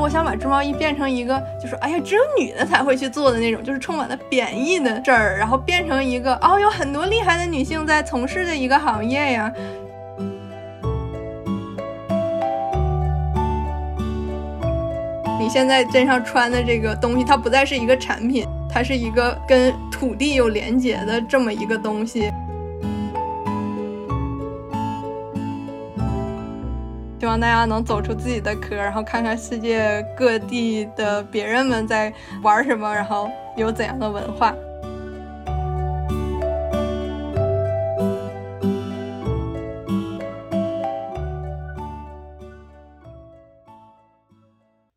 [0.00, 9.52] 我想把织毛衣变成一个，就是哎呀，只有女的才会去做的那种，就是充满了贬义的事儿，然后变成一个哦，有很多厉害的女性在从事的一个行业呀。
[15.38, 22.32] 你现在身上穿的这个东西，它不再是一个产品，它是一个跟土地有连接的这么一个东西。
[27.30, 32.12] 望大家能走出自己的壳，然后看看世界各地的别人们在
[32.42, 34.52] 玩什么，然后有怎样的文化。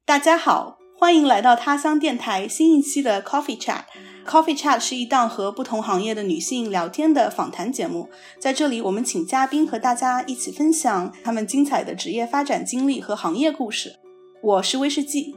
[0.03, 0.72] 大家好，
[1.03, 3.81] 欢迎来到他乡电台新一期的 Coffee Chat。
[4.25, 13.97] Coffee Chat 是一档和不同行业的女性聊天的访谈节目，在这里我们请嘉宾和大家一起分享他们精彩的职业发展经历和行业故事。
[14.41, 15.35] 我是威士忌。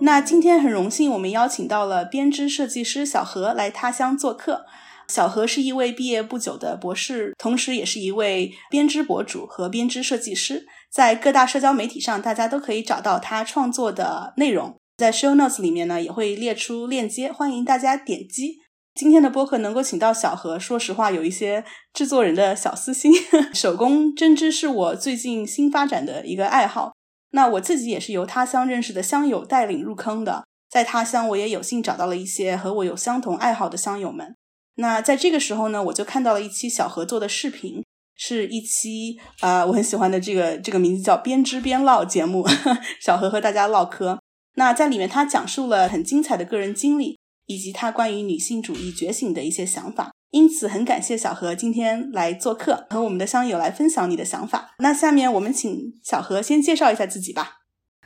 [0.00, 4.64] 那今天很荣幸，我们邀请到了编织设计师小何来他乡做客。
[5.08, 10.66] 小何是一位毕业不久的博士，同时也是一位编织博主和编织设计师。
[10.90, 14.76] 在各大社交媒体上，大家都可以找到他创作的内容。
[14.96, 18.56] 在 show notes 里面呢，也会列出链接，欢迎大家点击。
[18.94, 23.12] 今天的播客能够请到小何，说实话有一些制作人的小私心。
[23.54, 26.92] 手工针织是我最近新发展的一个爱好。
[27.30, 34.34] 那我自己也是由他乡认识的乡友带领入坑的，在他乡我也有幸找到了一些和我有相同爱好的乡友们。
[34.76, 37.84] 那在这个时候呢，我就看到了一期小何做的视频。
[38.18, 42.44] 是一期啊，我很喜欢的这个这个名字叫“边织边唠”节目，
[43.00, 44.18] 小何和大家唠嗑。
[44.56, 47.16] 那在里面，他讲述了很精彩的个人经历，
[47.46, 50.10] 以及他关于女性主义觉醒的一些想法。
[50.32, 54.74] 因此，很感谢小何今天来做客，和我们的乡友来分享你的想法。
[54.80, 57.60] 那下面我们请小何先介绍一下自己吧。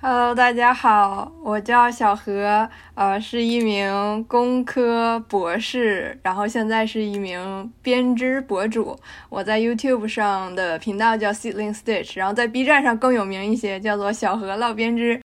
[0.05, 8.99] Hello，大家好，我叫小何，呃，是一名工科博士，然后现在是一名编织博主。
[9.29, 15.21] 我在 YouTube 上的频道叫 Seedling Stitch，然后在 B 站上更有名一些，叫做小何唠编织。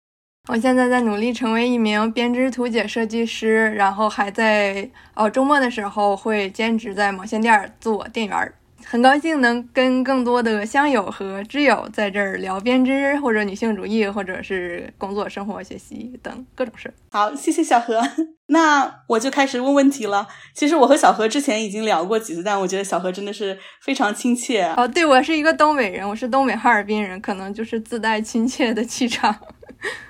[0.49, 8.53] 我现在在努力成为一名编织图解设计师，然后还在哦周末的时候会兼职在毛线店做店员儿。
[8.87, 16.93] 很高兴能跟更多的乡友和知友在这儿聊编织，或者女性主义，或者是工作、生活、学习等各种事。
[17.11, 18.03] 好，谢谢小何。
[18.49, 20.29] 那我就开始问问题了。
[20.55, 24.63] 其实我和小何之前已经聊过几次，但我觉得小何真的是非常亲切。
[24.77, 29.35] 哦，对，我是一个东北人，我是东北哈尔滨人，可能就是自带亲切的气场。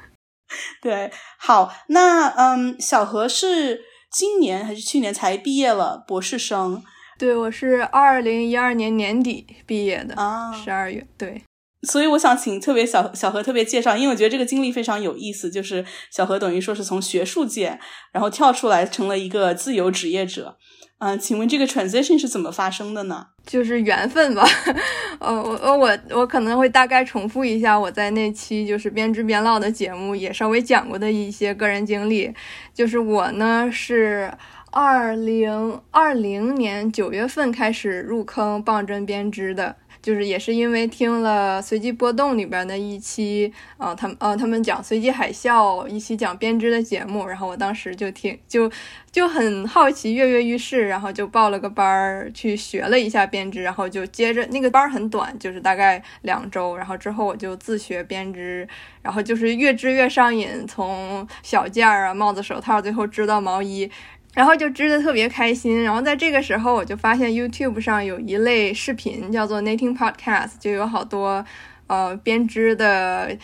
[0.83, 6.83] 对，好，那嗯，小何是今年还是去年才毕业了博士生？
[7.17, 11.07] 对，我是二零一二年年底毕业的啊，十二月。
[11.17, 11.41] 对，
[11.83, 15.49] 所以我想请特别小小何特别介绍，因为我觉得这个经历非常有意思。
[15.49, 17.79] 就是小何等于说是从学术界，
[18.13, 20.57] 然后跳出来成了一个自由职业者。
[20.99, 23.27] 嗯，请问这个 transition 是怎么发生的呢？
[23.47, 24.45] 就是缘分吧。
[25.21, 32.33] 呃，我我我可能会大概重复一下我在那期就是边织边唠的节目也稍微讲过的一些个人经历。
[32.75, 34.33] 就是我呢是。
[34.75, 48.69] 二零二零年九月份开始入坑棒针编织的，就是也是因为听了随机波动里边的一期，啊，他们呃他们讲随机海啸一期讲编织的节目，然后我当时就听就
[49.13, 58.67] 就很好奇，跃跃欲试，然后就报了个班儿去学了一下编织，然后就接着那个班儿很短，就是大概两周，然后之后我就自学编织，
[59.03, 63.89] 然后就是越织越上瘾，从小件儿啊帽子手套，最后织到毛衣。
[64.35, 71.45] 然后就织的特别开心，然后在这个时候我就发现 YouTube 上有一类视频叫做 Knitting Podcast，就有好多
[71.87, 73.37] 呃编织的。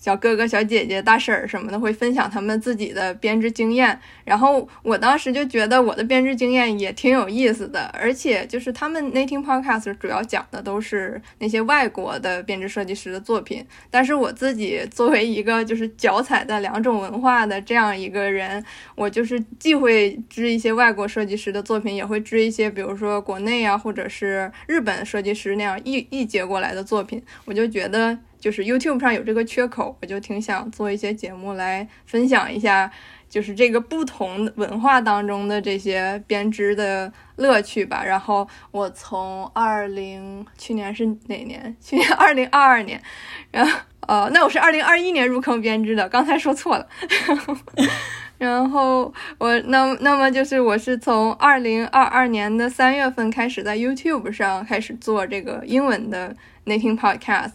[0.00, 18.64] 小哥哥、小姐姐、大婶儿什么的会分享他们自己的编织经验，然后我当时就觉得我的编织经验也挺有意思的，而且就是他们 Knitting Podcast 主要讲的都是那些外国的编织设计师的作品，但是我自己作为一个就是脚踩在两种文化的这样一个人，
[18.94, 28.18] 我就是既会织一些外国设计师的作品，也会织一些比如说国内啊或者是日本设计师那样译译接过来的作品，我就觉得。
[28.40, 32.90] 就是 YouTube 上有这个缺口，我就挺想做一些节目来分享一下，
[33.28, 38.02] 就是这个不同文化当中的这些编织的乐趣吧。
[38.02, 41.76] 然后我从二零去年是哪年？
[41.80, 43.00] 去年二零二二年，
[43.50, 43.78] 然后
[44.08, 46.88] 呃，那我是二零二一年入坑编织的，刚才说错了。
[48.38, 56.34] 然后我那那么就是我是从二零二二年的三月份开始在 YouTube 上开始做这个英文的
[56.64, 57.52] Knitting Podcast。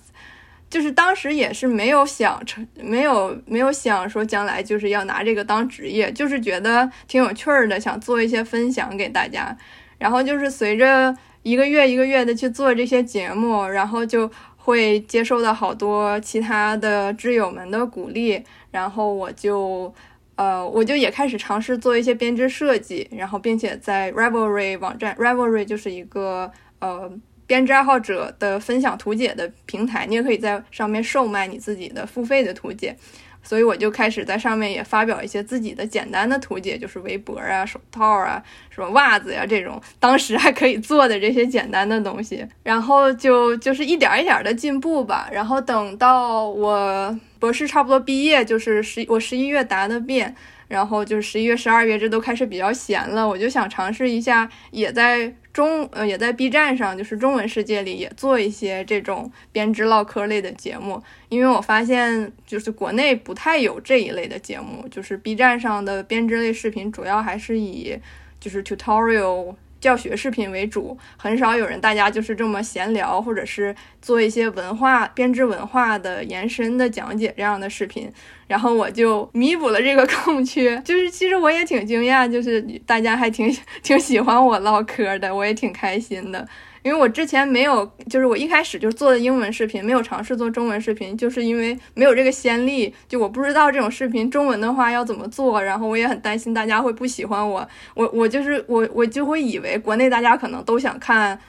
[0.75, 9.56] 就是当时也是没有想成，没有没有想说将来就是要拿这个当职业，就是觉得挺有趣儿的，想做一些分享给大家。
[9.98, 19.94] 然后就是随着一个月一个月的去做这些节目，然后就会接受到好多其他的挚友们的鼓励，然后我就。
[20.38, 27.10] 呃，我就也开始尝试做一些编织设计，然后并且在 Ravelry 网站，Ravelry 就是一个呃
[27.47, 32.95] 编织爱好者的分享图解的平台，你也可以在上面售卖你自己的付费的图解。
[33.44, 42.44] 所以我就开始在上面也发表一些自己的简单的图解，就是围脖啊、手套啊、什么袜子呀这种，当时还可以做的这些简单的东西。
[42.63, 45.30] 然后就就是一点一点的进步吧。
[45.31, 50.36] 然后等到我博士差不多毕业，就是十我十一月答的辩。
[50.67, 67.97] 然后就是十一月、十二月，这都开始比较闲了，我就想尝试一下，也在中呃，也在 B 站上，就是中文世界里也做一些这种编织唠嗑类的节目，因为我发现就是国内不太有这一类的节目，就是 B 站上的编织类视频主要还是以
[68.39, 69.56] 就是 tutorial。
[69.86, 78.12] 教学视频为主，很少有人，大家就是这么闲聊，或者是做一些文化编织文化的延伸的讲解这样的视频，
[78.48, 80.82] 然后我就弥补了这个 空缺。
[80.84, 86.48] 就是其实我也挺惊讶，就是大家还挺 挺喜欢我唠嗑的，我也挺开心的。
[86.86, 101.40] 因为我之前没有，就是我一开始就做的英文视频，没有尝试做中文视频，就是因为没有这个先例，就我不知道这种视频中文的话要怎么做，然后我也很担心大家会不喜欢我，我我就是我我就会以为国内大家可能都想看，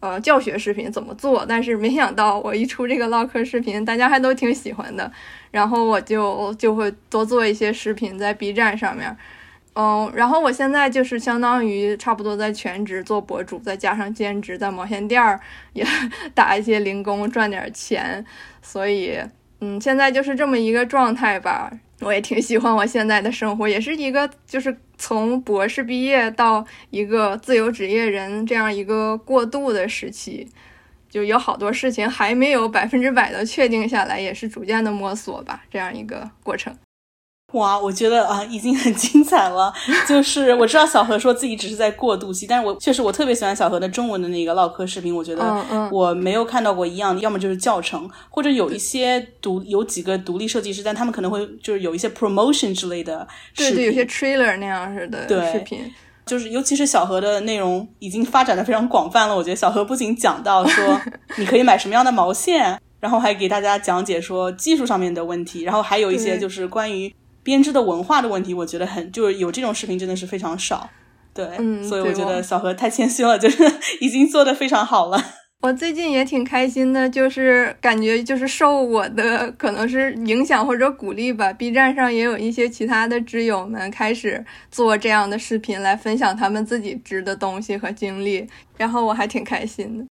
[0.00, 5.12] 呃教学视频怎么做，但是没想到我一出这个唠嗑视频，大家还都挺喜欢的，
[5.50, 9.14] 然后我就就会多做一些视频在 B 站上面。
[9.78, 15.38] 嗯，然后我现在就是相当于差不多在全职做博主，再加上兼职在毛线店儿
[15.74, 15.86] 也
[16.32, 18.24] 打一些零工赚点钱，
[18.62, 19.20] 所以
[19.60, 21.70] 嗯，现在就是这么一个状态吧。
[22.00, 30.48] 我也挺喜欢我现在的生活，也是一个就是从博士毕业到一个自由职业人这样一个过渡的时期，
[31.10, 36.74] 就有好多事情还没有百分之百的确定下来，也是逐渐的摸索吧，这样一个过程。
[37.52, 39.72] 哇，我觉得啊，已经很精彩了。
[40.06, 45.14] 就是我知道小何说自己只是在过渡期，但是我确实我特别喜欢小何的中文的那个唠嗑视频。
[45.14, 55.90] 我觉得我没有看到过一样的，要么就是教程，或者有一些独有几个独立设计师，但他们可能会就是有一些 promotion 之类的视频，对，有些 trailer 那样似的视频。
[56.26, 59.36] 就是尤其是小何的内容已经发展的非常广泛了。
[59.36, 61.00] 我觉得小何不仅讲到说
[61.38, 67.14] 你可以买什么样的毛线，然后还给大家讲解说技术上面的问题，然后还有一些就是关于。
[67.46, 70.90] 编织的文化的问题，我觉得很就是有这种视频真的是非常少，
[71.32, 71.46] 对，
[71.80, 73.62] 所以我觉得小何太谦虚了，就是
[74.00, 75.24] 已经做的非常好了。
[75.60, 90.04] 我最近也挺开心的，就是感觉就是受我的可能是影响或者鼓励吧，B 站上也有一些其他的知友们开始做这样的视频来分享他们自己织的东西和经历，然后我还挺开心的。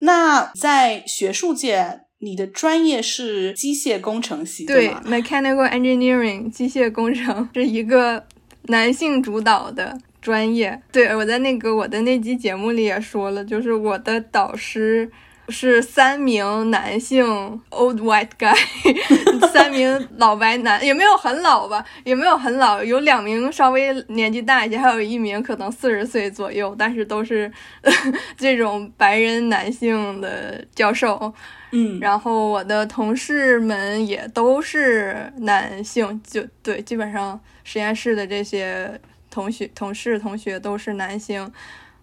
[0.00, 2.00] 那在学术界。
[2.22, 8.24] 你的专业是机械工程系，对吗？Mechanical Engineering，机械工程是一个
[8.64, 10.80] 男性主导的专业。
[10.92, 15.10] 对我在那个我的那期节目里也说了，就是我的导师
[15.50, 17.24] 是三名男性
[17.70, 18.54] old white guy，
[19.52, 27.50] 三名老白男，也没有很老吧，也没有很老，有两名稍微年纪大一些，还有一名可能四十岁左右，但是都是
[28.36, 31.32] 这种白人男性的教授。
[31.72, 41.52] 嗯，然后我的同事们也都是男性，就对，基本上实验室的这些同学、同事、同学都是男性。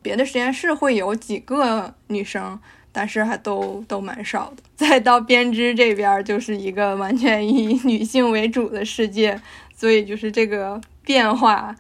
[0.02, 2.58] 别的实验室会有几个女生，
[2.98, 4.64] 但是还都都蛮少的。
[4.76, 9.40] 再到编织这边，就是一个完全以 女性为主的世界，
[9.76, 11.76] 所以就是这个变化，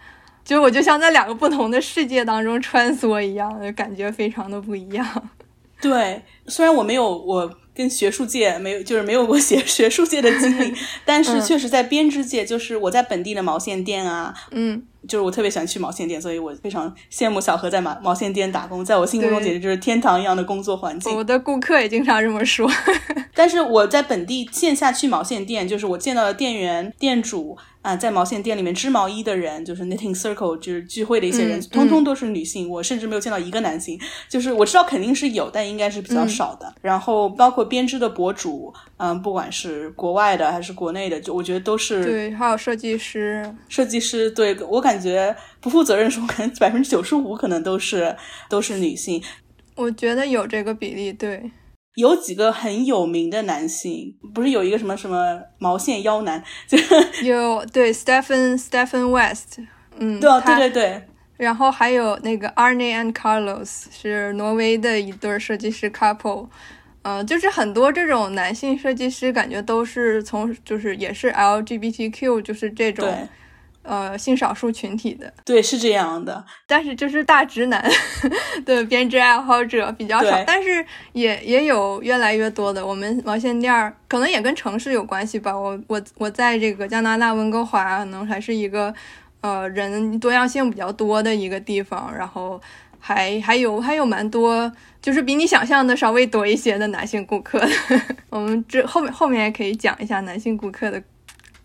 [0.45, 5.29] 就我就像在两个不同的世界当中穿梭一样，就感觉非常的不一样。
[5.81, 7.51] 对，虽然我没有我。
[7.77, 10.73] 跟学术界没有，就是没有过学 学术界的经历，
[11.05, 21.15] 但是确实在编织界，就是我在本地的毛线店啊，嗯，就是我特别喜欢去毛线店，所以我非常羡慕小何在毛毛线店打工，在我心目中简直就是天堂一样的工作环境。
[21.15, 22.67] 我的顾客也经常这么说，
[23.35, 27.55] 但是我在本地线下去毛线店，就是我见到的店员、店主。
[27.87, 32.69] 啊，在毛线店里面织毛衣的人，就是 knitting circle，就是聚会的一些人，通通都是女性。
[32.69, 33.97] 我甚至没有见到一个男性。
[34.27, 36.75] 就是我知道肯定是有，但应该是比较少的。
[36.81, 48.13] 然后包括编织的博主，嗯，不管是国外的还是国内的，就我觉得都是对，还有设计师，设计师，对我感觉不负责任说，可能百分之九十五可能都是
[48.49, 49.23] 都是女性。
[49.75, 51.49] 我觉得有这个比例，对。
[51.97, 56.77] 有几个很有名的男性，不是有一个什么什么毛线腰男，就
[57.27, 59.59] 有对 Stephen Stephen West，
[59.97, 61.01] 嗯，对啊，对对对，
[61.37, 66.47] 然后还有那个 Arne and Carlos 是挪威的一对设计师 couple，
[67.01, 73.27] 呃，就是很多这种男性设计师，感觉都是从就是也是 LGBTQ，就是这种对
[73.87, 77.89] 呃性少数群体的，对，是这样的，但是就是大直男
[78.65, 82.85] 的编织爱好者比较少，但是也也有越来越多的。
[82.85, 85.57] 我们毛线店儿可能也跟城市有关系吧。
[85.57, 88.93] 我我我在这个加拿大温哥华，可能还是一个
[89.41, 92.61] 呃人多样性比较多的一个地方，然后
[92.99, 94.69] 还还有还有蛮多，
[95.01, 97.61] 就是比你想象的稍微多一些的男性顾客。
[98.29, 101.01] 我们这后面后面也可以讲一下男性顾客的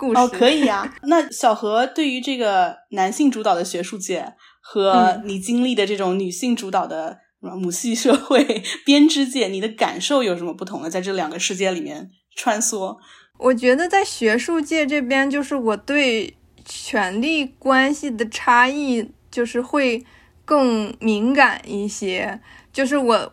[0.03, 0.21] 故事。
[0.21, 0.93] 哦，可以啊。
[1.05, 10.91] 那小何对于这个男性主导的学术界和嗯你经历的这种女性主导的母系社会 编织界，你的感受有什么不同呢？
[10.91, 12.97] 在这两个世界里面穿梭，
[13.39, 20.05] 我觉得在学术界这边，就是我对权力关系的差异，就是会
[20.45, 22.41] 更敏感一些。
[22.73, 23.33] 就是我，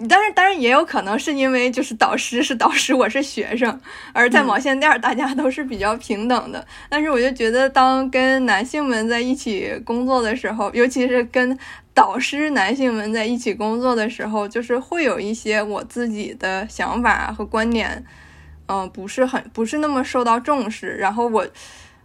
[0.00, 3.78] 我当然当然也有可能是因为就是导师是导师，我是学生，
[4.14, 6.66] 而在嗯毛线店儿大家都是比较平等的。
[6.88, 11.58] 但是我就觉得，当跟男性们在一起工作的时候，尤其是跟
[11.92, 18.02] 导师男性们在一起工作的时候，就是会有一些我自己的想法和观点。
[18.72, 20.96] 嗯、不是很不是那么受到重视。
[20.96, 21.46] 然后我，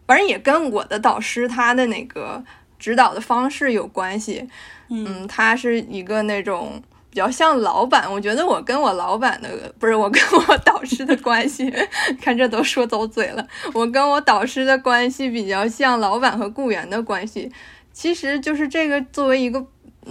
[0.06, 2.44] 反正也跟我的导师他的那个
[2.78, 4.50] 指导的方式有关系。
[4.90, 6.82] 嗯，他是一个那种
[7.16, 8.12] 比较像老板。
[8.12, 11.74] 我觉得我跟我老板的不是我跟我 导师的关系，
[12.22, 13.48] 看这都说走嘴了。
[13.74, 17.50] 我跟我导师的关系比较像老板和雇员的关系。
[17.94, 19.66] 其实就是这个作为一个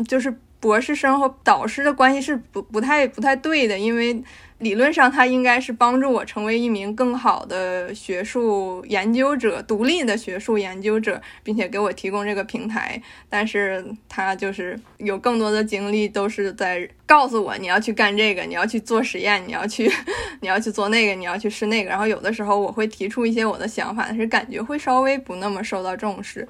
[0.09, 4.25] 就是博士生和导师的关系是不不太不太对的，因为
[4.64, 13.00] 理论上他应该是帮助我成为一名更好的学术研究者，独立的学术研究者，并且给我提供这个平台。
[13.28, 19.90] 但是他就是有更多的精力都是在告诉我你要去干这个，你要去做实验，你要去
[20.40, 21.90] 你要去做那个，你要去试那个。
[21.90, 26.49] 然后有的时候我会提出一些我的想法，但是感觉会稍微不那么受到重视。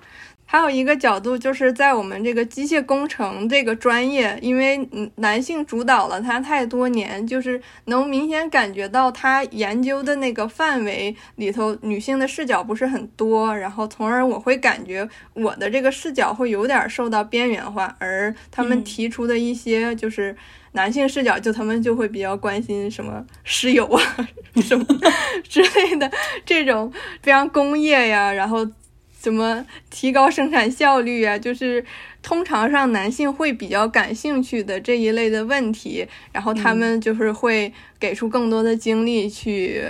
[0.55, 20.37] 还有一个角度，就是在我们这个机械工程这个专业，因为嗯男性主导了它太多年，就是能明显感觉到他研究的那个范围里头，女性的视角不是很多，然后从而我会感觉我的这个视角会有点受到边缘化，而他们嗯提出的一些就是
[20.71, 24.01] 男性视角，就他们就会比较关心什么石油啊
[24.63, 24.87] 什么
[25.43, 26.09] 之类的
[26.47, 26.93] 这种
[27.25, 28.65] 非常工业呀，然后。
[29.25, 31.85] 什么提高生产效率啊，就是
[32.23, 39.83] 通常上男性会比较感兴趣的这一类的问题，然后他们就是会给出更多的精力去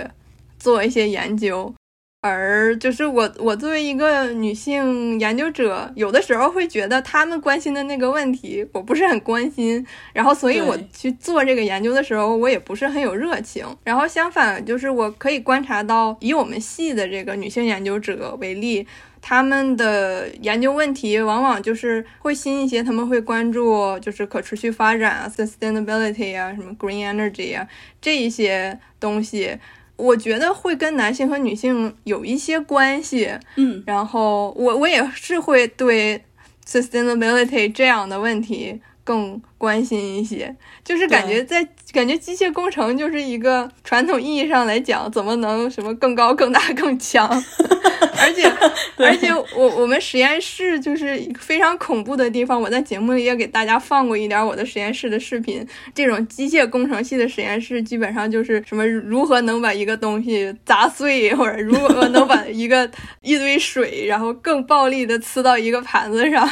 [0.57, 1.73] 做一些研究。
[2.21, 13.63] 而就是我，我作为一个女性研究者，有的时候会觉得他们关心的那个问题，我不是很关心，然后所以我去做这个研究的时候，我也不是很有热情。
[13.83, 18.87] 然后相反，就是我可以观察到，以我们系的这个女性研究者为例，
[19.27, 27.67] 他们的研究问题往往就是会新一些，他们会关注就是可持续发展啊、sustainability 啊、什么 green energy 啊
[27.99, 29.57] 这一些东西。
[29.95, 36.23] 我觉得会跟男性和女性有一些关系，嗯，然后我我也是会对
[36.67, 47.27] sustainability 这样的问题更关心一些，就是感觉在感觉机械工程就是一个传统意义上来讲，怎么能什么更高、更大、更强，
[48.21, 48.47] 而且
[49.03, 55.65] 而且我我们实验室就是一个非常恐怖的地方，我在节目里也给大家放过一点我的实验室的视频。
[55.95, 62.87] 这种机械工程系的实验室，基本上就是什么如何能把一个东西砸碎，或者如何能把一个
[63.21, 66.47] 一堆水，然后更暴力的呲到一个盘子上。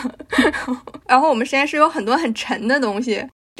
[1.06, 3.03] 然后我们实验室有很多很沉的东西。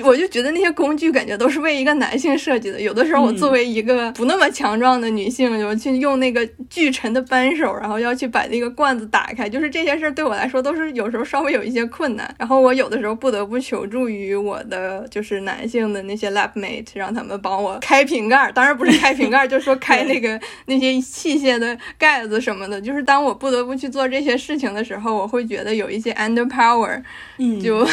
[0.04, 2.82] 我就觉得那些工具感觉都是为一个男性设计的。
[2.82, 12.34] 有的时候我作为一个不那么强壮的女性，我去用那个巨沉的扳手，然后要去把那个罐子打开，就是这些事儿对我来说都是有时候稍微有一些困难。
[12.40, 18.52] 然后我有的时候不得不求助于我的就是男性的那些 lab mate，让他们帮我开瓶盖。
[18.52, 22.82] 当然不是开瓶盖，就是说开那个那些器械的盖子什么的。
[22.82, 27.00] 就是当我不得不去做这些事情的时候，我会觉得有一些 under power，
[27.38, 27.88] 嗯，就。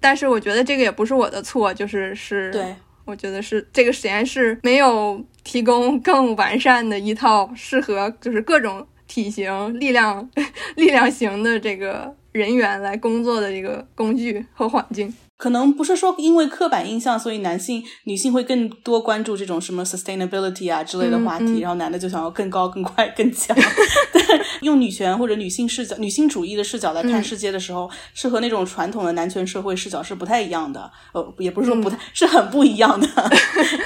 [0.00, 2.74] 但是我觉得这个也不是我的错，就是是，对，
[3.04, 10.28] 我觉得是这个实验室没有提供更完善的一套适合就是各种体型、力量、
[10.76, 15.12] 力量型的这个人员来工作的一个工具和环境。
[15.38, 23.56] 可能不是说因为刻板印象，所以男性、女性会更多关注这种什么 sustainability 啊之类的话题，然后男的就想要更高、更快、更强。
[24.62, 30.90] 用女权或者女性视角、女性主义的视角来看世界的时候，是和那种传统的男权社会视角是不太一样的。
[31.12, 33.08] 呃，也不是说不太，是很不一样的。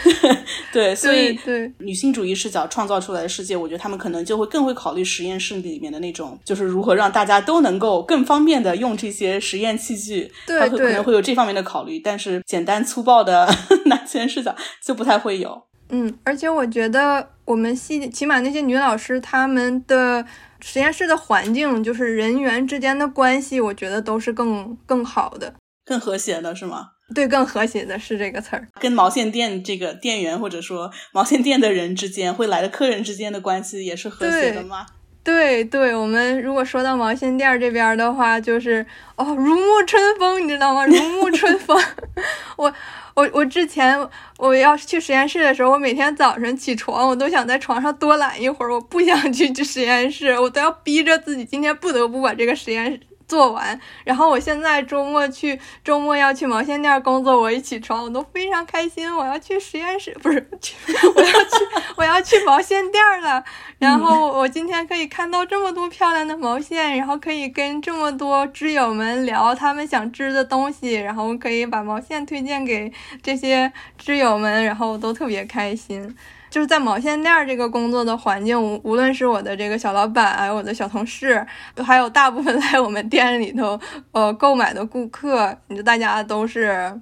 [0.73, 1.39] 对，所以
[1.79, 10.33] 女性主义视角创造出来的世界，我觉得他们可能就会更会考虑实验室里面的那种，就是如何让大家都能够更方便的用这些实验器具。
[10.47, 11.42] 对，可能会有这方。
[11.43, 13.53] 方面的考虑，但是简单粗暴的
[13.87, 15.61] 男权视角就不太会有。
[15.89, 20.25] 嗯，而且我觉得我们系起码那些女老师，她们的
[20.61, 25.53] 实验室的环境，就是人员之间的关系，我觉得都是更更好的、
[25.85, 26.91] 更和谐的，是吗？
[27.13, 28.69] 对，更和谐的是这个词儿。
[28.81, 34.87] 跟毛线店这个店员或者说毛线店的人之间，会来的客人之间的关系也是和谐的吗？
[35.25, 38.85] 对对，我们如果说到毛线店这边的话，就是
[39.17, 40.85] 哦，如沐春风，你知道吗？
[40.87, 41.81] 如沐春风。
[42.57, 42.73] 我
[43.15, 43.97] 我我之前
[44.39, 53.01] 我要去实验室的时候，我每天早晨起床，我都想在床上多懒一会儿，我不想去去实验室，我都要逼着自己今天不得不把这个实验。
[53.33, 60.77] 做完，然后我现在周末去周末要去毛线店工作，我一起床我都非常开心，我要去实验室， 不是去，
[61.17, 61.57] 我要去
[61.97, 63.43] 我要去毛线店了。
[63.79, 76.15] 然后我今天可以看到这么多漂亮的毛线，然后可以跟这么多织友们聊他们想织的东西，然后可以把毛线推荐给这些织友们，然后我都特别开心。
[76.53, 81.45] 就是在毛线店这个工作的环境，无无论是我的这个小老板，还有我的小同事，
[81.83, 83.81] 还有大部分来我们店里头
[84.11, 87.01] 呃购买的顾客，你就大家都是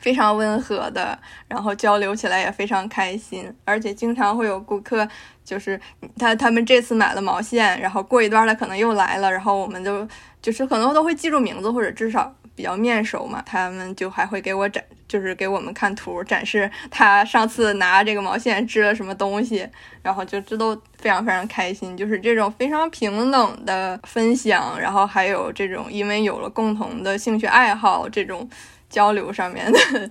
[0.00, 5.06] 非常温和的，然后交流起来也非常开心，而且经常会有顾客，
[5.44, 5.80] 就是
[6.18, 10.04] 他他们这次买了毛线，然后过一段他可能又来了，然后我们就
[10.42, 12.34] 就是可能都会记住名字，或者至少。
[12.54, 19.66] 比较面熟嘛，他们就还会给我展，就是给我们看图，展示他上次拿这个毛线织了什么东西，
[20.02, 28.48] 然后就这都非常非常开心，就是这种非常平等的分享，然后还有这种因为有了共同的兴趣爱好，这种
[28.90, 30.10] 交流上面的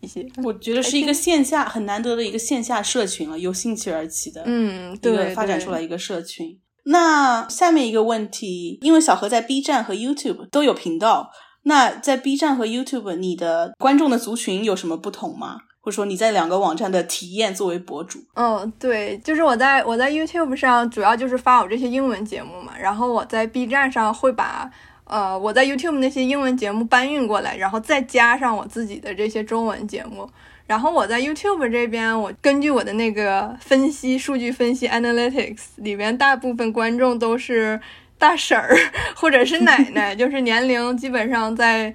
[0.00, 6.60] 一些，我觉得是一个线下很难得的一个线下社群了，由兴趣而起的，嗯，对，发展出来一个社群。
[6.84, 11.30] 那下面一个问题，因为小何在 B 站和 YouTube 都有频道。
[11.68, 15.60] 那在 B 站和 YouTube，你的观众的族群有什么不同吗？
[15.82, 18.18] 或者说你在两个网站的体验作为博主？
[18.34, 24.70] 嗯，对，就是我在我在 YouTube 上主要就是发我这些英文节目嘛，然后我在 B 站上会把
[25.04, 30.26] 呃我在 YouTube 那些英文节目搬运过来，然后再加上我自己的这些中文节目。
[30.66, 37.78] 然后我在 YouTube 这边，我根据我的那个分析数据分析 Analytics 里边，大部分观众都是。
[38.18, 38.76] 大婶儿
[39.14, 41.94] 或者是 奶奶，就是年龄基本上在，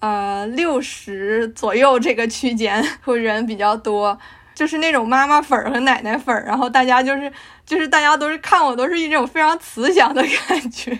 [0.00, 4.18] 呃六十左右这个区间，会人比较多，
[4.54, 7.32] 就是那种妈妈粉儿和奶奶粉儿，然后大家就是
[7.64, 10.98] 就是大家都是看我都是一种非常慈祥的感觉，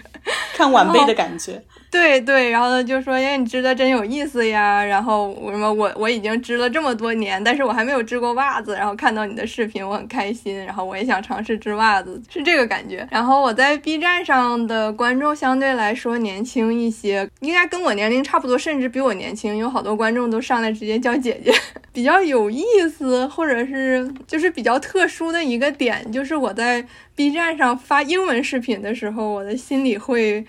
[0.55, 1.63] 看晚辈的感觉。
[1.93, 4.85] 对对，然后呢就说，哎，你织的真有意思呀。
[4.85, 8.75] 然后我什么，我我已经织了这么多年，但是我还没有织过袜子。
[8.75, 10.65] 然后看到你的视频，我很开心。
[10.65, 13.05] 然后我也想尝试织袜子，是这个感觉。
[13.11, 19.57] 然后我在 B 站上的观众相对来说年轻一些，应该跟我年龄差不多，甚至比我年轻。
[19.57, 21.53] 有好多观众都上来直接叫姐姐。
[21.93, 30.47] 比较有意思，或者是就是比较特殊的一个点，就是我在 B 站上发英文视频的时候，我的心里会。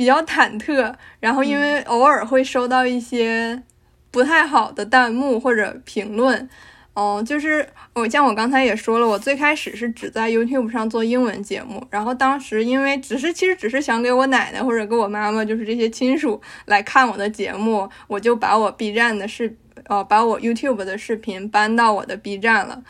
[0.00, 3.62] 比较忐忑，然后因为偶尔会收到一些
[4.10, 6.48] 不太好的弹幕或者评论，
[6.94, 22.82] 嗯，就是我像我刚才也说了，我最开始是只在 YouTube 上做英文节目，然后当时因为只是其实只是想给我奶奶或者给我妈妈，就是这些亲属来看我的节目，我就把我 B 站的视，呃，把我 YouTube 的视频搬到我的 B 站了。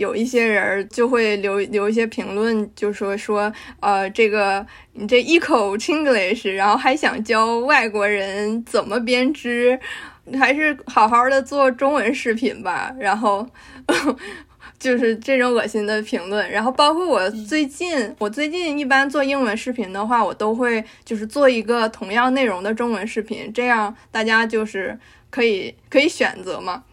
[0.00, 9.78] 有一些人就会留留一些评论，就说说，呃，这个你这一口 Chinglish，然后还想教外国人怎么编织，
[10.38, 12.90] 还是好好的做中文视频吧。
[12.98, 13.46] 然后
[14.80, 16.50] 就是这种恶心的评论。
[16.50, 26.84] 然后包括我最近，我最近一般做英文视频的话，我都会就是做一个同样内容的中文视频，这样大家就是可以可以选择嘛。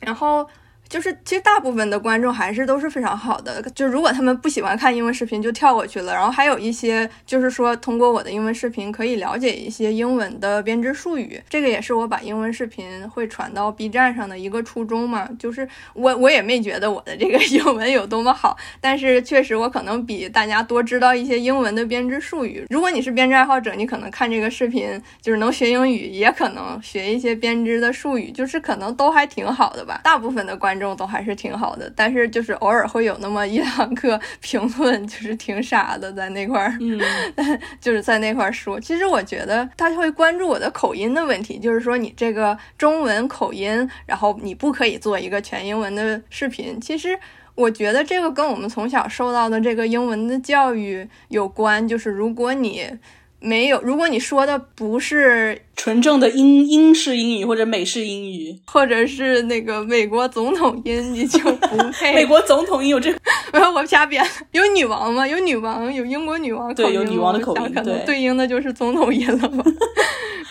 [0.00, 0.44] 然后。
[0.90, 3.62] 就是其实大部分的观众还是都是非常好的。
[3.74, 6.12] 就如果他们不喜欢看英文视频，就跳过去了。
[6.12, 15.28] 然后还有一些就是说通过我的英文视频可以了解一些英文的编织术语，这个也是我把英文视频会传到 B 站上的一个初衷嘛。
[15.38, 22.66] 就是我我也没觉得我的这个 英文有多么好，但是确实我可能比大家多知道一些英文的编织术语。
[22.68, 30.00] 如果你是编织爱好者，你可能看这个视频就是能学英语，也可能学一些编织的术语，就是可能都还挺好的吧。
[30.02, 36.98] 大部分的观众都还是挺好的，但是就是偶尔会有那么一两个 评论，就是挺傻的，在那块儿，嗯，
[37.80, 38.80] 就是在那块儿说。
[38.80, 46.80] 其实我觉得他会关注我的口音的问题，就是说你这个中文口音，然后你不可以做一个全英文的视频。
[46.80, 47.18] 其实
[47.54, 52.98] 我觉得这个跟我们从小受到的这个英文的教育有关，就是如果你。
[53.40, 62.12] 没有，如果你说的不是纯正的英英式英语或者美式英语，或者是那个美国总统音，你就不配。
[62.16, 63.18] 美国总统音有这个？
[63.52, 64.24] 没有，我瞎编。
[64.52, 65.26] 有女王吗？
[65.26, 66.86] 有女王，有英国女王口音。
[66.88, 69.64] 对，有女王的口音，可能对应的就是总统音了吧。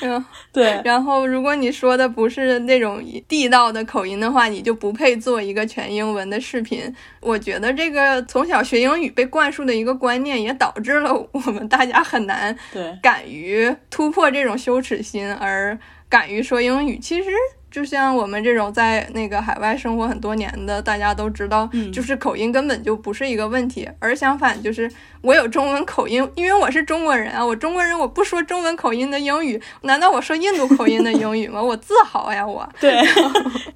[0.01, 0.81] 嗯， 对。
[0.83, 6.81] 然后，如果你说的不是那种地道的口音的话，你就不配做一个全英文的视频。
[7.19, 16.97] 我觉得这个从小学英语被灌输的一个观念，也导致了我们大家很难对敢于突破这种羞耻心，而敢于说英语。
[16.97, 17.29] 其实。
[17.71, 23.87] 就像我们这种在那个海外生活很多年的，大家都知道，就是口音根本就不是一个问题。
[23.99, 31.61] 而相反，就是我有中文口音，因为我是中国人啊，我中国人我不说中文口音的英语，难道我说印度口音的英语吗？
[31.61, 32.67] 我自豪呀，我。
[32.81, 32.91] 对，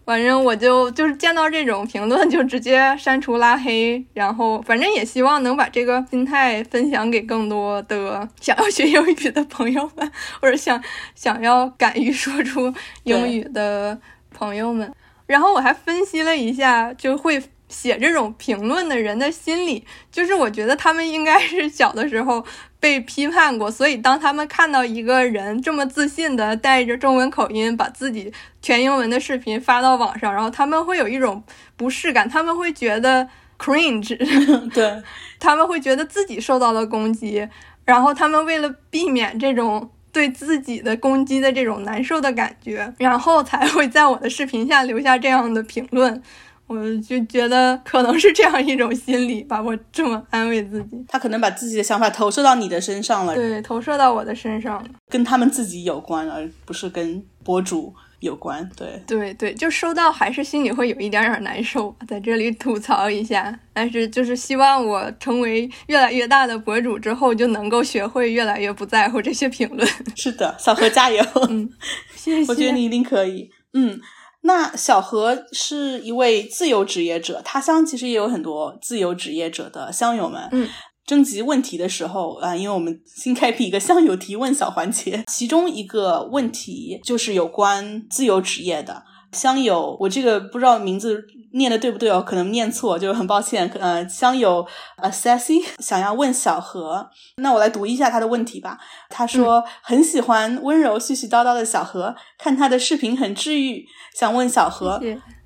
[0.05, 10.81] 反正我就就是见到这种评论就直接删除拉黑，然后反正也希望能把这个心态分享给更多的想要学英语的朋友们，或者想
[11.13, 13.82] 想要敢于说出英语的。
[14.31, 14.93] 朋友们，
[15.25, 22.45] 然后我还分析了一下，就会写这种评论的人的心理，就是我觉得他们应该是小的时候
[22.79, 31.43] 被批判过，所以当他们看到一个人这么自信的带着中文口音把自己全英文的视频发到网上，然后他们会有一种
[31.75, 34.15] 不适感，他们会觉得 cringe，
[34.73, 35.01] 对
[35.39, 37.47] 他们会觉得自己受到了攻击，
[37.85, 39.89] 然后他们为了避免这种。
[40.13, 46.21] 对自己的攻击的这种难受的感觉，然后才会在我的视频下留下这样的评论，
[46.67, 51.03] 我就觉得可能是这样一种心理吧，我这么安慰自己。
[51.09, 57.93] 他可能把自己的想法投射到你的身上了，对，投射到我的身上了，跟他们自己有关，而不是跟博主。
[58.23, 63.57] 有关，对对对，就收到还是心里会有一点点难受，在这里吐槽一下。
[63.73, 69.87] 但是就是希望我成为越来越大的博主之后，就能够学会越来越不在乎这些评论。
[70.15, 71.23] 是的，小何加油！
[71.49, 71.69] 嗯，
[72.15, 72.51] 谢谢。
[72.51, 73.49] 我觉得你一定可以。
[73.73, 73.99] 嗯，
[74.41, 80.47] 那小何是一位自由职业者，他乡其实也有很多自由职业者的乡友们。
[80.51, 80.69] 嗯。
[81.05, 89.97] 征集问题的时候啊，因为我们新开辟一个乡友提问小环节，其中一个问题就是有关自由职业的乡友。
[89.99, 93.69] 我这个不知道名字念的对不对哦，可能念错，就很抱歉。
[93.79, 98.79] 呃，乡友 a s s s y 想要问小何，那我来读一下他的问题吧。
[99.09, 103.85] 他说很喜欢温柔絮絮叨叨的小何，看他的视频很治愈，
[104.15, 105.01] 想问小何，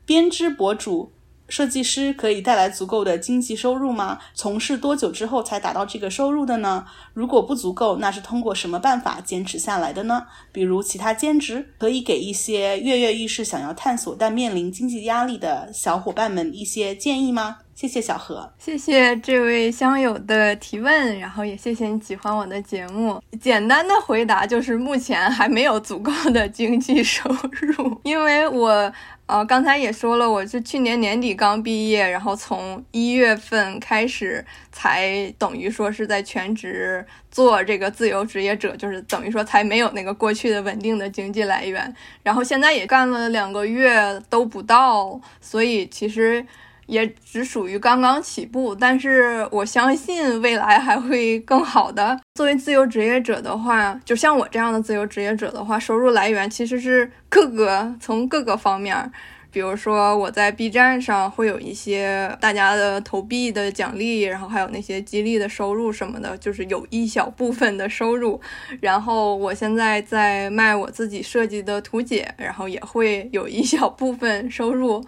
[0.06, 1.13] 编织博主。
[1.50, 4.20] 设计师可以带来足够的经济收入吗？
[4.34, 6.86] 从事多久之后才达到这个收入的呢？
[7.14, 10.26] 如果不足够，那是通过什么办法坚持下来的呢？
[10.52, 17.58] 比如其他兼职，可以给一些跃跃欲试、想要探索但面临经济压力的小伙伴们一些建议吗？
[17.76, 23.22] 谢谢小何，谢谢这位乡友的提问，然后也谢谢你喜欢我的节目。
[23.40, 27.30] 简单的回答就是目前还没有足够的经济收
[27.62, 28.92] 入，因为我。
[29.28, 41.94] 呃，刚才也说了，我是去年年底刚毕业，然后从一月份开始才等于说是在全职做这个自由职业者，就是等于说才没有那个过去的稳定的经济来源。
[42.24, 46.46] 然后现在也干了两个月都不到，所以其实
[46.88, 48.73] 也只属于刚刚起步。
[48.73, 52.19] 但是我相信未来还会更好的。
[52.34, 59.12] 作为自由职业者的话，就像我这样的自由职业者的话，收入来源其实是各个从各个方面，
[59.52, 68.39] 比如说我在 B 站上会有一些大家的投币的奖励，然后还有那些激励的收入什么的，就是有一小部分的收入。
[68.80, 75.04] 然后我现在在卖我自己设计的图解，然后也会有一小部分收入。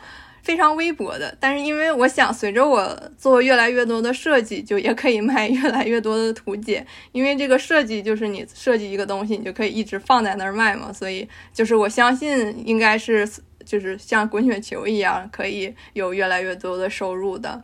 [0.49, 6.83] 非常微薄的，但是因为我想随着我做越来越多的设计，就也可以卖 越来越多的图解。
[7.12, 13.29] 因为这个设计就是你设计一个东西，你就可以一直放在那儿卖嘛，所以就是我相信应该是
[13.63, 17.62] 就是像滚雪球一样，可以有越来越多的收入的。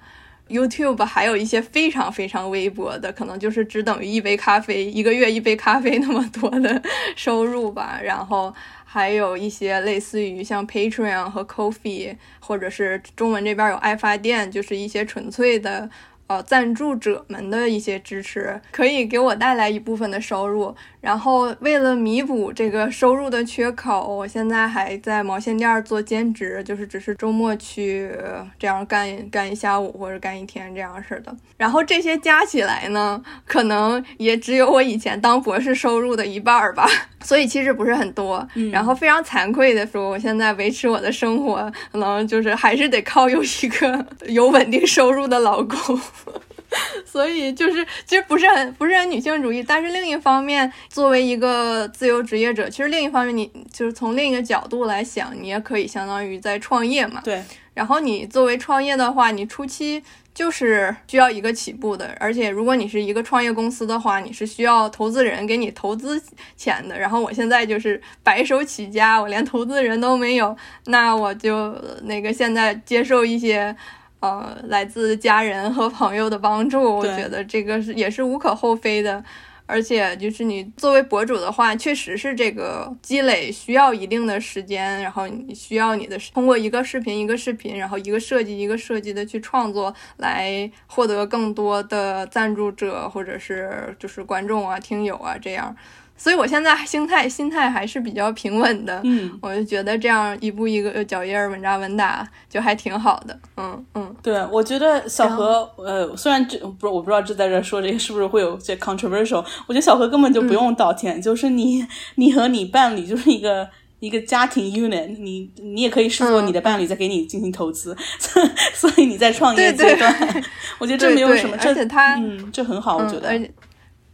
[0.48, 6.80] YouTube 还有一些非常非常微薄的，可能就是只等于一杯咖啡，一个月一杯咖啡那么多的
[7.18, 8.00] 收入吧。
[8.04, 8.54] 然后
[8.96, 15.90] 还有一些类似于像 Patreon 和 Coffee，或者是中文这边有爱发电，就是一些纯粹的。
[16.28, 28.12] 呃，赞助者们的一些支持可以给我带来一部分的收入，然后为了弥补这个收入的缺口，我现在还在毛线店做兼职，就是只是周末去
[28.58, 31.36] 这样干干一下午或者干一天这样似的。
[31.58, 36.88] 然后这些加起来呢，可能也只有我以前当博士收入的一半吧，
[37.24, 38.46] 所以其实不是很多。
[38.72, 45.78] 然后非常惭愧的说，我现在维持我的生活，可能就是还是得靠有一个有稳定收入的老公。
[47.06, 57.22] 所以就是，其实不是很不是很女性主义，但是另一方面，作为一个自由职业者，其实另一方面，你就是从另一个角度来想，你也可以相当于在创业嘛。
[57.24, 57.42] 对。
[57.74, 60.02] 然后你作为创业的话，你初期
[60.34, 66.22] 就是需要一个起步的，而且如果你是一个创业公司的话，你是需要投资人给你投资
[66.58, 66.98] 钱的。
[66.98, 71.74] 然后我现在就是白手起家，我连投资人都没有，那我就
[72.04, 73.76] 那个现在接受一些。
[74.20, 79.24] 呃，来自家人和朋友的帮助， 我觉得这个是也是无可厚非的。
[79.68, 95.76] 而且就是你作为博主的话，确实是这个积累需要一定的时间，然后你需要你的通过一个视频一个视频，然后一个设计一个设计的去创作，来获得更多的赞助者或者是就是观众啊、听友啊这样。
[96.18, 99.02] 所以，我现在心态心态还是比较平稳的。
[99.04, 103.38] 嗯，我就觉得这样一步一个脚印儿，稳扎稳打，就还挺好的。
[103.58, 109.46] 嗯嗯，对，我觉得小何，呃，虽然这不，我不知道这在这说这个是不是会有些 controversial。
[109.68, 113.68] 我觉得小何根本就不用道歉，就是你，你和你伴侣就是一个
[114.00, 117.96] 一个家庭 unit，你你也可以视作你的伴侣在给你进行投资，
[118.74, 120.44] 所以你在创业阶段，
[120.80, 123.38] 我觉得这没有什么，而且他，嗯，这很好，我觉得。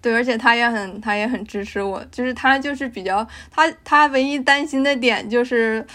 [0.01, 2.03] 对，而且他也很，他也很支持我。
[2.11, 5.85] 就是他就是比较，他他唯一担心的点就是，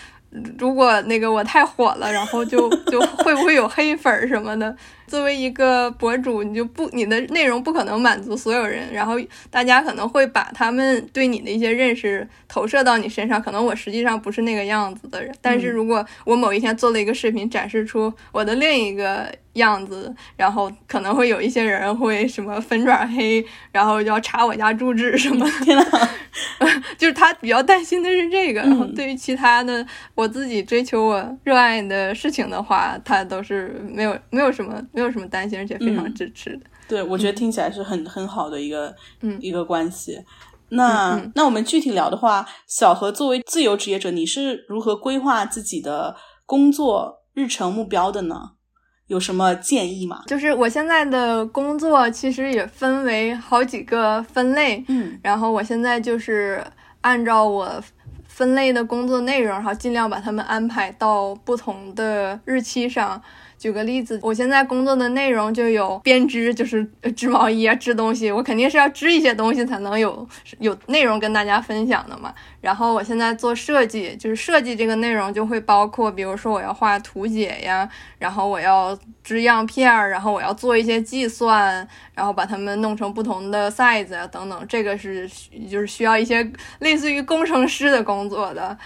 [0.59, 4.77] 如果那个我太火了，然后就就会不会有黑粉什么的。
[5.07, 9.15] 作为一个博主，你就不你的内容不可能满足所有人，然后
[9.51, 13.41] 大家可能会把他们对你的一些认识投射到你身上。
[13.41, 19.27] 可能我实际上不是那个样子的人，但是如果我某一天做了一个视频，展示出我的另一个。
[19.57, 23.43] 样子，然后可能会有一些人会什么粉转黑，
[23.73, 25.49] 然后要查我家住址什么。
[25.65, 25.79] 天
[26.99, 28.61] 就是他比较担心的是这个。
[28.61, 36.67] 然后对于其他的，我自己追求我热爱的事情的话，他都是没有没有什么没有什么担心，而且非常支持的。
[36.89, 40.19] 对，我觉得听起来是很很好的一个嗯一个关系。
[40.71, 48.53] 那那我们具体聊的话，小何作为自由职业者，你是如何规划自己的工作日程目标的呢？
[49.09, 50.23] 有什么建议吗？
[50.27, 56.65] 就是我现在的工作其实也分为好几个分类，嗯，然后我现在就是
[57.03, 57.81] 按照我
[58.27, 63.23] 分类的工作内容，然后尽量把它们安排到不同的日期上。
[63.67, 66.85] 举个例子，我现在工作的内容就有编织，就是
[67.17, 68.31] 织毛衣啊，织东西。
[68.31, 70.25] 我肯定是要织一些东西才能有
[70.61, 72.33] 有内容跟大家分享的嘛。
[72.61, 77.89] 然后我现在做设计，就是设计这个内容就会包括，比如说我要画图解呀，
[78.21, 84.65] 然后我要织样片儿，然后我要做一些计算，然后把它们弄成不同的 size 啊等等。
[84.69, 85.29] 这个是
[85.69, 86.49] 就是需要一些
[86.79, 88.79] 类似于工程师的工作的，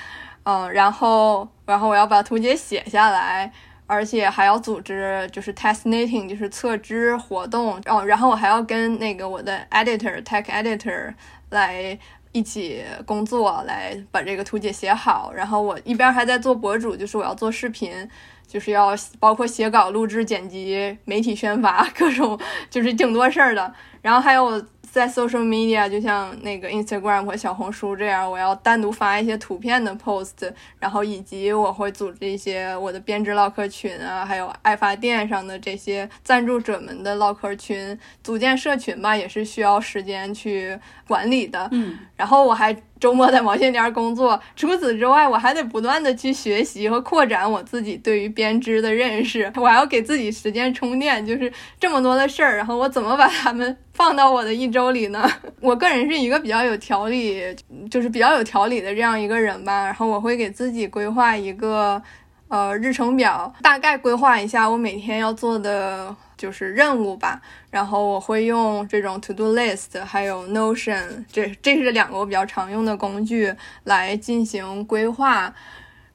[0.45, 3.53] 嗯，然后然后我要把图解写下来。
[3.91, 8.05] 而且还要组织就是 testnating，就是测支活动哦。
[8.05, 11.13] 然后我还要跟那个我的 editor tech editor
[11.49, 11.99] 来
[12.31, 15.33] 一起工作，来把这个图解写好。
[15.35, 18.09] 然后我一边还在做博主，就是我要做视频，
[18.47, 22.39] 就是要包括写稿、录制、剪辑、媒体宣发， 各种
[22.71, 23.75] 就是挺多事儿的。
[24.01, 24.65] 然后还有。
[24.91, 40.77] 在 social media 就像那个 Instagram 和小红书这样，我要单独发一些图片的 post，然后以及我会组织一些我的编织唠嗑群啊，还有爱发电上的这些赞助者们的唠嗑群，组建社群吧，也是需要时间去
[41.07, 41.69] 管理的。
[41.71, 42.77] 嗯，然后我还。
[43.01, 49.51] 周末在毛线店工作，除此之外，我还得不断的去学习和扩展我自己对于编织的认识。
[49.57, 52.59] 我还要给自己时间充电，就是这么多的事儿。
[52.59, 55.27] 然后我怎么把它们放到我的一周里呢？
[55.63, 57.43] 我个人是一个比较有条理，
[57.91, 59.87] 就是比较有条理的这样一个人吧。
[59.87, 62.03] 然后我会给自己规划一个
[62.49, 66.15] 呃日程表，大概规划一下我每天要做的。
[66.41, 67.39] 就是任务吧，
[67.71, 75.55] 然后我会用这种 to do list，还有 Notion，这这是两个我比较常用的工具来进行规划。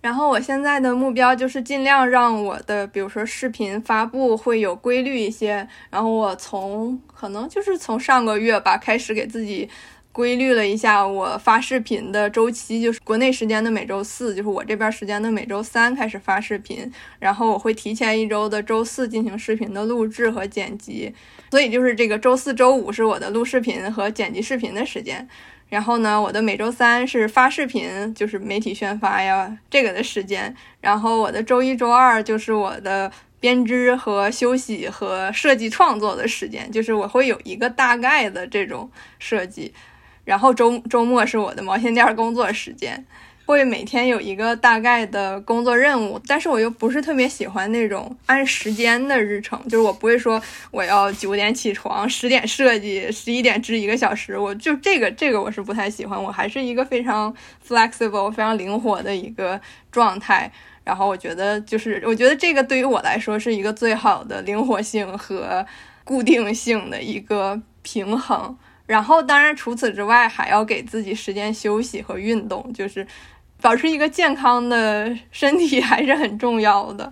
[0.01, 5.67] 然后我现在的目标就是尽量让我的，比如说视频发布会有规律一些。
[5.91, 9.69] 然后我从可能就是从上个月吧开始给自己
[10.15, 16.89] 规律了一下我发视频的周期，就是国内时间的每周四，就是我这边时间的每周三开始发视频。
[17.19, 21.13] 然后我会提前一周的周四进行视频的录制和剪辑，
[21.51, 25.28] 所以就是这个周四周五是我的录视频和剪辑视频的时间。
[25.67, 30.56] 然后呢，我的每周三是发视频，就是媒体宣发呀这个的时间。
[30.80, 39.73] 然后我的周一周二就是我的编织和休息和设计创作的时间，就是我会有一个大概的这种设计。
[40.25, 43.05] 然后周周末是我的毛线店工作时间。
[43.47, 57.31] 会每天有一个大概的工作任务，但是我又不是特别喜欢那种按时间的日程，就是我不会说我要九点起床，十点设计，十一点织一个小时，我就这个这个我是不太喜欢，我还是一个非常
[57.63, 59.61] flexible、非常灵活的一个
[59.91, 60.51] 状态。
[60.83, 65.63] 然后我觉得就是我觉得这个对于我来说是一个最好的灵活性和
[66.03, 68.57] 固定性的一个平衡。
[68.85, 73.05] 然后当然除此之外还要给自己时间休息和运动，就是。
[73.61, 77.11] 保持一个健康的身体还是很重要的。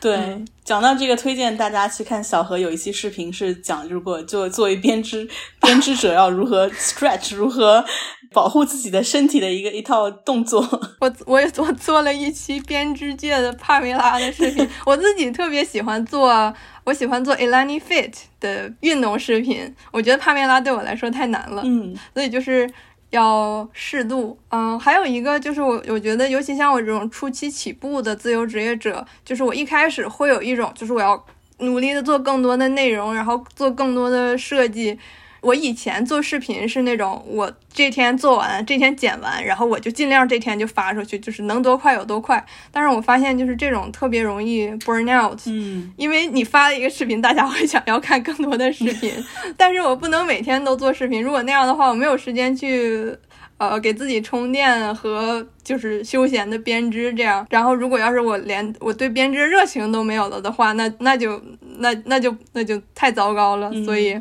[0.00, 5.28] 对，讲到这个，推荐大家去看小何有一期视频，是讲如果就作为编织
[5.60, 7.84] 编织者要如何 stretch，如何
[8.32, 10.60] 保护自己的身体的一个一套动作。
[11.00, 19.74] 我我也我做了一期编织界的帕梅拉的视频， 我自己特别喜欢做，我喜欢做 Elani Fit 的运动视频。
[19.90, 22.70] 我觉得帕梅拉对我来说太难了，嗯，所以就是。
[23.10, 31.20] 要适度，嗯，还有一个就是我，我觉得尤其像我这种初期起步的自由职业者，就是我一开始会有一种，就是我要
[31.58, 34.96] 努力的做更多的内容，然后做更多的设计。
[35.42, 42.44] 我以前做视频是那种，我这天做完，这天剪完，然后我就尽量这天就发出去，就是能多快有多快。
[42.70, 49.12] 但是我发现就是这种特别容易 burn out，嗯，因为你发了一个视频，大家会想要看更多的视频，
[49.56, 53.16] 但是我不能每天都做视频，如果那样的话，我没有时间去
[53.56, 57.46] 呃给自己充电和就是休闲的编织这样。
[57.48, 61.42] 然后如果要是我连我对编织热情都没有了的话，那那就
[61.78, 64.20] 那那就那就太糟糕了，所以。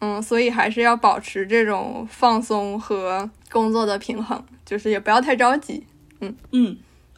[0.00, 5.84] 嗯，所以还是要保持这种放松和工作的平衡，就是也不要太着急。
[6.20, 6.76] 嗯嗯，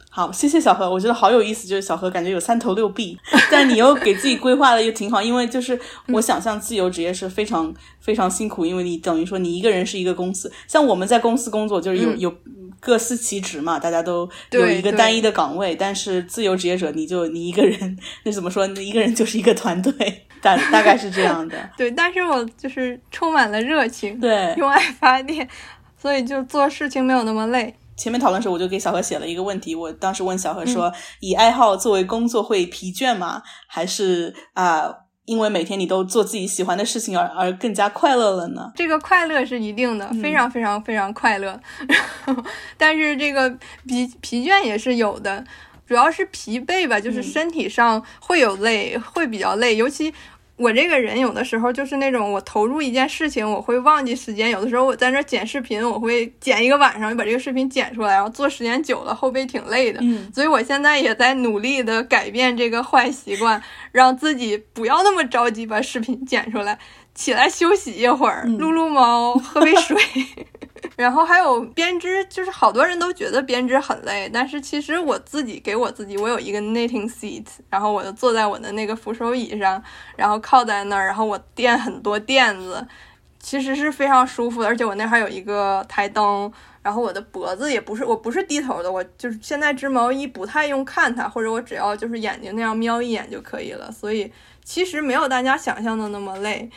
[0.09, 3.17] 好，谢谢小何，我觉得好有意思，就是小何感觉有三头六臂，
[3.51, 12.33] 但你又给自己规划的又挺好，因为就是我想象自由职业是非常非常辛苦，因为你等于说你一个人是一个公司，像我们在公司工作就是有有
[12.79, 18.65] 各司其职嘛，大家都有一个单一的岗位，但是自由职业者你就你一个人， 那怎么说？
[18.67, 19.93] 你一个人就是一个团队。
[20.41, 25.47] 大大概是这样的，对，但是我就是充满了热情，对，用爱发电，
[25.97, 27.75] 所以就做事情没有那么累。
[27.95, 33.43] 前面讨论时候，我就给小何写了一个问题，我当时问小何说：“以爱好作为工作会疲倦吗？
[33.67, 34.89] 还是啊，
[35.25, 41.59] 因为每天你都做自己喜欢的事情而而更加快乐了呢？”这个快乐是一定的，非常非常非常快乐，
[42.77, 43.49] 但是这个
[43.85, 45.43] 疲疲倦也是有的。
[45.89, 49.75] 主要是疲惫吧，就是身体上会有累，会比较累。
[49.75, 50.13] 尤其
[50.55, 54.51] 我这个人有的时候就是那种，我投入一件事情，我会忘记时间。
[54.51, 59.99] 有的时候我在那剪视频，我会剪一个晚上就把这个视频剪出来，然后做时间久了后背挺累的。
[60.03, 63.59] 嗯，所以我现在也在努力的改变这个坏习惯，
[63.91, 66.77] 让自己不要那么着急把视频剪出来，
[67.19, 69.97] 起来休息一会儿，撸撸猫，喝杯水。
[70.95, 79.83] 然后还有编织，就是好多人都觉得编织很累，但是其实我自己给我自己，我有一个 knitting seat，然后我就坐在我的那个扶手椅上，
[80.15, 82.87] 然后靠在那儿，然后我垫很多垫子，
[83.37, 86.49] 其实是非常舒服的，而且我那还有一个台灯，
[86.81, 94.31] 然后我的脖子也不是，我不是低头的，我就是现在织毛衣不太用看它，或者我只要就是眼睛那样瞄一眼就可以了，所以
[94.63, 96.69] 其实没有大家想象的那么累。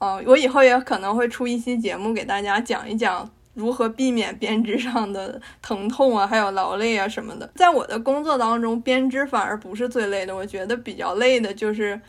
[0.00, 3.30] 嗯，我以后也可能会出一期节目给大家讲一讲。
[3.54, 7.50] 如何避免编织上的疼痛啊，还有劳累啊什么的？
[7.56, 10.34] 在我的工作当中，编织反而不是最累的。
[10.34, 12.00] 我觉得比较累的就是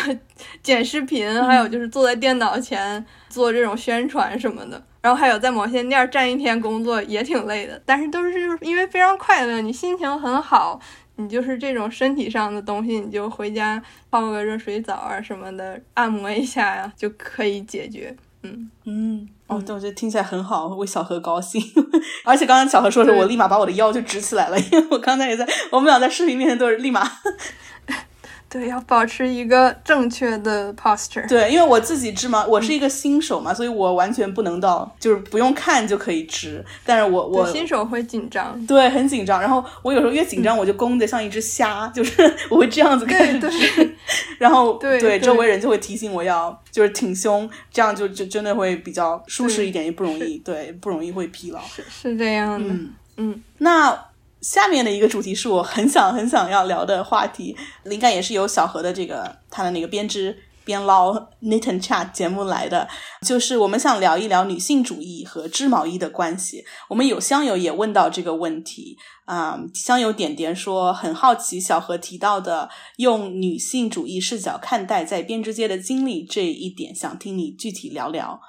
[0.64, 4.82] 剪视频，还有就是坐在电脑前做这种宣传什么的。
[5.02, 10.80] 然后还有在毛线店站一天工作也挺累的，但是都是因为非常快乐，你心情很好，
[11.16, 18.14] 你就是这种身体上的东西，你就回家泡个热水澡啊什么的，按摩一下呀就可以解决。
[18.42, 19.28] 嗯嗯。
[19.48, 21.62] 哦，对，我觉得听起来很好，为小何高兴。
[22.24, 27.08] 而且刚刚小何说的，我立马把我的腰就直起来了，因为我刚才也在，我们俩在视频面前都是立马。
[28.48, 31.28] 对，要保持一个正确的 posture。
[31.28, 36.64] 对，因为我自己织嘛，我是一个新手嘛，所以我完全不能到，就是不用看就可以织。
[36.84, 39.40] 但是我我新手会紧张，对，很紧张。
[39.40, 43.96] 然后我有时候越紧张，我就弓得像一只虾，就是 我会这样子开始织，
[44.38, 51.60] 然后 对周围人就会提醒我要就是挺胸，这样就就真的会比较舒适一点，也不容易对，不容易会疲劳。
[51.62, 52.74] 是是这样的，
[53.16, 53.98] 嗯，那。
[54.46, 62.88] 下面的一个主题是我很想很想要聊的话题，灵感也是由小何的这个他的那个编织边捞 knit and chat 节目来的，
[63.26, 66.64] 就是我们想聊一聊女性主义和织毛衣的关系。
[66.88, 78.40] 我们有乡友也问到这个问题啊，乡友点点说很好奇小何提到的用女性主义视角看待在编织界的经历这一点，想听你具体聊聊。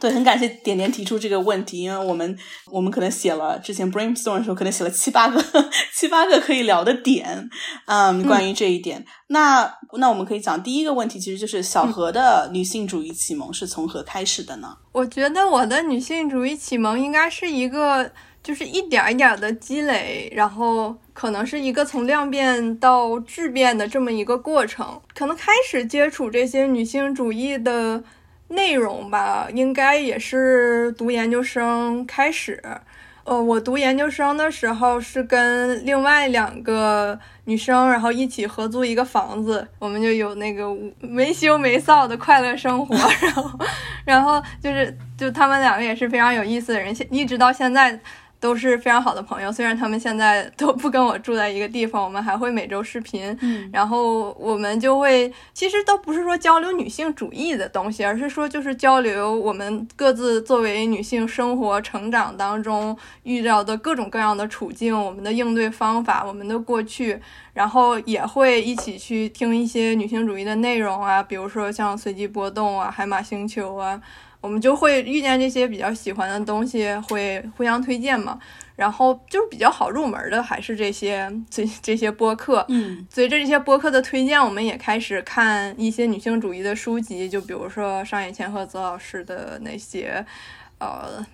[0.00, 5.42] 对，很感谢点点提出这个问题，因为我们我们可能写了之前 brainstorm 的时候，可能写了七八个
[5.92, 7.50] 七八个可以聊的点，
[7.86, 9.04] 嗯，关于这一点。
[9.28, 14.76] 那那我们可以讲第一个问题，其实就是小何的女性主义启蒙是从何开始的呢？
[14.92, 18.10] 我觉得我的女性主义启蒙应该是一个，
[18.42, 25.00] 就是一点一点的积累，然后可能是一个从量变到质变的这么一个过程。
[25.14, 28.02] 可能开始接触这些女性主义的。
[28.48, 32.62] 内容吧，应该也是读研究生开始。
[33.24, 40.66] 呃，我读研究生的时候是跟另外两个女生，然后一起合租一个房子，我们就有那个
[41.00, 42.96] 没羞没臊的快乐生活。
[43.20, 43.50] 然后，
[44.06, 48.00] 然后就是，就他们两个也是非常有意思的人，一直到现在。
[48.40, 53.36] 都是非常好的朋友，虽然他们现在都不跟我住在一个地方，我们还会每周视频。
[53.40, 67.20] 嗯，然后我们就会，其实都不是说交流女性主义的东西，而是说就是交流我们各自作为女性生活成长当中遇到的各种各样的处境，我们的应对方法，我们的过去，
[67.54, 74.00] 然后也会一起去听一些女性主义的内容啊，比如说像随机波动啊、海马星球啊。
[74.40, 78.38] 我们就会遇见这些比较喜欢的东西，会互相推荐嘛。
[78.76, 82.64] 然后就是比较好入门的，还是这些这这些播客。
[82.68, 90.24] 嗯，随着这些播客的推荐，我们也开始看一些女性主义的书籍，就比如说上野千鹤子老师的那些，
[90.78, 91.26] 呃，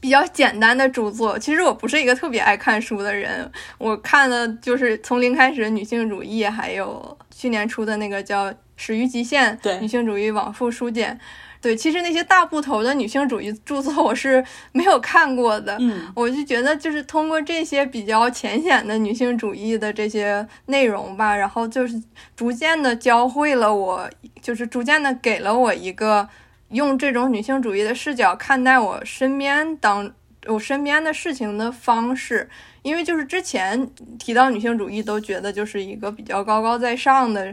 [0.00, 1.38] 比较简单的著作。
[1.38, 3.48] 其实我不是一个特别爱看书的人，
[3.78, 11.20] 我看的就是从零开始女性主义，还有去年出的那个叫《始于极限》女性主义往复书简。
[11.60, 22.00] 对，其实那些大部头的女性主义著作我是 没有看过的，嗯，我就觉得就是通过这些比较浅显的女性主义的这些内容吧，然后就是
[22.36, 24.08] 逐渐的教会了我，
[24.40, 26.28] 就是逐渐的给了我一个
[26.68, 30.12] 用这种女性主义的视角看待我身边当
[30.46, 32.48] 我身边的事情的方式，
[32.82, 33.88] 因为就是之前
[34.18, 37.52] 提到女性主义都觉得就是一个比较高高在上的，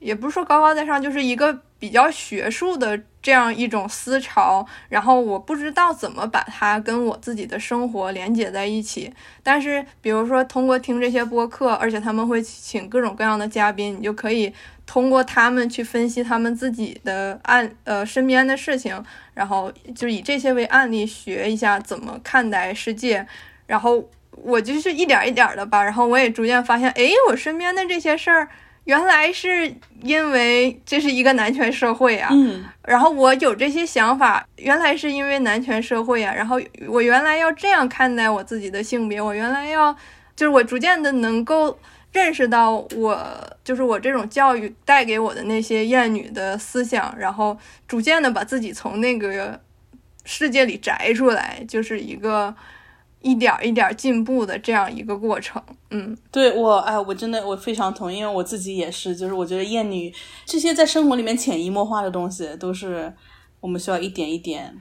[0.00, 1.62] 也不是说高高在上，就是一个。
[1.78, 9.12] 比较学术的这样一种思潮，然后我不知道怎么把它跟我自己的生活连接在一起。
[9.42, 14.52] 但是，比如说通过听这些播客，而且他们会请各种各样的嘉宾，你就可以
[14.86, 19.04] 通过他们去分析他们自己的案呃身边的事情，
[19.34, 23.26] 然后就以这些为案例学一下怎么看待世界。
[23.66, 28.48] 然后我就是一点一点的吧，然后我也逐渐发现，哎，我身边的这些事儿。
[28.88, 29.70] 原来是
[30.00, 39.94] 因为这是一个男权社会啊，嗯，然后我有这些想法，原来是因为男权社会啊，然后我原来要这样看待我自己的性别，我原来要
[40.34, 41.78] 就是我逐渐的能够
[42.12, 43.22] 认识到我
[43.62, 47.54] 就是我这种教育带给我的那些厌女的思想，然后
[47.86, 49.60] 逐渐的把自己从那个
[50.24, 52.54] 世界里摘出来，就是一个。
[53.20, 55.60] 一点一点进步的这样一个过程，
[55.90, 60.12] 嗯，对我，哎，我真的我非常同意，因为我自己也是，就是我觉得厌女
[60.44, 63.12] 这些在生活里面潜移默化的东西，都是
[63.60, 64.78] 我们需要一点一点。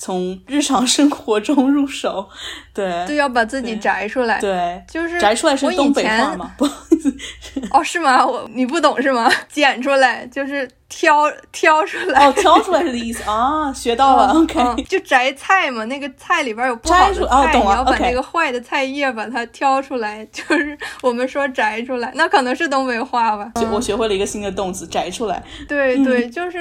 [0.00, 2.26] 从日常生活中入手，
[2.72, 6.50] 对，对，要把自己摘出来，对，就是摘出来是东北话吗？
[6.56, 7.14] 不好意思，
[7.70, 8.26] 哦，是吗？
[8.26, 9.30] 我你不懂是吗？
[9.52, 23.52] 剪出来就是挑挑出来，哦，挑出来是的意思啊，学到了，OK，就摘菜嘛，那个菜里边有不好的菜，你要把那个坏的菜叶把它挑出来， 就是我们说摘出来，那可能是东北话吧。
[23.70, 25.42] 我学会了一个新的动词，摘出来。
[25.68, 26.58] 对对，就是。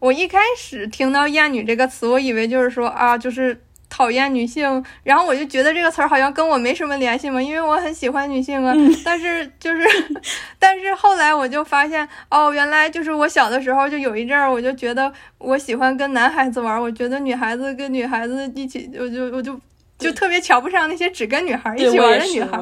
[0.00, 8.72] 我一开始听到“厌女”这个词，我以为就是说啊，就是讨厌女性，然后我就觉得这个词儿好像跟我没什么联系嘛，因为我很喜欢女性啊。
[9.04, 9.82] 但是就是，
[10.58, 19.58] 但是后来我就发现，哦，原来就是我小的时候就有一阵儿，我就觉得我喜欢跟男孩子玩，我觉得女孩子跟女孩子一起，我就我就
[19.98, 22.60] 就特别瞧不上那些只跟女孩一起玩的女孩。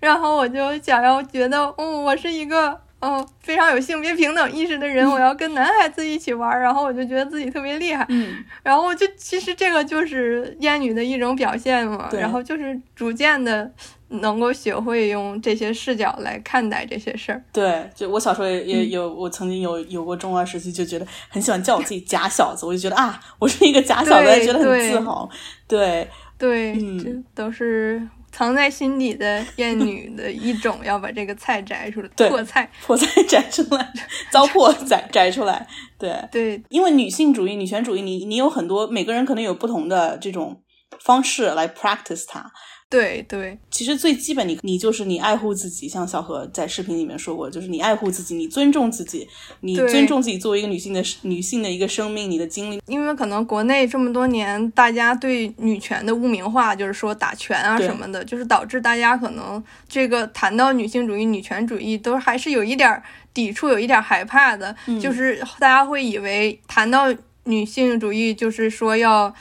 [0.00, 2.78] 然后我就想要觉得，嗯，我是一个。
[3.04, 8.06] 嗯，非常有性别平等意识的人，我要跟男孩子一起玩，然后我就觉得自己特别厉害。
[8.08, 12.08] 嗯，然后就其实这个就是厌女的一种表现嘛。
[12.12, 13.70] 然后就是逐渐的
[14.08, 17.44] 能够学会用这些视角来看待这些事儿。
[17.52, 25.28] 对，就我小时候也也有，我曾经有有过中二时期，就觉得很喜欢叫我自己假小子，我就觉得啊，我是一个假小子，觉得很自豪。
[25.68, 28.00] 对对，这都是。
[28.34, 33.92] 藏在心底的厌女的一种，要把这个菜摘出来，破菜，破菜摘出来，
[34.28, 35.64] 糟粕 摘摘出来，
[35.96, 40.60] 对对，因为女性主义、女权主义，你你有很多，每个人可能有不同的这种
[41.00, 42.50] 方式来 practice 它。
[42.94, 49.28] 对对，其实最基本，你你就是你爱护自己，像小何在视频里面说过，就是你爱护自己，你尊重自己，
[49.60, 52.80] 你尊重自己作为一个女性的女性的一个生命，你的经历。
[52.86, 67.12] 因为可能国内这么多年，大家对女权的污名化，就是说打拳啊什么的，就是导致大家可能这个谈到女性主义、女权主义，都还是有一点抵触，有一点害怕的，就是大家会以为谈到
[67.44, 69.34] 女性主义，就是说要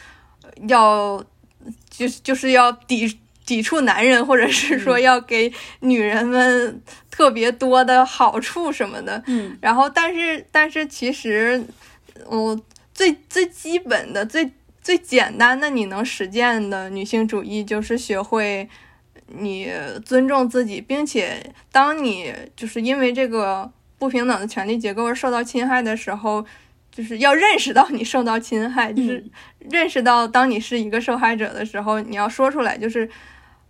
[0.68, 1.24] 要
[1.90, 3.20] 就是就是要抵。
[3.54, 6.82] 抵触男人，或者是说要给女人们
[7.12, 11.64] 特别多的好处什么的，嗯，然后但是但是其实，
[12.26, 12.60] 我，
[12.96, 14.50] 最最基本的、最
[14.82, 18.68] 最简单的你能实践的女性主义，就是学会
[19.28, 19.72] 你
[20.04, 26.44] 尊重自己，并且当你就是因为这个不平等的权利结构而受到侵害的时候，
[26.92, 29.24] 就是要认识到你受到侵害，就是
[29.70, 33.08] 认识到当你是一个受害者的时候，你要说出来，就是。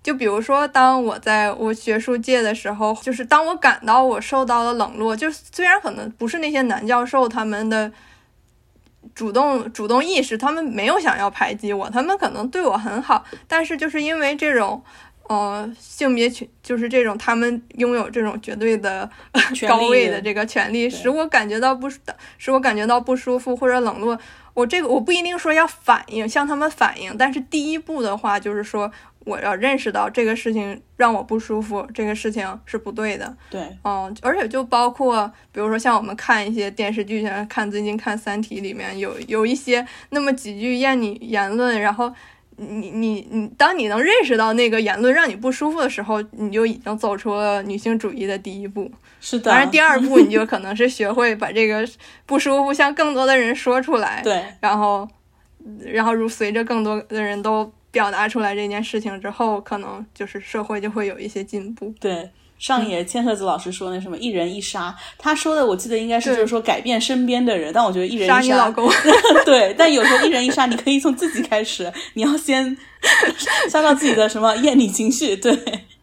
[0.03, 7.89] 就比如说，当我在我学术界的时候，就是当我感到我受到了冷落，就虽然可能不是那些男教授他们的
[9.15, 14.83] 主动主动意识，他们没有想要排挤我，他们可能对我很好，但是就是因为这种，
[15.29, 19.09] 呃，性别权，就是这种他们拥有这种绝对的
[19.69, 21.89] 高位的这个权利，使我感觉到不，
[22.37, 24.19] 使我感觉到不舒服或者冷落。
[24.53, 28.91] 我这个我不一定说要反应，向他们反应，但是第一步的话就是说。
[29.25, 33.35] 我要认识到这个事情让我不舒服，这个事情是不对的。
[33.49, 42.11] 对，嗯，而且就包括，比如说像我们看一些电视剧，像看最近看《三体》里面有有一些那么几句厌女言论，然后
[42.57, 48.91] 你你你，当你能认识到那个言论让你不舒服的时候，你就已经走出了女性主义的第一步。
[49.21, 49.51] 是的。
[49.51, 51.87] 当然，第二步你就可能是学会把这个
[52.25, 54.21] 不舒服向更多的人说出来。
[54.25, 54.43] 对。
[54.59, 55.07] 然后，
[55.85, 57.71] 然后如随着更多的人都。
[57.93, 61.93] 表达出来这件事情之后，可能就是社会就会有一些进步。
[61.99, 62.27] 对，
[62.57, 68.89] 上野千鹤子老师说那什么“一人一杀”，他说的我记得应该是就是说改变身边的人，但我觉得一人一杀你老公。
[69.45, 72.75] 对，但有时候一人一杀，你可以从自己开始，你要先
[73.69, 75.35] 杀到自己的什么厌女情绪。
[75.37, 75.55] 对，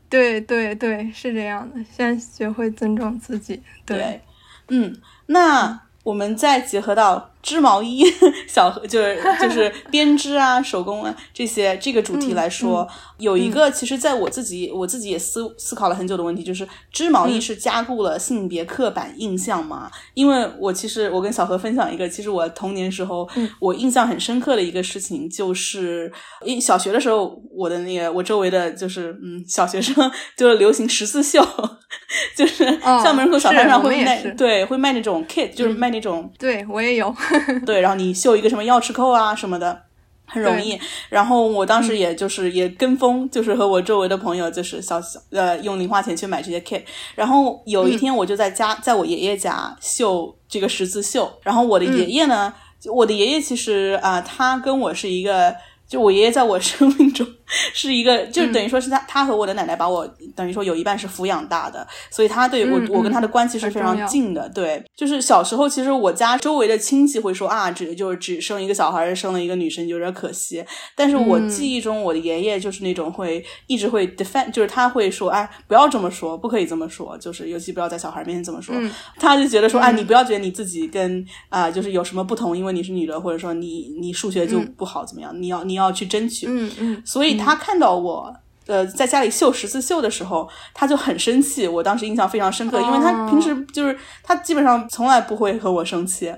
[0.09, 3.61] 对对对，是这样的，先学会尊重自己。
[3.85, 4.21] 对，
[4.69, 7.30] 嗯，那我们再结合到。
[7.43, 8.05] 织毛衣，
[8.49, 12.87] 小就是就是编织啊， 手工啊这些这个主题来说，
[13.19, 19.91] 有一个其实在我自己我自己也思思考了很久的问题，就是织毛衣是加固了性别刻板印象吗？
[20.15, 23.29] 因为我其实我跟小何分享一个，其实我童年时候
[23.59, 26.13] 我印象很深刻的一个事情，就是
[26.45, 31.41] 一小学的时候，我的那个我周围的就是嗯小学生就流行十字绣，
[32.37, 32.65] 就是
[33.03, 37.15] 校门口小摊上会卖，对，会卖那种 kit，就是卖那种，对我也有。
[37.67, 39.83] 对，然后你绣一个什么钥匙扣啊什么的，
[40.27, 40.79] 很容易。
[41.09, 46.83] 然后我当时也就是也跟风，就是和我周围的朋友就是小小呃用零花钱去买这些 kit。
[47.15, 51.31] 然后有一天我就在家，在我爷爷家绣这个十字绣。
[51.43, 52.53] 然后我的爷爷呢，
[52.93, 55.55] 我的爷爷其实啊，他跟我是一个。
[55.91, 57.27] 就我爷爷在我生命中
[57.75, 64.49] 是一个，就是等于说是他，他和我的奶奶把我等于说有一半是抚养大的，所以他对我，我跟他的关系是非常近的。
[64.51, 70.65] 对，就是小时候，其实我家周围的亲戚会说啊，只就是只生一个小孩，生了一个女生有点可惜。
[70.95, 78.73] 但是我记忆中，我的爷爷就是那种会一直会 defend，就是他会说，哎，不要这么说，不可以这么说，就是尤其不要在小孩面前这么说。
[79.19, 85.81] 他就觉得说，哎，你不要觉得你自己跟啊，就是有什么不同，因为你是女的，或者说你你数学就不好怎么样，你要你要。
[85.81, 88.35] 要去争取，嗯嗯，所以他看到我，
[88.67, 91.67] 呃，在家里绣十字绣的时候，他就很生气。
[91.67, 96.33] 我当时印象非常深刻，因为他平时就是他基本上从来不会和我生气，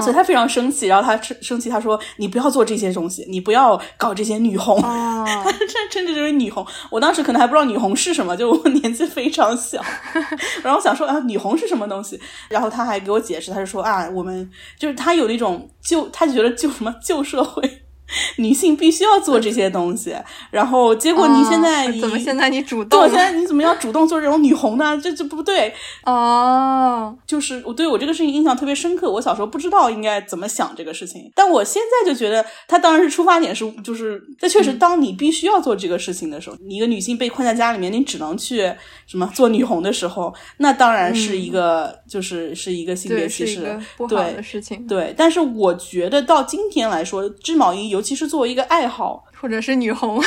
[0.00, 0.86] 所以他非常生气。
[0.86, 4.80] 然后他生生气，他说：“你不要做这些东西，你不要搞这些女红。
[5.26, 6.64] ”他称称之为女红。
[6.90, 9.82] 我当时可能还不知道女红是什么，就我年纪非常小。
[10.62, 12.20] 然后我想说啊，女红是什么东西？
[12.48, 14.48] 然后他还给我解释，他就说啊，我们
[14.78, 17.82] 就是他有那种旧，他就觉得旧什么旧社会。
[18.36, 20.14] 女性必须要做这些东西，
[20.50, 23.02] 然后结果你现在怎么现在你主动？
[23.08, 24.98] 现在你怎么要主动做这种女红呢？
[25.02, 25.72] 这这不对
[26.04, 27.16] 哦。
[27.26, 29.10] 就是我对我这个事情印象特别深刻。
[29.10, 38.72] 我小时候不知道应该怎么想这个事情，但我现在就觉得，他当然是出发点是，就是这确实，当你必须要做这个事情的时候，你一个女性被困在家里面，你只能去
[39.06, 44.86] 什么做女红的时候，那当然是一个，就是是一个性别歧视，不好的事情。
[44.86, 50.22] 对，但是我觉得到今天来说，织毛衣尤其是作为一个爱好，或者是女红，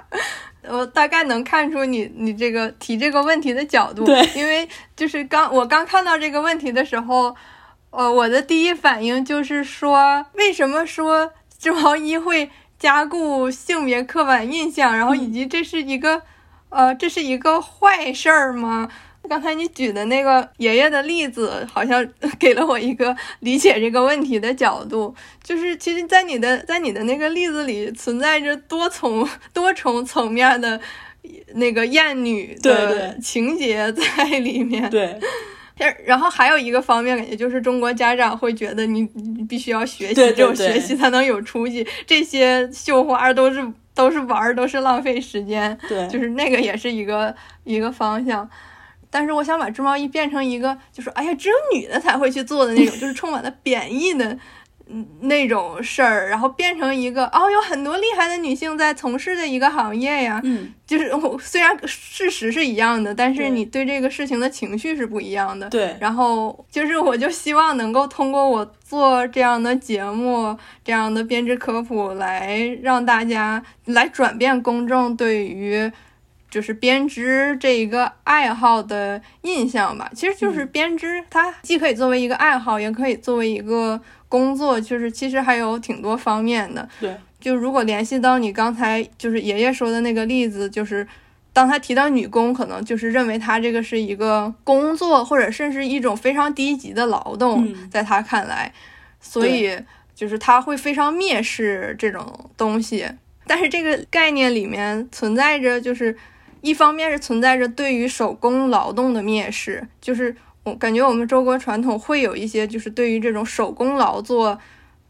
[0.68, 4.04] 我大概能看出你你这个提这个问题的角度。
[4.04, 7.36] 对，因为就是刚我刚看到这个问题的时候，
[7.90, 16.22] 呃，我的第一反应就是说，为什么说织毛衣会加固性别刻板印象，然后以及这是一个
[16.70, 18.88] 呃，这是一个坏事儿吗？
[19.28, 22.06] 刚才你举的那个爷爷的例子，好像
[22.38, 25.14] 给了我一个理解这个问题的角度。
[25.42, 30.80] 就是其实，在你的在你的那个例子里，存在着多重多重层面的
[31.54, 34.88] 那个厌女的情节在里面。
[34.90, 35.18] 对。
[36.04, 41.84] 然后还有一个方面，感觉就是中国家长会觉得你你必须要学习，只有学习才能有出息。
[42.06, 45.76] 这些绣花都是都是玩儿，都是浪费时间。
[45.88, 46.06] 对。
[46.08, 48.48] 就是那个也是一个一个方向。
[49.14, 54.38] 但是我想把织毛衣变成一个，就是哎呀，只有女的才会去做的那种， 就是充满了贬义的，
[54.88, 60.40] 嗯，那种事儿，然后变成一个哦，有很多厉害的女性在从事的一个行业呀。
[60.44, 65.68] 嗯， 就是我虽然事实是一样的，但是你对这个事情的情绪是不一样的。
[65.68, 65.94] 对。
[66.00, 75.92] 然后就是，我就希望能够通过我做这样的节目，这样的编织科普，来让大家来转变公众对于。
[76.52, 83.98] 就是编织这一个爱好的印象吧，其实就是编织，它既可以作为一个爱好，也可以作为一个
[84.28, 86.86] 工作，就是其实还有挺多方面的。
[87.00, 91.08] 对，就如果联系到你刚才就是爷爷说的那个例子，就是
[91.54, 98.70] 当他提到女工，可能就是认为他这个是一个工作，或者甚至一种非常低级的劳动，在他看来，
[99.18, 99.74] 所以
[100.14, 103.08] 就是他会非常蔑视这种东西。
[103.46, 106.14] 但是这个概念里面存在着就是。
[106.62, 110.34] 一方面是存在着对于手工劳动的蔑视，就是
[110.64, 114.58] 我感觉我们中国传统会有一些，就是对于这种手工劳作，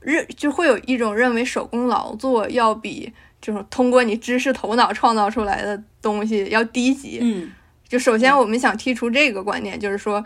[0.01, 7.21] 认就会有一种认为手工劳作要比这种通过你知识头脑创造出来的东西要低级。
[7.23, 7.53] 嗯，
[7.89, 10.25] 就首先我们想剔除这个观念，就是说。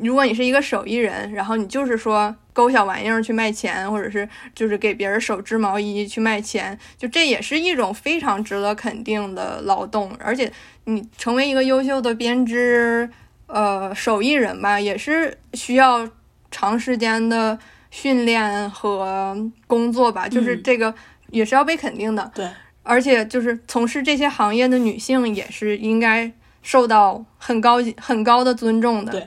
[0.00, 10.10] 如果你是一个手艺人，然后你就是说勾小玩意儿去卖钱，或者是就是给别人手织毛衣去卖钱，就这也是一种非常值得肯定的劳动。
[10.18, 10.50] 而且
[10.84, 13.08] 你成为一个优秀的编织
[13.46, 16.08] 呃手艺人吧，也是需要
[16.50, 17.58] 长时间的
[17.90, 19.36] 训练和
[19.66, 20.94] 工作吧，就是这个
[21.30, 22.30] 也是要被肯定的。
[22.34, 22.48] 对，
[22.82, 26.32] 而且就是从事这些行业的女性也是应该
[26.62, 29.12] 受到很高很高的尊重的。
[29.12, 29.26] 对。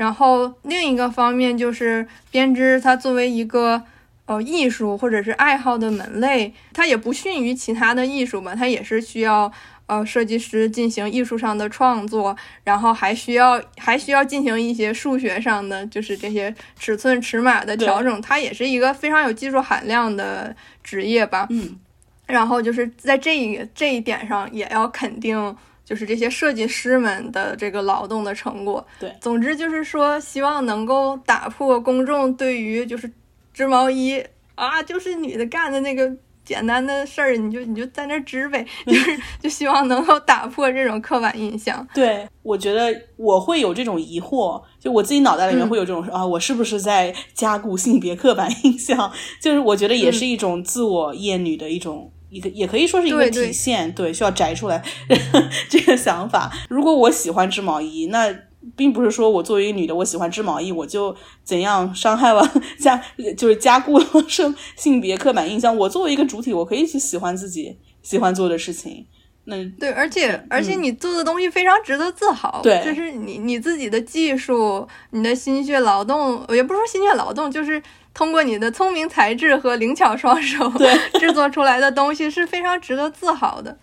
[0.00, 3.82] 然后另一个方面就是编织，它作为一个
[4.24, 9.52] 呃艺术或者是爱好的门类，它也不逊于其他的艺术吧，它也是需要
[9.84, 12.34] 呃设计师进行艺术上的创作，
[12.64, 21.46] 然后还需要还需要进行一些数学上的，就是这些尺寸尺码的调整，它也是一个非常有技术含量的职业吧。
[21.50, 21.78] 嗯，
[22.24, 25.54] 然后就是在这一这一点上也要肯定。
[25.90, 28.86] 就是这些设计师们的这个劳动的成果。
[29.00, 33.10] 对，总之就是说，希望能够打破公众对于就是
[33.52, 34.24] 织毛衣
[34.54, 36.08] 啊，就是女的干的那个
[36.44, 41.84] 简单的事儿，你就你就在那织呗， 就是就希望能够打破这种刻板印象。
[41.92, 49.10] 对，我觉得我会有这种疑惑，就我自己脑袋里面会有这种啊，我是不是在加固性别刻板印象？
[49.42, 52.12] 就是我觉得也是一种自我厌女的一种。
[52.30, 54.82] 一个也可以说是一个体现，对，需要摘出来
[55.68, 56.50] 这个想法。
[56.68, 58.32] 如果我喜欢织毛衣，那
[58.76, 63.02] 并不是说我作为一个女的，我喜欢织毛衣，我就怎样伤害了 加，
[63.36, 65.76] 就是加固了性性别刻板印象。
[65.76, 69.06] 我作为一个主体，我可以去喜欢自己喜欢做的事情。
[69.44, 77.82] 那对，而且而且你做的东西非常值得自豪，对，就是你你自己的技术，你的心血劳动，也不是说心血劳动，就是。
[78.12, 83.78] 通过你的聪明才智和灵巧双手，对 制作出来的东西是非常值得自豪的。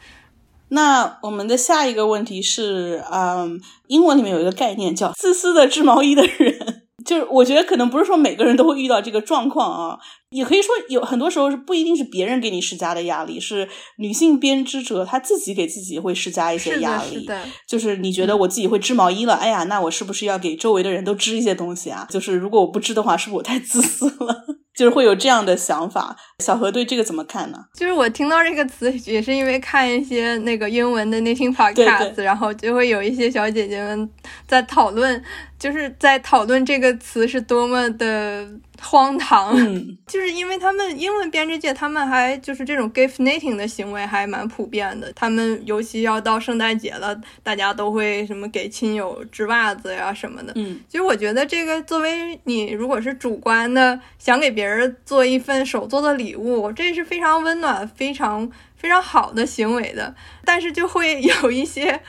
[0.70, 6.77] 那我们的下一个问题是，嗯，英文里面有一个概念叫“自私的织毛衣的人”。
[7.08, 9.98] 就是我觉得可能不是说每个人都会遇到这个状况啊，
[10.32, 17.22] 也可以说有很多时候是不一定是别人给你施加的压力，是女性编织者她自己给自己会施加一些压力。
[17.22, 22.06] 是的就是你觉得我自己会织毛衣了，哎呀，那我是不是要给周围的人都织一些东西啊？
[22.12, 24.46] 就是如果我不织的话，是不是我太自私了？
[24.78, 26.16] 就是会有这样的想法。
[26.44, 27.58] 小何对这个怎么看呢？
[27.74, 34.08] 就是我听到这个词，也是因为看一些那个英文的那听 podcast，然后就会有一些小姐姐们
[34.46, 35.24] 在讨论，
[35.58, 38.48] 就是在讨论这个词是多么的。
[38.80, 39.56] 荒唐，
[40.06, 45.12] 就是因为他们英文编织界，他们还就是这种 gift knitting 的行为还蛮普遍的。
[45.14, 50.54] 他们尤其要到圣诞节了，大家都会什么给亲友织袜子呀什么的。
[50.58, 60.14] 嗯，其实我觉得这个作为你如果是主观的想给别人做一份手做的礼物，这是非常温暖、非常非常好的行为的。
[60.46, 62.00] 但是就会有一些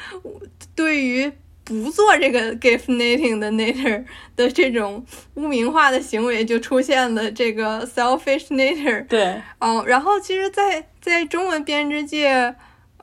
[0.75, 1.33] 对于。
[1.69, 4.03] 不做这个 gift knitting 的 knitter
[4.35, 5.05] 的这种
[5.35, 9.07] 污名化的行为，就出现了这个 selfish knitter。
[9.07, 12.55] 对，嗯，然后其实，在在中文编织界，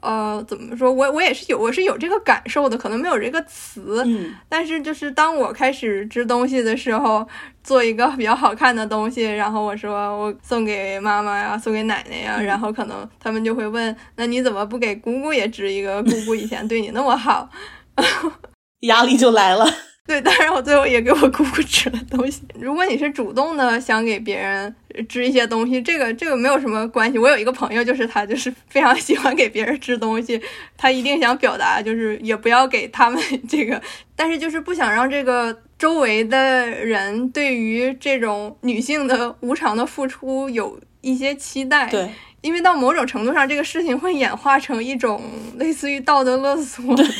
[0.01, 7.27] 呃，怎么说我我也是有我是有这个感受的，可能没有这个词，嗯，但是就是当我开始织东西的时候，
[7.63, 16.01] 做一个比较好看的东西，然后我说我送给妈妈呀，送给奶奶呀，然后可能他们就会问，那你怎么不给姑姑也织一个？
[16.03, 17.47] 姑姑以前对你那么好。
[18.85, 19.65] 压力就来了，
[20.07, 22.41] 对，当然我最后也给我姑姑织了东西。
[22.59, 24.73] 如果你是主动的想给别人
[25.09, 27.17] 织一些东西，这个这个没有什么关系。
[27.17, 30.39] 我有一个朋友，就是他就是非常喜欢给别人织东西，
[30.77, 33.19] 他一定想表达就是也不要给他们
[33.49, 33.81] 这个，
[34.15, 41.89] 但是就是不想让这个周围的人对于这种女性的无偿的付出有一些期待。
[41.89, 42.07] 对，
[42.41, 45.21] 因为到某种程度上，这个事情会演化成一种
[45.57, 47.03] 类似于道德勒索的。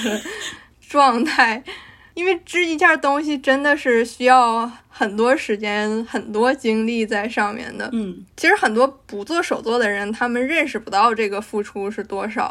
[0.95, 1.61] 状态，
[2.15, 7.89] 因为织一件东西真的是需要很多时间、很多精力在上面的。
[7.91, 12.49] 嗯，其实很多不做手作的人，他们认识不到这个付出是多少。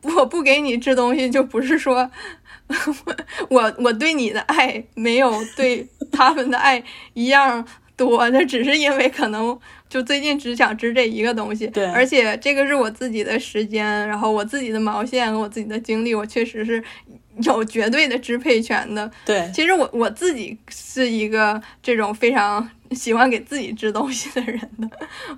[0.00, 2.10] 我不给你织东西，就不是说
[3.50, 7.66] 我我对你的爱没有对他们的爱一样
[7.96, 9.58] 多，那只是因为可能
[9.88, 11.66] 就最近只想织这一个东西。
[11.66, 16.82] 对，而且这个是我自己的时间，然后我自己的毛线和我自己的精力，我确实是。
[17.44, 19.50] 有绝对的支配权的，对。
[19.54, 24.88] 其实我我自己是一个这种非常喜欢给自己织东西的人的，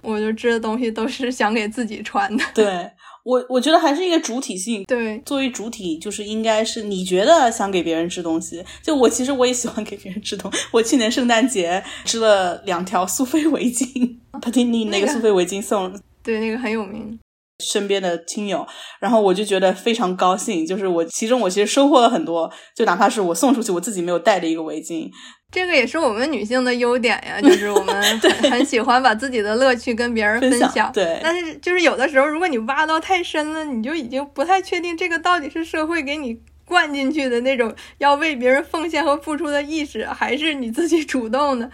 [0.02, 2.44] 我就织的东西都是想给自己穿的。
[2.54, 2.90] 对
[3.24, 4.82] 我，我觉得还是一个主体性。
[4.84, 8.64] 对，作为主体，就是应该是你觉得想给别人织东西。
[8.82, 15.92] 就我其实我也喜欢给别人织东，我去年圣诞节织了两条苏菲围巾， Patini 那个苏菲围巾送，
[16.22, 17.18] 对，那个很有名。
[17.60, 18.66] 身边的亲友，
[18.98, 25.10] 然后我就觉得非常高兴，就是我其中我其实收获了很多，就哪怕是我送出去我自己没有带的一个围巾，
[25.52, 30.90] 这个也是我们女性的优点呀， 就是我们很很喜欢把自己的乐趣跟别人分享。
[30.92, 41.70] 对，但是就是有的时候，如果你挖到太深了，你就已经不太确定这个到底是社会给你灌进去的那种要为别人奉献和付出的意识，还是你自己主动的。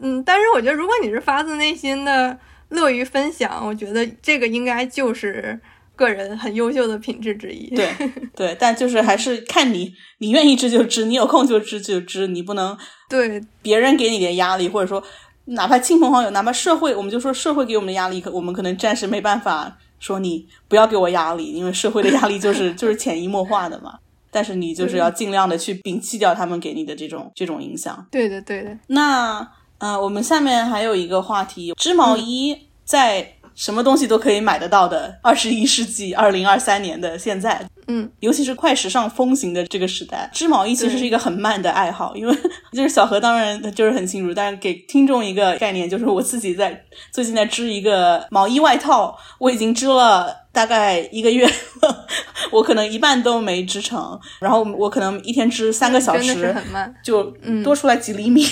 [0.00, 2.38] 嗯，但是我觉得如果你是发自内心的。
[2.70, 5.58] 乐于分享，我觉得这个应该就是
[5.94, 7.74] 个人很优秀的品质之一。
[7.74, 7.88] 对
[8.34, 12.76] 对，但就是还是看你，你愿意织就织，你有空就织就织，你不能
[13.08, 15.02] 对别人给你点压力，或者说
[15.46, 23.98] 哪怕亲朋好友，哪怕社会，我们就说社会给我们的压力，可我们可能暂时没办法说你不要给我压力，因为社会的压力就是 就是潜移默化的嘛。
[24.30, 28.06] 但是你就是要尽量的去摒弃掉他们给你的这种这种影响。
[28.10, 28.76] 对的，对的。
[28.88, 29.48] 那。
[29.78, 42.36] 呃，我们下面还有一个话题，织毛衣在什么东西都可以买得到的二十一世纪二零二三年的现在，嗯，尤其是快时尚风行的这个时代，织毛衣其实是一个很慢的爱好，因为
[42.72, 51.50] 就是小何当然就是很清楚，但是给听众一个概念，就是我自己在最近在织一个毛衣外套，我已经织了大概一个月，
[52.52, 57.24] 我可能一半都没织成，然后我可能一天织三个小时，很慢，就
[57.64, 58.44] 多出来几厘米。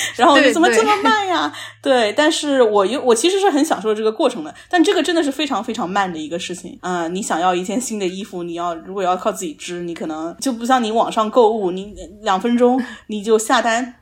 [0.16, 1.52] 然后你怎么这么慢呀？
[1.82, 6.78] 对，但是我又我其实是很享受这个过程的，但这个真的是非常非常慢的一个事情。
[6.82, 13.94] 嗯，你想要一件新的衣服，你要如果要靠自己织，你可能就不像你网上购物，你两分钟你就下单，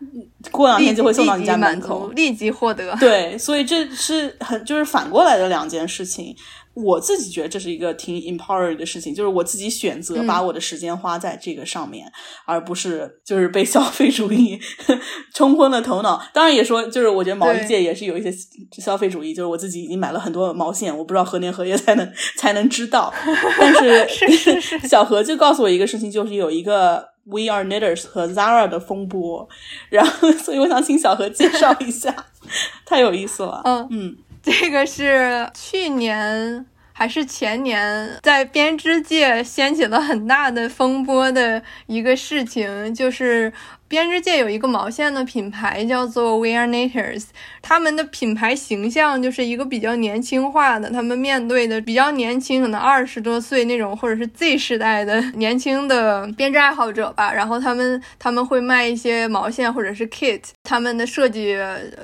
[0.51, 2.97] 过两天就会送到你家门口，立即获得。
[3.01, 6.35] 对，所以这是很就是反过来的两件事情。
[6.77, 12.07] 我自己觉得这是一个挺 empowered 的事情，就是我自己选择把我的时间花在这个上面，
[12.45, 14.61] 而不是就是被消费主义
[15.35, 16.23] 冲昏了头脑。
[16.35, 18.31] 当然也说，就是我觉得毛衣界也是有一些
[18.79, 23.13] 消费主义，就是我自己已经买了很多毛线，我不知道何年何月才能才能知道。
[23.59, 24.07] 但是
[24.87, 29.49] 小何就告诉我一个事情，就是有一个 We Are Knitters 和 Zara 的风波，
[29.89, 32.15] 然后所以我想请小何介绍一下，
[32.85, 33.63] 太有意思了。
[33.65, 34.17] 嗯嗯。
[34.47, 43.53] 这个是去年还是前年，在编织界掀起了很大的风波的一个事情，就是
[43.89, 47.27] 编织界有一个毛线的品牌叫做 We Are Kniters，
[47.63, 57.33] 他们的品牌形象就是一个比较年轻化的，他们面对的比较年轻，可能二十多岁那种，或者是 Z 时代的年轻的编织爱好者吧。
[57.33, 61.57] 然后他们他们会卖一些毛线或者是 kit，他们的设计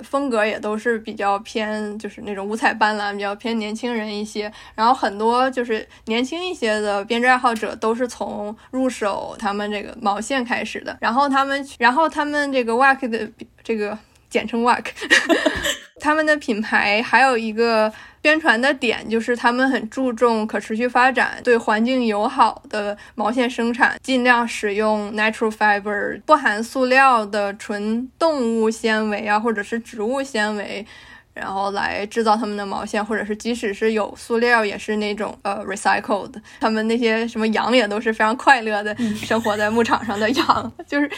[0.04, 4.52] 风格也都是比较偏，就是那种五彩斑斓，比较偏年轻人一些。
[4.76, 11.66] 然后很多就是年轻一些的编织爱好者都是从入手他们这个毛线开始的，然后他们。
[11.78, 13.30] 然后他们这个 WAK 的
[13.62, 13.96] 这个
[14.28, 14.84] 简称 WAK，
[16.00, 17.92] 他们的品牌还有一个
[18.22, 30.86] 宣传的点就是他们很注重可持续发展，对环境友好的毛线生产，尽量使用 natural fiber，不含塑料的纯动物纤维啊，或者是植物纤维，
[31.34, 36.32] 然后来制造他们的毛线，或者是即使是有塑料，也是那种呃 recycled。
[36.60, 41.10] 他们那些什么羊也都是非常快乐的生活在牧场上的羊， 就是。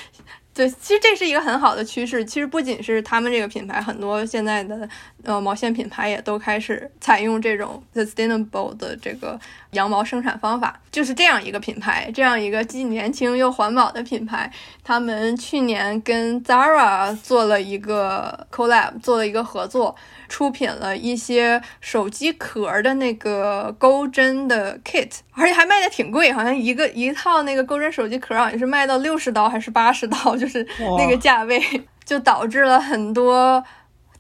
[0.55, 2.25] 对，其实这是一个很好的趋势。
[2.25, 4.89] 其实不仅是他们这个品牌，很多现在的
[5.25, 9.37] 呃毛线品牌也都开始采用这种 sustainable 的这个
[9.73, 10.81] 羊毛生产方法。
[10.93, 14.49] 就是这样一个品牌，这样一个既年轻又环保的品牌，
[14.85, 19.97] 他们去年跟 Zara 做了一个 collab，做了一个合作。
[20.35, 30.67] 出品了一些手机壳的那个钩针的 kit，而且还卖的挺贵，好像一个一套那个钩针手机壳好像是卖到六十刀还是八十刀，就是
[30.99, 31.63] 那个价位，
[32.05, 33.63] 就导致了很多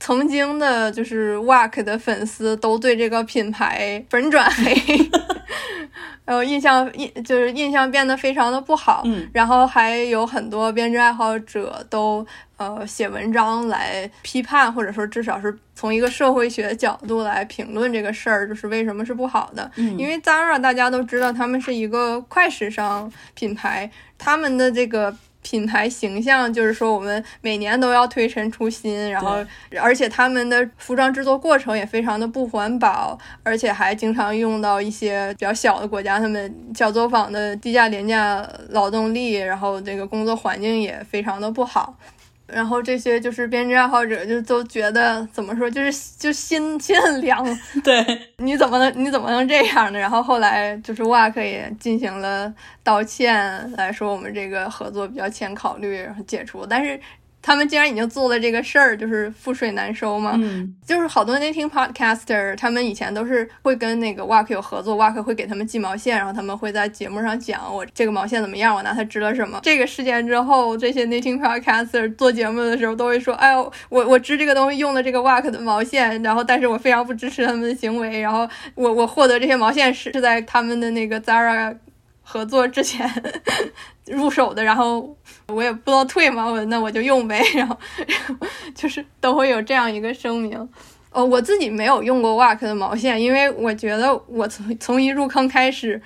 [0.00, 4.74] 曾经的就是 WAK 的粉丝都对这个品牌粉转黑。
[6.26, 12.26] 然后印象印就是印象变得非常的不好，嗯，然后还有很多编织爱好者都
[12.56, 19.70] 呃写文章来批判，或者说至少是从一个社会学角度来评论这个事儿，就是为什么是不好的。
[19.76, 25.14] 嗯，因为 Zara 大家都知道，他们是一个快时尚品牌，他们的这个。
[25.44, 29.36] 品牌形象就是说，我们每年都要推陈出新，然后
[29.80, 41.94] 而且他们的服装制作过程也非常的不环保，而且还经常用到一些比较小的国家他们小作坊的低价廉价劳动力，然后这个工作环境也非常的不好。
[42.46, 47.44] 然后这些就是编织爱好者就都觉得怎么说，就是就心心很凉。
[47.82, 48.04] 对，
[48.38, 49.98] 你怎么能你怎么能这样呢？
[49.98, 56.66] 然后后来就是 WAK 也进行了道歉，来说我们这个合作比较欠考虑，然后解除。
[56.66, 57.00] 但是。
[57.46, 60.32] 他们既然已经做了这个事儿，就是覆水难收嘛。
[60.40, 69.60] 嗯，就是好多那听 podcaster，他们以前都是会跟那个 WAK 有合作，WAK 会给他们寄毛线，然后他们会在节目上讲我这个毛线怎么样，我拿它织了什么。
[69.62, 81.76] 这个事件之后，这些 Nating podcaster 做节目的时候都会说：“哎呦，我我织这个东西用的这个 WAK 的毛线，然后但是我非常不支持他们的行为，然后我我获得这些毛线是是在他们的那个 Zara。”
[82.24, 83.08] 合作之前
[84.08, 85.16] 入手的，然后
[85.46, 87.78] 我也不知道退嘛，我那我就用呗， 然后
[88.74, 90.68] 就是都会有这样一个声明。
[91.12, 96.02] 哦，我自己没有用过 WAK 的毛线，因为我觉得我从从一入坑开始。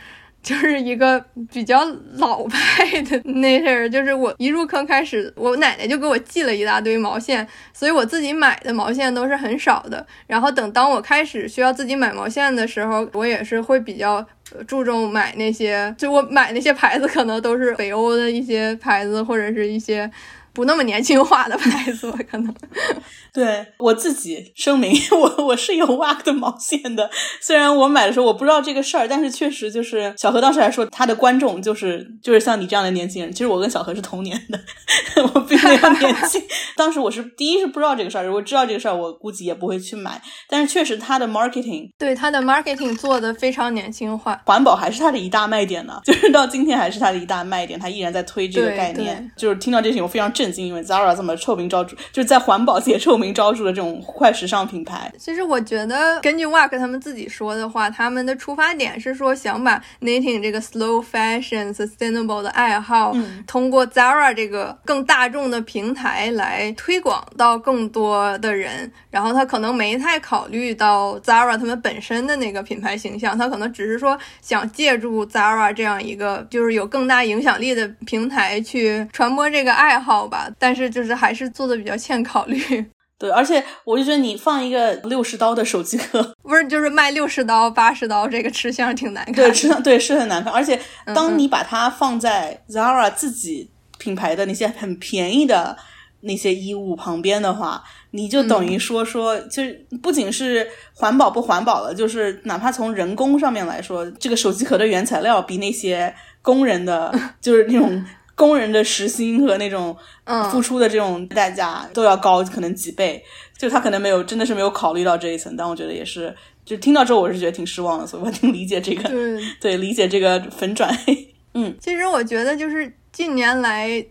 [0.49, 1.23] 就是一个
[1.53, 1.85] 比较
[2.15, 10.07] 老派的那事儿，就是我一入坑开始，我奶奶就给我寄了一大堆毛线，所以我自己买的毛线都是很少的。
[10.27, 14.27] 然后等当我开始需要自己买毛线的时候，我也是会比较
[14.67, 20.11] 注重买那些，就我买那些牌子可能都是北欧的一些牌子，或者是一些。
[20.59, 22.53] 不那么年轻化的牌子，可能。
[23.33, 27.09] 对我自己声明，我我是有 WAK 的毛线的。
[27.41, 33.31] 虽然我买的时候我不知道这个事儿，但是确实就是小何当时还说他的观众就是就是像你这样的年轻人。
[33.33, 34.59] 其实我跟小何是同年的，
[35.35, 36.43] 我并没有年轻。
[36.75, 40.21] 当时我是第一是不知道这个事儿，如果知道这个事儿，我估计也不会去买。
[40.49, 46.01] 但是确实他的 marketing 对他的 marketing 做的非常年轻化，环保还是他的一大卖点呢。
[46.05, 49.31] 就是到今天还是他的一大卖点，他依然在推这个概念。
[49.37, 50.48] 就是听到这些，我非常震。
[50.57, 55.13] 因为 Zara 这么臭名昭著，就是在环保界臭名昭著的这种快时尚品牌。
[55.19, 63.15] 其实我觉得，根据 WAK 他们自己说的话，他们的出发点是说想把 knitting 这个 slow fashion sustainable 的爱好，
[63.47, 68.91] 通过 Zara 这个更大众的平台来推广到更多的人。
[69.11, 80.49] 然后他可能没太考虑到 Zara 他们本身的那个品牌形象，他可能只是说想借助 Zara 这样一个就是有更大影响力的平台去传播这个爱好吧。
[80.59, 82.59] 但是就是还是做的比较欠考虑，
[83.19, 89.35] 对，而且我就觉得你放一个六十刀的手机壳， 不是就是卖六十刀、八十刀，这个吃相挺难看。
[89.35, 90.53] 对，吃相对是很难看。
[90.53, 95.77] 而且当你把它放在 Zara 自己品牌的那些很便宜的
[96.21, 100.65] 那些衣物旁边的话，你就等于说说，就是不仅是
[100.95, 108.05] 环保不环保了，就是哪怕从人工上面来说，这个手机壳的原材料比那些工人的 就是那种。
[108.39, 113.23] 工人的时薪和那种嗯付出的这种代价都要高，可能几倍。
[113.59, 115.55] 就他可能没有，真的是没有考虑到这一层。
[115.57, 116.33] 但我觉得也是，
[116.65, 121.35] 就听到之后我是觉得挺失望的，所以我挺理解这个，对，对，理解这个粉转黑。
[121.55, 124.07] 嗯其实我觉得就是近年来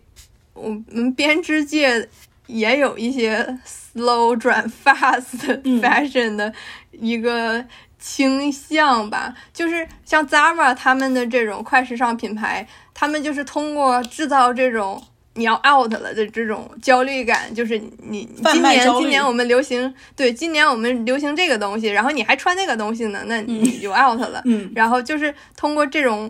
[0.52, 2.06] 我们编织界
[2.46, 3.58] 也有一些
[3.94, 6.52] slow 转 fast 嗯 fashion 的
[6.92, 7.64] 一个
[7.98, 15.02] 倾向吧，就是像 Zara 他们的这种快时尚品牌，他们就是通过制造这种。
[15.34, 24.42] 你要 out 了的这种焦虑感，就是你今年今年我们流行对，今年我们流行这个东西，然后你还穿那个东西呢，那你就 out 了。
[24.46, 26.28] 嗯然后就是通过这种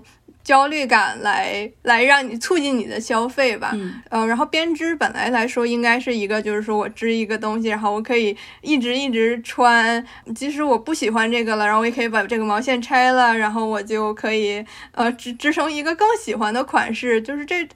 [0.48, 3.72] 焦虑感来来让你促进你的消费吧。
[3.74, 10.02] 嗯呃，然后编织本来来说应该是一个，就是说我织一个东西，然后我可以一直一直穿，
[10.34, 17.68] 即使我不喜欢这个了，然后我也可以把这个毛线拆了，然后我就可以呃织织成一个更喜欢的款式，就是这。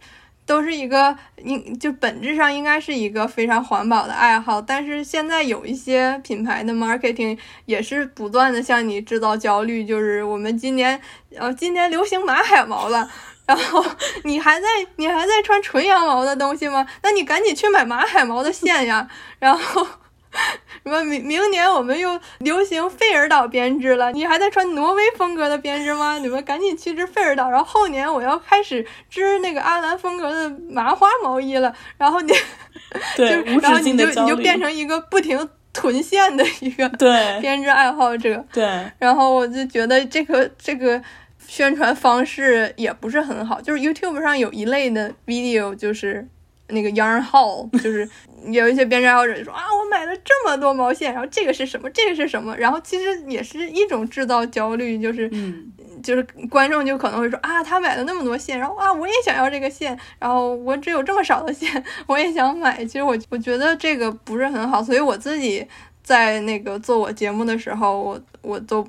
[0.44, 11.00] 都是一个，应就本质上应该是一个非常环保的爱好，但是现在有一些品牌的 marketing 也是不断的向你制造焦虑，就是我们今年，
[11.36, 13.08] 呃，今年流行马海毛了，
[13.46, 13.84] 然后
[14.24, 14.66] 你还在
[14.96, 16.86] 你还在穿纯羊毛的东西吗？
[17.02, 19.86] 那你赶紧去买马海毛的线呀，然后。
[20.82, 26.18] 什么明明年我们又流行费尔岛编织了，你还在穿挪威风格的编织吗？
[26.22, 32.32] 你们赶紧去织费尔岛，然后后年我要开始织那个阿兰风格的麻花毛衣了，然后你
[33.16, 36.88] 对，就然后你就你就变成一个不停囤线的一个
[37.40, 38.64] 编织爱好者，对，
[38.98, 41.00] 然后我就觉得这个这个
[41.46, 46.26] 宣传方式也不是很好，就是 YouTube 上有一类的 video 就是。
[46.72, 48.08] 那个 yarn haul 就是
[48.50, 62.84] 有一些编织爱好者就说啊，我买了这么多毛线，然后这个是什么，这个是什么，然后其实也是一种制造焦虑，就是嗯就是观众就可能会说啊，他买了那么多线，然后啊，我也想要这个线，然后我只有这么少的线， 我也想买。
[62.84, 65.64] 其实我我觉得这个不是很好，所以我自己
[66.02, 68.84] 在那个做我节目的时候，我我都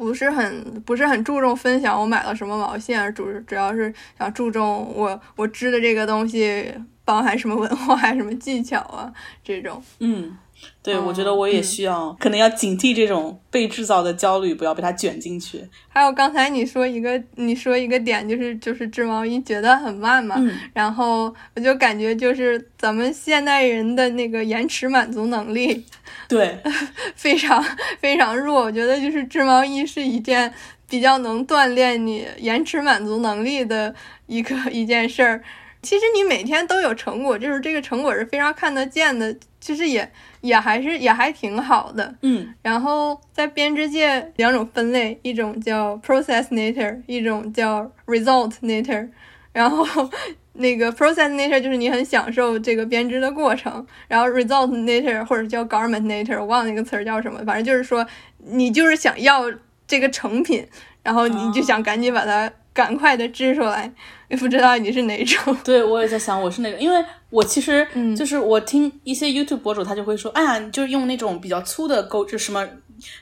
[0.00, 6.74] 不是很不是很注重分享我买了什么毛线，主主要是想注重我我织的这个东西
[7.04, 9.12] 包含什么文化、什么技巧啊
[9.44, 9.82] 这种。
[9.98, 10.34] 嗯。
[10.82, 15.62] 对，嗯我觉得我也需要，可能要警惕这种被制造的焦虑，不要被它卷进去。
[15.88, 25.84] 还有刚才你说一个，你说一个点，就是就是织毛衣觉得很慢嘛，嗯然后我就感觉就是咱们现代人的那个延迟满足能力
[26.28, 26.58] 对，
[27.14, 27.62] 非常
[27.98, 30.52] 非常弱，我觉得就是织毛衣是一件
[30.88, 33.94] 比较能锻炼你延迟满足能力的
[34.26, 35.42] 一个一件事儿。
[35.82, 40.10] 其实你每天都有成果，就是这个成果是非常看得见的，其实也
[40.42, 42.14] 也还是也还挺好的。
[42.22, 49.08] 嗯然后在编织界两种分类，一种叫 process knitter，一种叫 result knitter。
[49.52, 49.84] 然后
[50.54, 58.06] 那个 process knitter 就是你很享受这个编织的过程，然后 result knitter 或者叫 garment knitter，我忘了那个词儿叫什么，反正就是说
[58.38, 59.44] 你就是想要
[59.88, 60.64] 这个成品，
[61.02, 63.92] 然后你就想赶紧把它赶快的织出来。
[64.28, 65.56] 也不知道你是哪种。
[65.64, 72.64] 对，我也在想我是哪个，因为我其实嗯就是我听一些 YouTube 博主，他就会说，哎呀，你就用那种比较粗的钩，就什么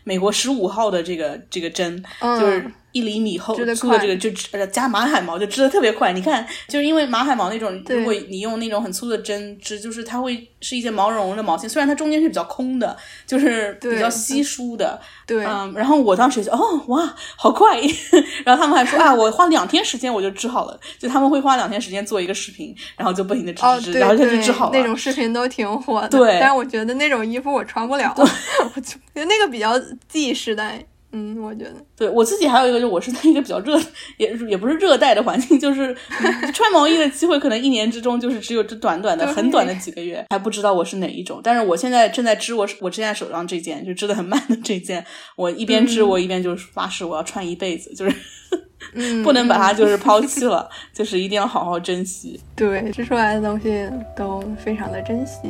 [0.05, 6.13] 美国十五号的这个这个针，嗯就是一厘米厚粗的这个，就织呃加马海毛就织的特别快。
[6.13, 12.97] 你看，就是因为马海毛那种，如果你用那种很粗的针织，就是它会是一些毛茸茸的毛线，虽然它中间是比较空的，
[13.27, 17.81] 就是比较稀疏的，对，嗯，然后我当时就哦哇，好快！
[18.45, 24.79] 然后他们还说啊，我花两天时间我就织好了，就他们会花两天时间做一个视频，然后就不停的织哦，织然后它就对织好了。
[24.79, 26.09] 那种视频都挺火的。
[26.09, 28.13] 对但是我觉得那种衣服我穿不了，
[28.75, 29.79] 我就那个比较
[30.09, 30.85] Z 时代。
[31.11, 33.81] 嗯，我觉得对我自己还有一个，就是我是在一个比较热，
[34.19, 41.41] 也也不是热带的环境，就是嗯穿毛衣的机会可能一年之中就是只有这短短的、很短的几个月，还不知道我是哪一种。
[41.43, 45.03] 但是我现在正在织我我现在手上这件，就织的很慢的这件，
[45.37, 48.15] 我一边织嗯我一边就是发誓我要穿一辈子，就是
[48.93, 52.39] 嗯，不能把它就是抛弃了， 就是一定要好好珍惜。
[52.55, 55.49] 对织出来的东西都非常的珍惜。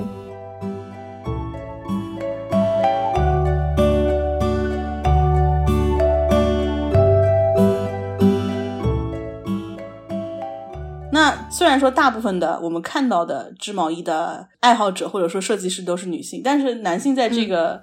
[11.19, 17.83] 那虽然说大部分的我们看到的织毛衣的爱好者或者说设计师都是女性，但是男性在这个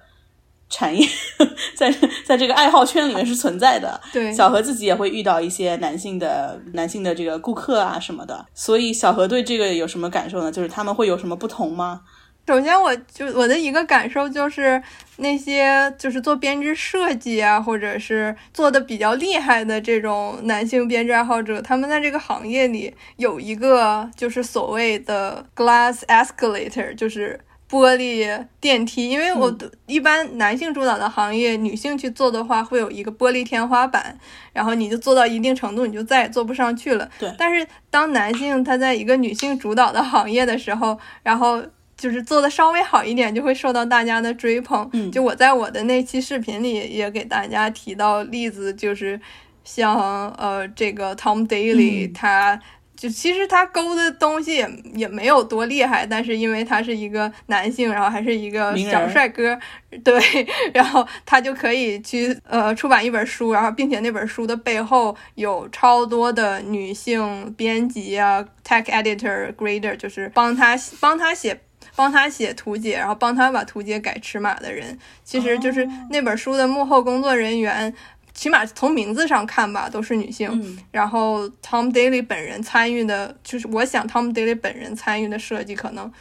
[0.70, 1.06] 产业，
[1.76, 1.94] 在
[2.26, 4.00] 在这个爱好圈里面是存在的。
[4.14, 10.50] 对，小何自己也会遇到一些男性的男性的这个顾客啊什么的，所以小何对这个有什么感受呢？
[10.50, 12.04] 就是他们会有什么不同吗？
[12.48, 14.80] 首先，我就我的一个感受就是，
[15.18, 29.10] 那些就是做编织设计啊，或者是做的比较厉害的这种男性编织爱好者，他们在这个行业里有一个就是所谓的 glass escalator，就是玻璃电梯。
[29.10, 29.52] 因为我
[29.88, 34.16] 一般男性主导的行业，女性去做的话，会有一个玻璃天花板，
[34.54, 37.10] 然后你就做到一定程度，你就再也做不上去了。
[37.18, 37.34] 对。
[37.40, 41.64] 但是当男性他在一个女性主导的行业的时候，然后。
[41.98, 44.90] 就是做的稍微好一点，就会受到大家的追捧。
[44.94, 49.20] 嗯，就我在我的那期视频里也给大家提到例子，就是
[49.64, 52.60] 像呃这个 Tom Daly，他
[52.98, 59.58] 就其实他勾的东西也也没有多厉害，但是因为他是一个男性，然后还是一个小帅哥，
[60.04, 60.20] 对，
[60.74, 71.62] 然后他就可以去呃出版一本书，然后并且那本书的背后有超多的女性编辑啊，tech editor grader，就是帮他帮他写。
[71.96, 77.94] 帮他写图解，然后帮他把图解改尺码的人，其实就是那本书的幕后工作人员，
[78.34, 80.78] 起码从名字上看吧，都是女性。
[80.92, 86.12] 然后 Tom Daly 本人参与的，就是我想 Tom Daly 本人参与的设计，可能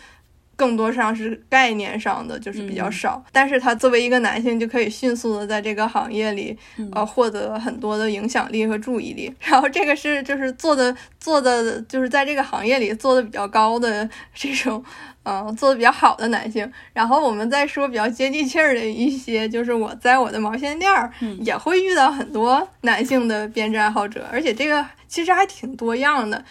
[0.57, 3.23] 更多上是概念上的，就是比较少。
[3.33, 6.57] 但是他作为一个男性，就可以迅速的在这个行业里，
[6.93, 9.33] 呃，获得很多的影响力和注意力。
[9.41, 14.85] 然后这个是就是做的做的，就是在这个行业里做的比较高的这种。
[15.27, 26.45] 嗯，做的比较好的男性，然后我们再说比较接地气儿的一些，就是我在我的毛线店儿也会遇到很多男性的编织爱好者，而且这个其实还挺多样的，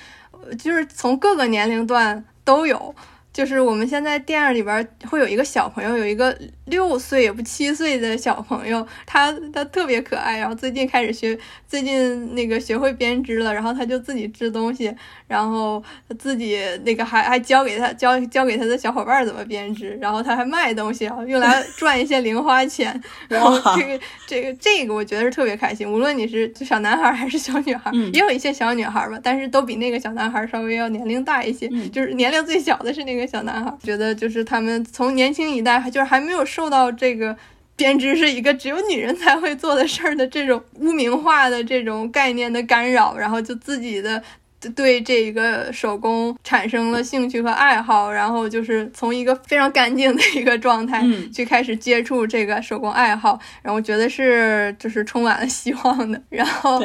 [0.58, 2.95] 就是从各个年龄段都有。
[3.34, 11.36] 就是我们现在店里边会有一个小朋友，有一个六岁也不七岁的小朋友，他他特别可爱，然后最近开始学，
[11.67, 14.95] 最近那个学会编织了，然后他就自己织东西，
[15.27, 15.84] 然后
[16.19, 33.22] 自己那个还还教给他教教给他的小伙伴怎么编织，然后他还卖东西，然后用来 赚一些零花钱， 然后这个这个这个我觉得是特别开心，无论你是小男孩还是小女孩，也有一些小女孩吧，但是都比那个小男孩稍微要年龄大一些，就是年龄最小的是那个。
[33.26, 37.36] 小男孩觉得，就是他们从年轻一代，就是还没有受到这个
[37.76, 44.21] 编织是一个只有女人才会做的事儿的这种污名化的这种概念的干扰，然后就自己的
[44.76, 51.03] 对这个手工产生了兴趣和爱好，然后就是从一个非常干净的一个状态
[51.34, 56.82] 去开始接触这个手工爱好，然后觉得是就是充满了希望的，然后。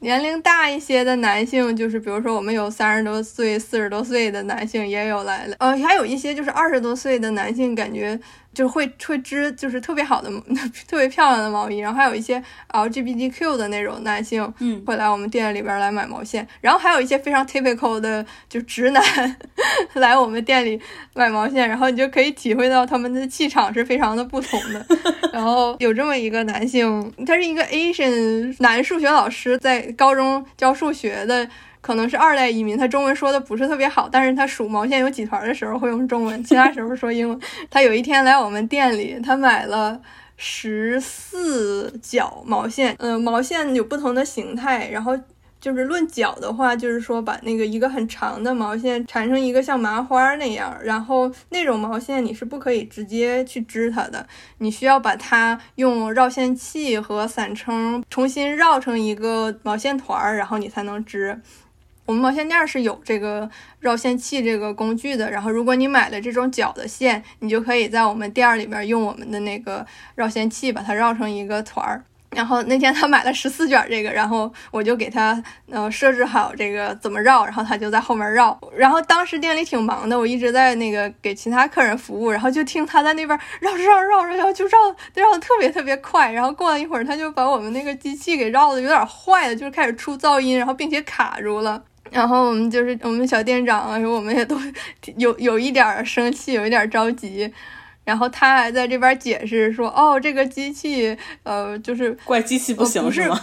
[0.00, 8.18] 年龄大一些的男性，就是比如说我们有三十多岁、四十多岁的男性也有来了，呃，还有一些就是二十多岁的男性，感觉。
[8.56, 10.30] 就会会织就是特别好的
[10.88, 19.02] 特别漂亮的毛衣，然后还有一些 LGBTQ 的那种男性，嗯，会来我们店里边来买毛线，然后还有一些非常 typical 的就直男
[19.92, 20.80] 来我们店里
[21.14, 24.86] 买毛线，然后你就可以体会到他们的气场是非常的不同的。
[25.34, 31.46] 然后有这么一个男性，他是一个 Asian 男数学老师，在高中教数学的。
[31.86, 37.40] 可能是二代移民，他中文说的不是特别好，但是他数毛线有几团的时候会用中文，其他时候说英文。
[37.70, 40.00] 他有一天来我们店里，他买了
[40.36, 45.16] 十四角毛线，嗯，毛线有不同的形态，然后
[45.60, 54.26] 就是论角的话，就是说把那个一个很长的毛线缠成一个像麻花那样，然后那种毛线你是不可以直接去织它的，
[54.58, 61.40] 你需要把它用绕线器和散撑重新绕成一个毛线团儿，然后你才能织。
[62.06, 63.50] 我们毛线店是有这个
[63.80, 69.84] 绕线器这个工具的，然后如果你买了这种角的线，你就可以在我们店儿里边用我们的那个
[70.14, 72.02] 绕线器把它绕成一个团儿。
[72.30, 78.58] 然后那天他买了十四卷这个，然后我就给他呃设置好这个怎么绕，然后他就在后面绕。
[78.76, 84.78] 然后当时店里挺忙的，我一直在那个给其他客人服务，然后就听他在那边绕绕绕绕绕，就绕
[85.14, 86.30] 绕的特别特别快。
[86.30, 91.82] 然后过了一会儿，他就把我们那个机器给绕的有点坏了，就是开始出噪音，然后并且卡住了。
[92.10, 94.58] 然后我们就是我们小店长啊，我们也都
[95.16, 97.52] 有有一点生气，有一点着急。
[98.04, 103.36] 然后他还在这边解释说：“哦，这个机器，呃，就是怪机器不行是吗？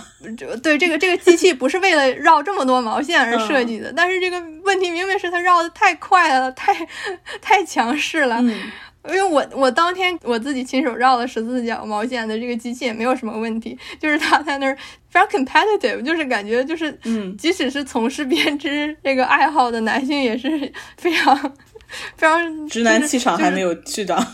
[0.64, 3.92] 对，这个这个机器不是为了绕这么多毛线而设计的。
[3.94, 6.74] 但是这个问题明明是它绕的太快了，太
[7.42, 8.42] 太强势了。
[9.06, 14.78] 因为我我当天我自己亲手绕了十四角毛线的这个机器也没有什么问题，就是他在那儿
[15.14, 20.50] 非常 competitive，就是感觉就是，嗯，即使是从事编织这个爱好的男性也是
[20.98, 21.38] 非常
[22.18, 24.26] 非常 直男气场还没有去到。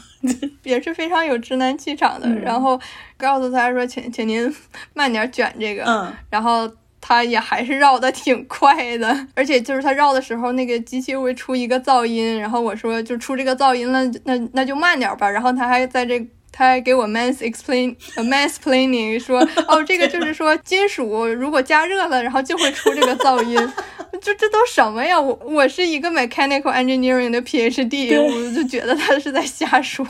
[0.64, 2.80] 也是非常有直男气场的，然后
[3.18, 4.53] 告诉他说：“请请您
[4.93, 6.69] 慢点卷这个。”嗯，然后
[7.01, 15.30] 他也还是绕的挺快的，而且就是他绕的时候，那个机器会出一个噪音，然后我说就出这个噪音了，那那就慢点吧。
[15.30, 16.19] 然后他还在这，
[16.60, 23.56] 他还给我 mans explain mansplaining 说， 哦，这个就是说金属如果加热了，然后就会出这个噪音。
[24.22, 25.18] 就这都什么呀？
[25.18, 30.06] 我我是一个 mechanical engineering 的 PhD，我就觉得他是在瞎说。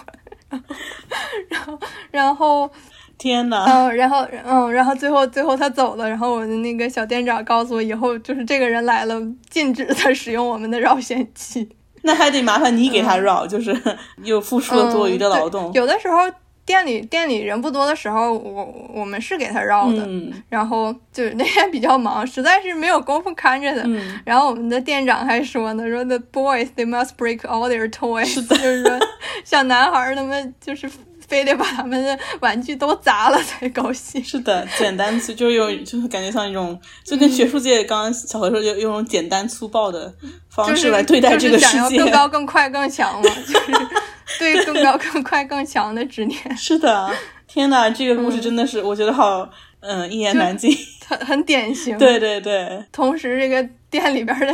[1.50, 2.72] 然后，然后。
[3.20, 11.68] 天呐，嗯，然后，嗯，然后最后，最后他走了，然后我的那个小店长告诉我，以后就是这个人来了，禁止他使用我们的绕线器。
[12.04, 13.76] 那还得麻烦你给他绕，就是
[14.24, 15.72] 又付出了多余的劳动。
[15.74, 16.18] 有的时候
[16.66, 20.08] 店里店里人不多的时候，我我们是给他绕的，
[20.50, 23.90] 然后就是那天比较忙，实在是没有功夫看着他。
[24.24, 29.00] 然后我们的店长还说呢，说 The boys they must break all their toys，就是说
[29.44, 30.90] 小男孩他们就是。
[31.30, 34.22] 非得把他们的玩具都砸了才高兴。
[34.24, 40.14] 是的，简单粗就是用，就是感觉像一种，就跟学术界刚刚小何说，就用简单粗暴的
[40.50, 41.98] 方式来对待这个世界。
[42.00, 43.88] 更高、更快、更强嘛，就是
[44.40, 46.58] 对更高、更快、更强的执念。
[46.58, 47.10] 是的，
[47.48, 49.48] 天哪，这个故事真的是，我觉得好，
[49.82, 50.76] 嗯，一言难尽。
[51.08, 51.98] 很很典型。
[51.98, 52.84] 对对对。
[52.92, 53.70] 同时，这个。
[53.92, 54.54] 店里边的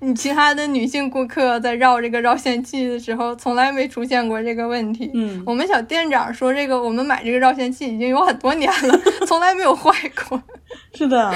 [0.00, 5.08] 你其他的女性顾客在绕这个绕线器的时候，从来没出现过这个问题。
[5.14, 9.92] 嗯，我们小店长说，这个我们买这个绕线器已经有很多年了， 从来没有坏
[10.28, 10.42] 过。
[10.92, 11.32] 是的，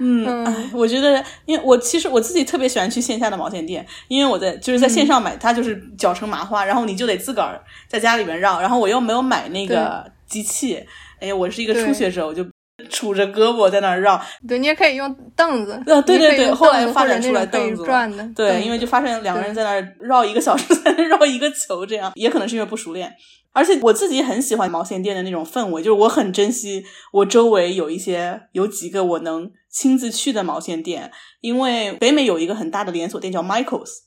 [0.00, 10.84] 嗯，我觉得，因为我其实我自己特别喜欢去线下的毛线店，因为我在就是在线上买，它就是绞成麻花，然后你就得自个儿在家里面绕，然后我又没有买那个机器，
[11.20, 12.46] 哎呀，我是一个初学者，我就。
[12.86, 23.14] 杵着胳膊在那儿绕，对你也可以用凳子，呃，对对对，后来发展出来凳子转，的，对，因为就发现两个人在那儿绕一个小时， 在那绕一个球，这样也可能是因为不熟练。
[23.52, 31.10] 而且我自己很喜欢毛线店的那种氛围，就是我很珍惜我周围有一些有几个我能亲自去的毛线店，
[31.40, 34.05] 因为北美有一个很大的连锁店叫 Michaels。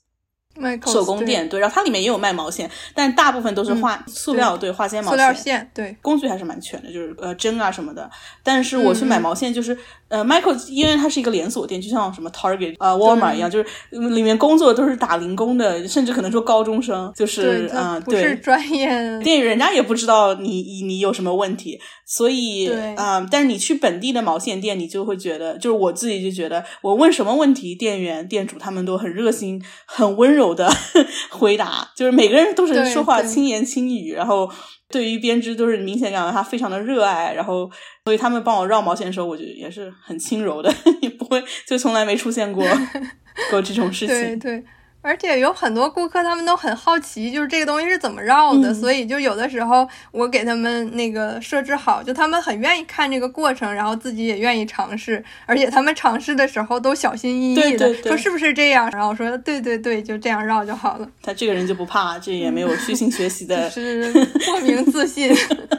[0.86, 8.10] 手工店对，然后它里面也有卖毛线，但大部分都是化塑料对化纤毛线，塑料线对工具还是蛮全的，就是呃针啊什么的。
[8.44, 9.78] 但是我去买毛线就是。
[10.10, 18.88] 呃，Michael，因为它是一个连锁店，就像什么 Target 啊、Walmart 一样，就是里面工作都是打零工的，甚至可能说高中生，就是嗯，不是专业
[19.20, 30.70] 店，人家也不知道你你有什么问题，所以啊，但是你去本地的毛线店，你就会觉得，就是我自己就觉得，我问什么问题，店员、店主他们都很热心、很温柔的
[31.30, 34.50] 回答，就是每个人都是说话轻言轻语，然后。
[34.92, 37.70] 对于编织都是明显感到他非常的热爱，然后
[38.06, 40.74] 所以他们帮我绕毛线的时候，我觉得也是很轻柔的，
[41.04, 42.66] 也不会就从来没出现过
[43.52, 44.16] 过这种事情。
[44.16, 44.64] 对对。
[45.02, 61.10] 而且有很多顾客，他们都很好奇，就是这个东西是怎么绕的，所以就有的时候我给他们那个设置好，就他们很愿意看这个过程，然后自己也愿意尝试，而且他们尝试的时候都小心翼翼的说是不是这样，然后我说对对对，就这样绕就好了。
[61.22, 64.12] 他这个人就不怕，这也没有虚心学习的， 是
[64.48, 65.34] 莫名自信。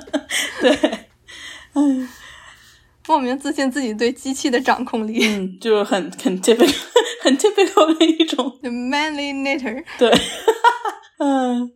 [0.63, 0.79] 对，
[1.75, 2.09] 嗯。
[3.11, 6.73] 莫名自信自己对机器的掌控力，嗯，就是很很 typical
[7.23, 10.09] 很 typical 的一种 manly knitter，对，
[11.19, 11.73] 嗯。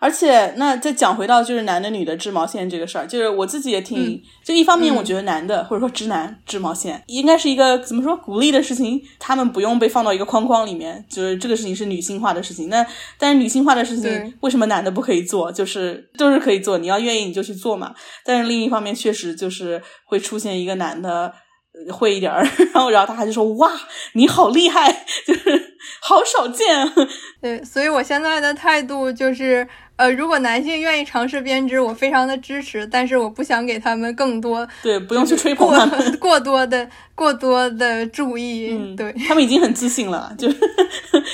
[0.00, 12.68] 而且，那再讲回到就是男的女的织毛线这个事儿，就是我自己也挺，就一方面我觉得男的或者说直男织毛线应该是一个怎么说鼓励的事情，他们不用被放到一个框框里面，就是这个事情是女性化的事情。
[12.68, 12.86] 那
[13.18, 15.50] 但是女性化的事情为什么男的不可以做？
[15.50, 17.92] 就是都是可以做，你要愿意你就去做嘛。
[18.24, 21.34] 但是另一方面确实就是会出现一个男的
[21.92, 22.42] 会一点儿，
[22.74, 23.70] 然后然后他还就说哇
[24.12, 26.66] 你好厉害，就是好少见。
[27.40, 29.66] 对，所以我现在的态度就是。
[29.98, 38.68] 呃，如果男性愿意尝试编织，我非常的支持，但是我不想给他们更多对，不用去吹捧他们 过多的过多的注意。
[38.70, 40.48] 嗯，对他们已经很自信了，就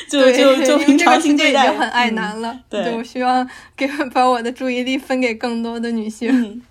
[0.08, 2.58] 就就就平常心对待，已经很爱男了。
[2.70, 3.46] 对，我希望
[3.76, 6.62] 给把我的注意力分给更多的女性。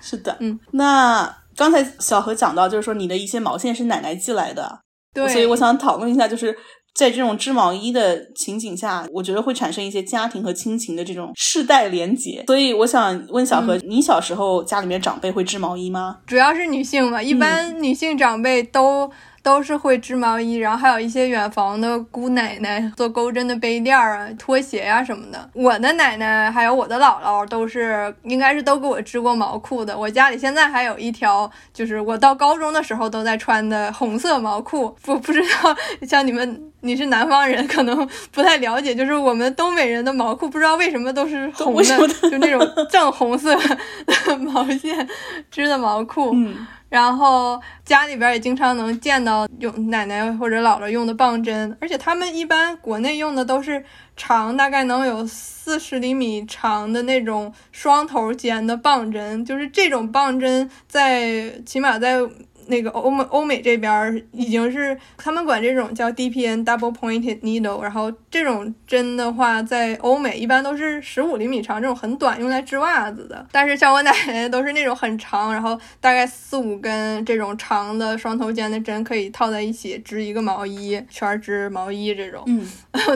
[0.00, 4.80] 是的，嗯，那刚才小何讲到，就是说你的一些毛线是奶奶寄来的，
[5.14, 6.56] 对，所以我想讨论一下，就是。
[6.94, 12.44] 在这种织毛衣的情景下，我觉得会产生一些家庭和亲情的这种世代连结。
[12.46, 16.18] 所以我想问小何，你小时候家里面长辈会织毛衣吗？
[16.26, 19.10] 主要是女性嘛，一般女性长辈都。
[19.42, 25.50] 都是会织毛衣，然后还有一些远房的姑奶奶做钩针的杯垫啊、拖鞋呀什么的。
[25.52, 29.98] 我的奶奶还有我的姥姥都是，应该是都给我织过毛裤的。
[29.98, 34.96] 我家里现在还有一条，就是我到高中的时候都在穿的红色毛裤。
[35.02, 45.08] 不不知道像你们，你是南方人，可能不太了解，就是我们东北人的毛裤，不知道为什么都是红的，就那种正红色的毛线
[45.50, 46.30] 织的毛裤。
[46.34, 46.64] 嗯。
[46.92, 53.82] 然后家里边也经常能见到用奶奶或者姥姥用的棒针，而且他们一般国内用的都是
[54.14, 62.20] 长，大概能有四十厘米长的那种双头尖的棒针，就是这种棒针在起码在。
[62.66, 73.46] 那个欧美欧美这边已经是他们管这种叫 DPN double pointed needle，然后这种针的话，在欧美一般都是十五厘米长，这种很短，用来织袜子的。
[73.50, 82.42] 但是像我奶奶都是那种很长，然后大概四五根这种长的双头尖的针可以套在一起织一个毛衣，圈织毛衣这种。
[82.46, 82.66] 嗯，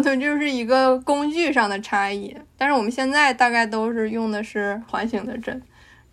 [0.02, 2.36] 对，就是一个工具上的差异。
[2.58, 5.62] 但是我们现在大概都是用的是环形的针。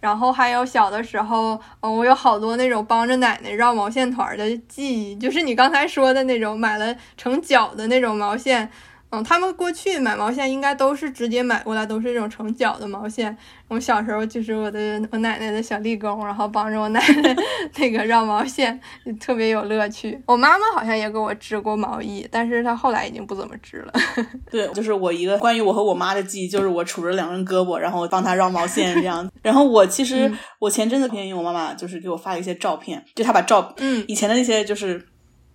[0.04, 8.70] 然后还有小的时候，嗯，我有好多那种帮着奶奶绕毛线团的记忆，就是你刚才说的那种买了成角的那种毛线。
[9.14, 13.38] 嗯，他们过去买毛线应该都是直接买过来，都是这种成角的毛线。
[13.68, 17.36] 我小时候就是我的我奶奶的小立功，然后帮着我奶奶
[17.78, 18.80] 那个绕毛线，
[19.20, 20.20] 特别有乐趣。
[20.26, 23.94] 我妈妈好像也给我织过毛衣，但是她后来已经不怎么织了。
[24.50, 29.30] 对，就是我一个关于我和我妈的记忆，就是我杵着两根胳膊，然后帮她绕毛线这样。
[29.44, 35.13] 然后我其实我前阵子便宜我妈妈就是给我发了一些照片，就她把照嗯以前的那些就是。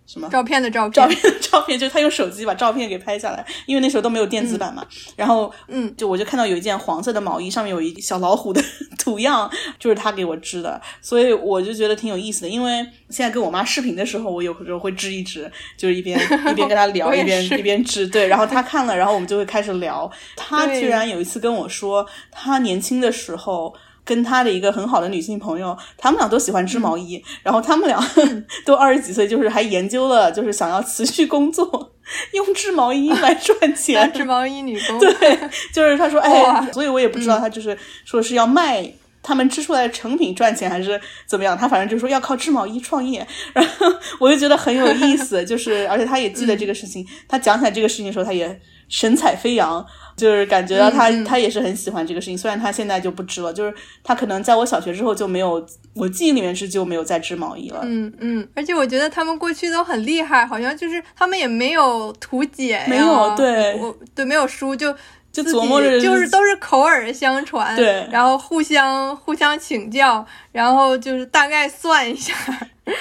[0.09, 0.93] 什么照片的照片？
[0.93, 4.83] 照片的照片就是他用手机把照片给拍下来，因为那时候都没有电子版嘛。
[5.15, 8.65] 然后，嗯，就我就看到有一件黄色的毛衣，上面有一小老虎的
[8.99, 12.49] 图样，就是他给我织的，所以我就觉得挺有意思的。
[12.49, 12.79] 因为
[13.11, 16.19] 现在跟我妈视频的时候，我有时候会织一织，就是一边
[16.51, 18.07] 一边跟他聊，一边一边织。
[18.07, 20.11] 对，然后他看了，然后我们就会开始聊。
[20.35, 23.75] 他居然有一次跟我说，他年轻的时候。
[24.09, 28.03] 跟他的一个很好的女性朋友，他们俩都喜欢织毛衣，然后他们俩
[28.65, 31.93] 都二十几岁，就是还研究了，就是想要持续工作，
[32.33, 34.11] 用织毛衣来赚钱。
[34.15, 34.99] 织毛衣女工。
[34.99, 35.39] 对，
[35.75, 37.77] 就是他说，哎，所以我也不知道他就是
[38.07, 38.91] 说是要卖
[39.23, 41.55] 他们织出来的成品赚钱，还是怎么样。
[41.55, 43.87] 他反正就是说要靠织毛衣创业，然 后
[44.19, 48.59] 我就觉得很有意思，就是而且他也记得这个事情，他讲起来这个事情的时候，他也
[48.89, 49.85] 神采飞扬。
[50.19, 52.37] 就是感觉到他，他也是很喜欢这个事情。
[52.37, 53.73] 虽然他现在就不织了，就是
[54.03, 55.65] 他可能在我小学之后就没有，
[55.95, 57.81] 我记忆里面是就没有再织毛衣了。
[57.85, 64.95] 嗯嗯，而且我觉得他们过去都很厉害，好像就是他们也没有图解，没有对，我对没有书就。
[65.31, 72.35] 就琢磨着，就是都是口耳相传，对，然后互相互相请教，然后就是大概算一下，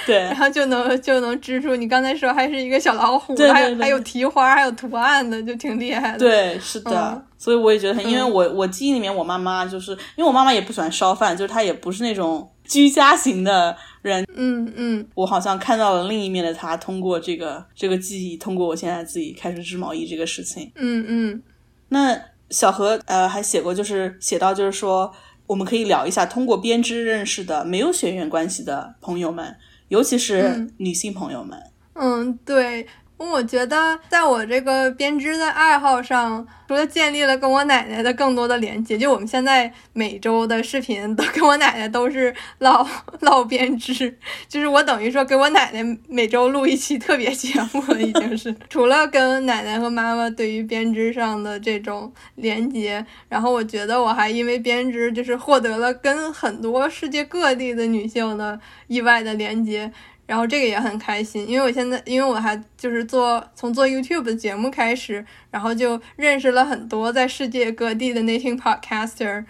[0.06, 1.76] 对，然后就能就能织出。
[1.76, 6.20] 你刚才说还是一个小老虎，对还有还有提花，还有图案的，就挺厉害的。
[6.20, 14.24] 对，是的，所以我也觉得很，因为我我记忆里面，我妈妈就是因为我妈妈也不喜欢烧饭，就是她也不是那种居家型的人。
[14.36, 20.72] 嗯嗯，我好像看到了另一面的她，通过这个这个记忆，通过我现在自己开始织毛衣这个事情。
[20.76, 21.42] 嗯嗯。
[21.90, 22.20] 那
[22.50, 25.14] 小何呃还写过，就是写到就是说，
[25.46, 29.56] 我们可以聊一下通过编织认识的没有血缘关系的朋友们，
[29.90, 31.62] 尤其是女性朋友们。
[31.94, 32.88] 嗯，对。
[33.18, 42.88] 我觉得，在我这个编织的爱好上，除了建立了跟我奶奶的更多的连接，就我们现在每周的视频都跟我奶奶都是唠
[43.22, 44.18] 唠编织，
[44.48, 48.56] 就是我等于说给我奶奶每周录一期特别节目了，已经是。
[48.70, 59.92] 除了跟奶奶和妈妈对于编织上的这种连接，然后我觉得我还因为编织，就是获得了跟很多世界各地的女性的意外的连接。
[60.28, 69.46] 然后这个也很开心，因为我现在，因为我还就是做从做 YouTube 的节目开始，然后就认识了很多在世界各地的 Native Podcaster，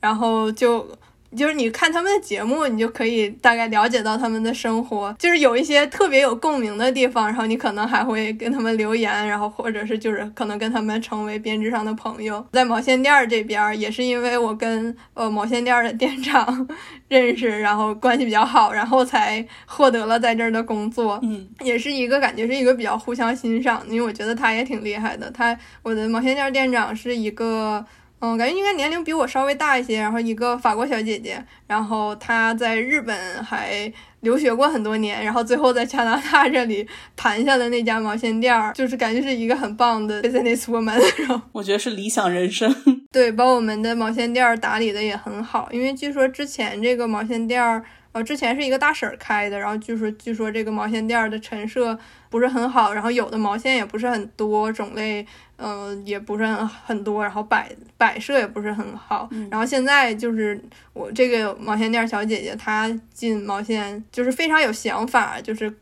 [0.00, 0.96] 然后就。
[1.36, 12.44] 就是你看他们的节目，你就可以大概了解到他们的生活，就是有一些特别有共鸣的地方，然后你可能还会跟他们留言，然后或者是就是可能跟他们成为编织上的朋友。
[12.52, 16.66] 在毛线店儿这边，也是因为我跟呃毛线店的店长
[17.08, 21.20] 认识，然后关系比较好，然后才获得了在这儿的工作。
[21.22, 25.30] 嗯，也是一个感觉是一个比较互相欣赏，因为我觉得他也挺厉害的。
[25.30, 27.84] 他我的毛线店店长是一个。
[28.20, 36.86] 嗯，感觉应该年龄比我稍微大一些，然后一个法国小姐姐，然后她在日本还留学过很多年，然后最后在加拿大这里
[37.16, 41.00] 盘下了那家毛线店儿，就是感觉是一个很棒的 business woman。
[41.18, 42.74] 然后我觉得是理想人生。
[43.12, 47.84] 对，把我们的毛线店儿打理的也很好，因为据说之前这个毛线店儿。
[48.12, 51.96] 呃，之前是一个大婶儿开的，然后据说据说这个毛线店儿的陈设
[52.30, 55.26] 不是很好，然后有的毛线也不是很多种类，
[55.56, 59.28] 嗯，也不是很很多，然后摆摆设也不是很好。
[59.50, 65.74] 然后现在就是我这个毛线店小姐姐，她进毛线就是非常有想法，就是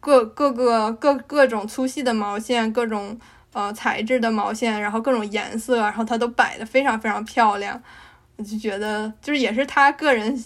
[0.00, 3.18] 各各个各各种粗细的毛线，各种
[3.52, 7.80] 呃材质的毛线，然后各种颜色，然后她都摆的非常非常漂亮。
[8.36, 10.36] 我就觉得，就是也是他个人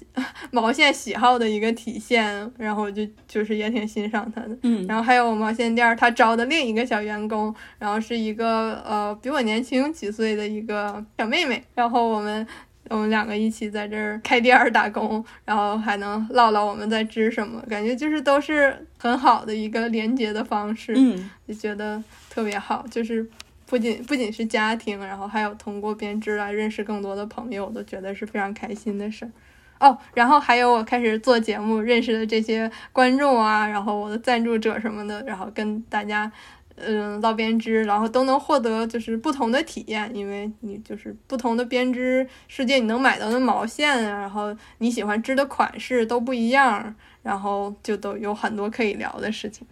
[0.51, 4.57] 毛线喜好的一个体现，然后我就就是也挺欣赏他的。
[4.63, 12.47] 嗯，然后还有毛线店他招的另一个小员工，然后是一个呃比我年轻几岁的一个小妹妹，然后我们
[12.91, 23.27] 我们两个一起在这儿开店打工，然后还能唠唠我们在织什么，感觉就是都是很好的一个连接的方式，嗯，就觉得特别好，就是
[23.69, 29.31] 不仅不仅是家庭，然后还有通过编织来认识更多的朋友，我都觉得是非常开心的事儿。
[29.79, 36.33] 哦，然后还有我开始做节目认识的这些观众啊，然后我的赞助者什么的，然后跟大家，
[36.75, 46.93] 嗯，唠编织，然后都能获得就是不同的体验，因为你就是不同的编织世界，你能买到的毛线啊，然后你喜欢织的款式都不一样，
[47.23, 49.65] 然后就都有很多可以聊的事情。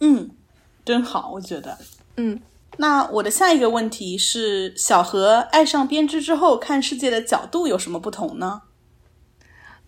[0.00, 0.28] 嗯，
[0.84, 1.78] 真好，我觉得。
[2.16, 2.38] 嗯，
[2.78, 8.62] 那我的下一个问题是：小何爱上编织之后，看世界的角度有什么不同呢？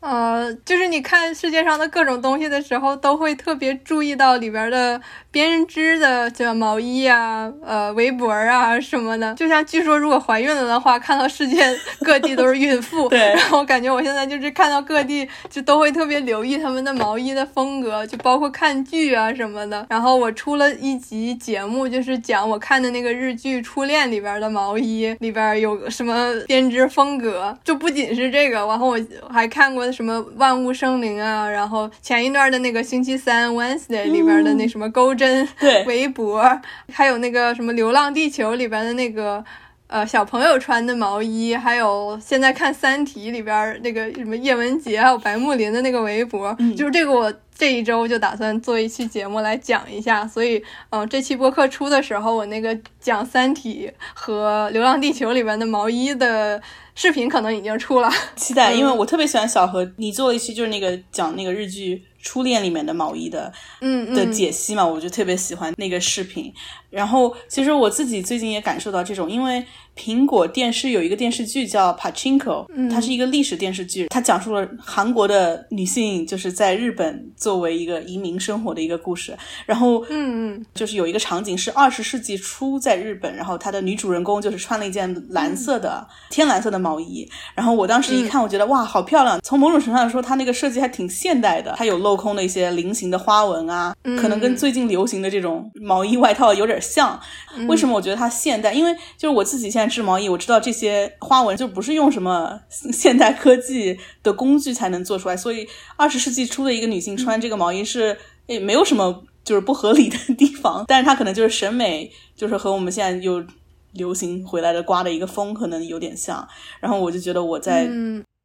[0.00, 5.00] 呃，就是你看世界上的各种东西的时候，都会特别注意到里边的
[5.30, 9.34] 编织的，这毛衣啊、呃围脖啊什么的。
[9.34, 11.64] 就像据说，如果怀孕了的话，看到世界
[12.04, 13.08] 各地都是孕妇。
[13.08, 13.18] 对。
[13.18, 19.84] 然后我感觉我现在就是看到各地，就都会特别留意他们的毛衣的风格，就包括看剧啊什么的。
[19.88, 27.56] 然后我出了一集节目，就是讲我看的那个日剧《初恋》里边的毛衣里边有什么编织风格。
[27.64, 28.98] 就不仅是这个，然后我
[29.32, 29.85] 还看过。
[29.92, 35.46] 什么万物生灵啊，然后前一段的那个星期三 Wednesday 里边的那什么钩针
[35.86, 36.42] 围脖，
[36.92, 39.44] 还有那个什么流浪地球里边的那个
[39.88, 56.62] 呃小朋友穿的毛衣，还有现在看三体里边那个什么叶文洁还有白木林的那个围脖，就是这个我这一周就打算做一期节目来讲一下，所以嗯这期播客出的时候，我那个讲三体和流浪地球里边的毛衣的。
[56.98, 63.52] 视频可能已经出了，期待，因为我特别喜欢小何，你做了一期就是那个讲那个日剧《初恋》里面的毛衣的，
[63.82, 66.50] 嗯的解析嘛，我就特别喜欢那个视频。
[66.96, 69.62] 然后其实我自己最近也感受到这种，因为
[69.94, 79.36] 苹果电视有一个电视剧叫《Pachinko》，它是一个历史电视剧，它讲述了韩国的女性就是在日本作为一个移民生活的一个故事。
[79.66, 87.28] 然后，嗯嗯，就是有一个场景是二十世纪初在日本，然后它的女主人公就是穿了一件蓝色的天蓝色的毛衣。
[87.54, 89.38] 然后我当时一看，我觉得哇，好漂亮！
[89.42, 96.80] 从某种程度上说，它那个设计还挺现代的，它有镂空的一些菱形的花纹啊，可能跟最近流行的这种毛衣外套有点。
[96.86, 97.20] 像，
[97.68, 98.72] 为什么我觉得它现代？
[98.72, 113.44] 因为就是我自己现在织毛衣，我知道这些花纹就不是用什么现代科技的工具才能做出来，所以二十世纪初的一个女性穿这个毛衣是诶没有什么就是不合理的地方，但是它可能就是审美，就是和我们现在又
[113.92, 116.46] 流行回来的刮的一个风可能有点像。
[116.80, 117.88] 然后我就觉得我在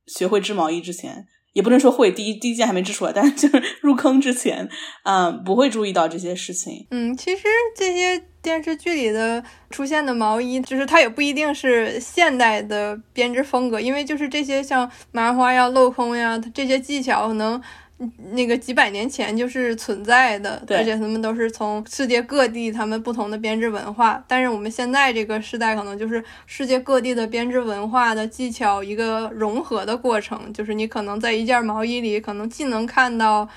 [0.07, 1.27] 学会织毛衣之前。
[1.53, 4.69] 也不能说会第一第一件还没织出来，但是就是入坑之前，
[5.03, 6.88] 嗯，不会注意到这些事情。
[6.91, 7.43] 嗯，其实
[7.76, 17.61] 这些电视剧里的出现的毛衣，就是它也不一定是现代的编织风格，因为就是这些像麻花呀、镂空呀，这些技巧可能。
[18.31, 24.23] 那个几百年前就是存在的，而且他们都是从世界各地他们不同的编织文化。
[24.27, 33.47] 但是我们现在这个时代可能就是世界各地的编织文化的技巧一个融合的过程，就是你可能在一件毛衣里，可能既能看到。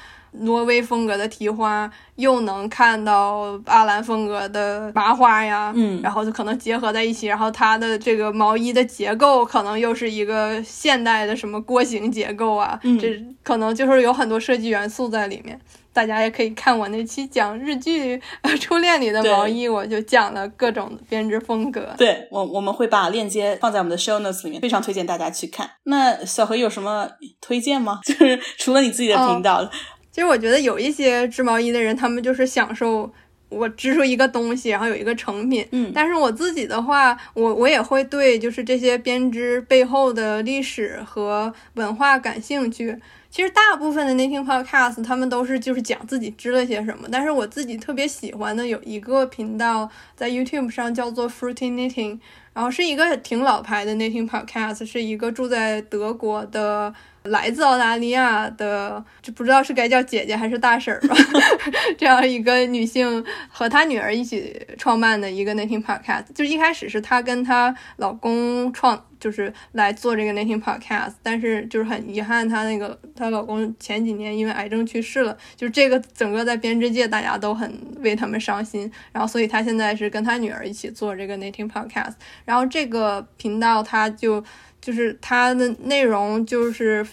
[0.40, 15.60] 挪威风格的提花，又能看到阿兰风格的麻花呀，嗯，然后就可能结合在一起，然后它的这个毛衣的结构可能又是一个现代的什么锅形结构啊，嗯这可能就是有很多设计元素在里面。
[15.92, 18.20] 大家也可以看我那期讲日剧
[18.60, 21.94] 《初恋》里的毛衣，我就讲了各种编织风格。
[21.96, 25.70] 对我，我们会把链接放在我们的 show notes 里面，非常推荐大家去看。
[25.84, 27.08] 那小何有什么
[27.40, 28.00] 推荐吗？
[28.04, 29.70] 就是除了你自己的频道。
[30.14, 33.12] 其实我觉得有一些织毛衣的人，他们就是享受
[33.48, 35.66] 我织出一个东西，然后有一个成品。
[35.72, 42.96] 嗯，但是我自己的话，我我也会对就是这些编织背后的历史和文化感兴趣。
[43.28, 52.20] 其实大部分的 knitting podcast 他们都是就是讲自己织了些什么，但是我自己特别喜欢的有一个频道在 YouTube 上叫做 Fruity Knitting，
[52.52, 56.94] 然后是一个挺老牌的 knitting podcast，是一个住在德国的。
[57.24, 61.16] 来自澳大利亚的，就不知道是该叫姐姐还是大婶吧，
[61.96, 82.12] 这样一个女性和她女儿一起创办的一个 Knitting Podcast，就一开始是她跟她老公创，就是来做这个 Knitting Podcast，但是就是很遗憾，她那个她老公前几年因为癌症去世了，就这个整个在编织界大家都很为他们伤心，然后所以她现在是跟她女儿一起做这个 Knitting Podcast，
[82.44, 84.44] 然后这个频道她就。
[84.84, 87.06] 就是它的内容就是，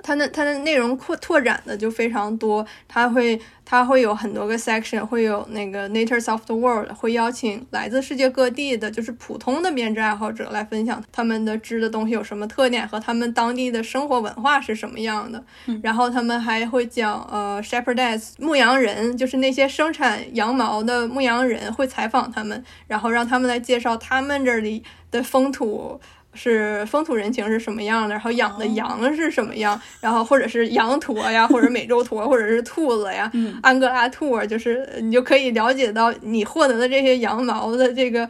[0.00, 3.40] 它的它的内容扩拓展的就非常多，它会。
[3.70, 15.44] 它会有很多个 section，会有那个 Natures of the World，会邀请来自世界各地的，就是普通的编织爱好者来分享他们的织的东西有什么特点和他们当地的生活文化是什么样的。
[15.82, 26.00] 然后他们还会讲，呃，shepherdess 牧羊人，就是那些生产羊毛的牧羊人，会采访他们，然后让他们来介绍他们这里的风土。
[26.34, 33.30] 是风土人情是什么样的，然后养的羊是什么样，然后或者是羊驼呀，或者美洲驼，或者是兔子呀，
[33.62, 38.28] 安哥拉兔，就是你就可以了解到你获得的这些羊毛的这个。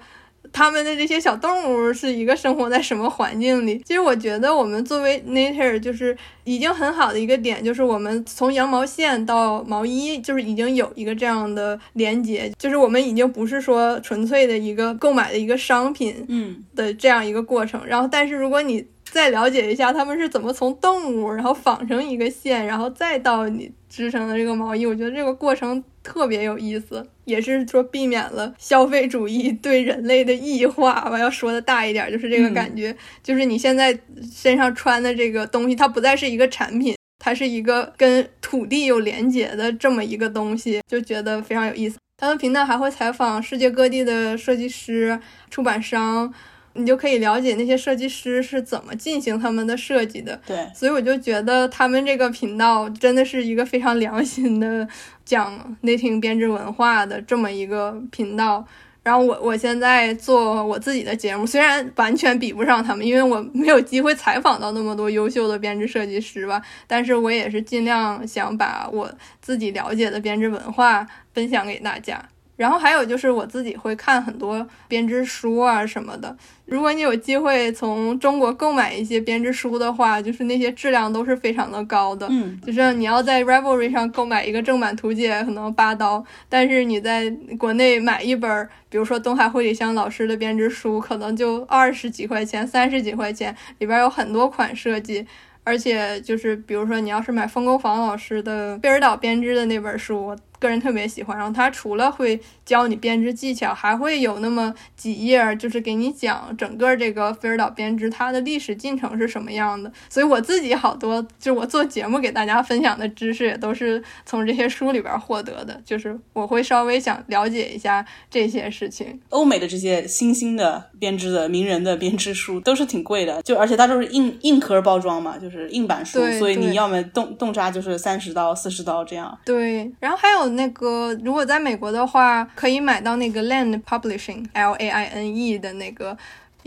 [0.52, 3.82] 他们的这些小动物是一个生活在什么环境里？
[3.84, 17.84] 其实我觉得我们作为 nature 就是已经很好的一个点，就是我们从羊毛线到毛衣，就是已经有一个这样的连接，就是我们已经不是说纯粹的一个购买的一个商品，嗯的这样一个过程。
[17.86, 31.18] 然后，但是如果你再了解一下他们是怎么从动物，然后纺成一个线，然后再到你织成的这个毛衣，我觉得这个过程特别有意思，也是说避免了消费主义对人类的异化吧。
[31.18, 33.96] 要说的大一点，就是这个感觉，就是你现在
[34.32, 41.98] 身上穿的这个东西，它不再是一个产品，它是一个跟土地有连接的这么一个东西，就觉得非常有意思。
[42.16, 45.20] 他们频道还会采访世界各地的设计师、
[45.50, 46.32] 出版商。
[46.78, 50.40] 你就可以了解那些设计师是怎么进行他们的设计的。
[50.46, 54.88] 对，所以我就觉得他们这个频道真的是一个非常良心的
[55.24, 58.64] 讲 knitting 编织文化的这么一个频道。
[59.00, 69.10] 然后我我现在做我自己的节目，虽然完全比不上他们，因为我没有机会采访到那么多优秀的编织设计师吧，但是我也是尽量想把我
[69.40, 72.22] 自己了解的编织文化分享给大家。
[72.58, 76.36] 然后还有就是我自己会看很多编织书啊什么的。
[76.66, 82.26] 如果你有机会从中国购买一些编织书的话，就是那些质量都是非常的高的。
[82.28, 95.24] 嗯，就是你要在 Ravelry 上购买一个正版图解，可能八刀，但是你在国内买一本，比如说东海惠里香老师的编织书，可能就二十几块钱、三十几块钱，里边有很多款设计。
[95.64, 100.34] 而且就是，比如说你要是买风工坊老师的贝尔岛编织的那本书。
[100.58, 109.90] 个人特别喜欢，然后他除了会教你编织技巧，还会有那么几页，就是给你讲整个这个菲尔岛编织它的历史进程是什么样的。
[110.08, 115.80] 所以我自己好多，就我做节目给大家分享的知识，也都是从这些书里边获得的。
[115.84, 119.20] 就是我会稍微想了解一下这些事情。
[119.28, 129.38] 欧美的这些新兴的编织的名人的编织书都是挺贵的，就而且它都是硬硬壳包装嘛，就是硬板书，所以你要么动动扎就是三十刀、四十刀这样。
[129.44, 130.47] 对，然后还有。
[130.50, 136.16] 那个，如果在美国的话，可以买到那个 Land Publishing，L A I N E 的那个，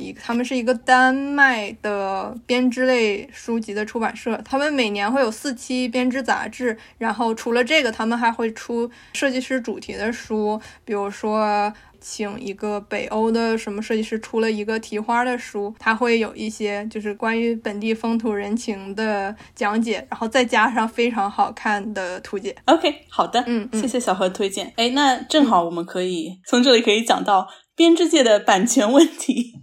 [0.01, 11.71] 一他们是一个丹麦的编织类书籍的出版社，他们每年会有四期编织杂志，然后除了这个，他们还会出设计师主题的书，比如说。
[12.03, 22.55] 请一个北欧的什么设计师出了一个提花的书，他会有一些就是关于本地风土人情的讲解，然后再加上非常好看的图解。
[22.65, 24.73] OK，好的，嗯，谢谢小何推荐。
[24.77, 29.60] 哎，那正好我们可以从这里可以讲到编织界的版权问题。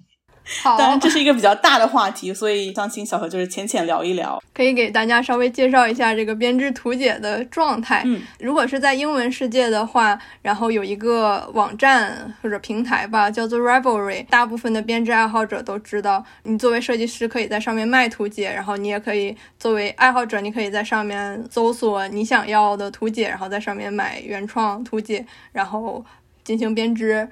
[0.63, 8.03] 好，当然这是一个比较大的话题，所以相信小何就是浅浅聊一聊，可以给大家稍微介绍一下这个编织图解的状态。
[8.07, 26.05] 嗯，如果是在英文世界的话，然后有一个网站或者平台吧，叫做 Ravelry，大部分的编织爱好者都知道，你作为设计师可以在上面卖图解，然后你也可以作为爱好者，你可以在上面搜索你想要的图解，然后在上面买原创图解，然后
[26.43, 27.29] 进行编织。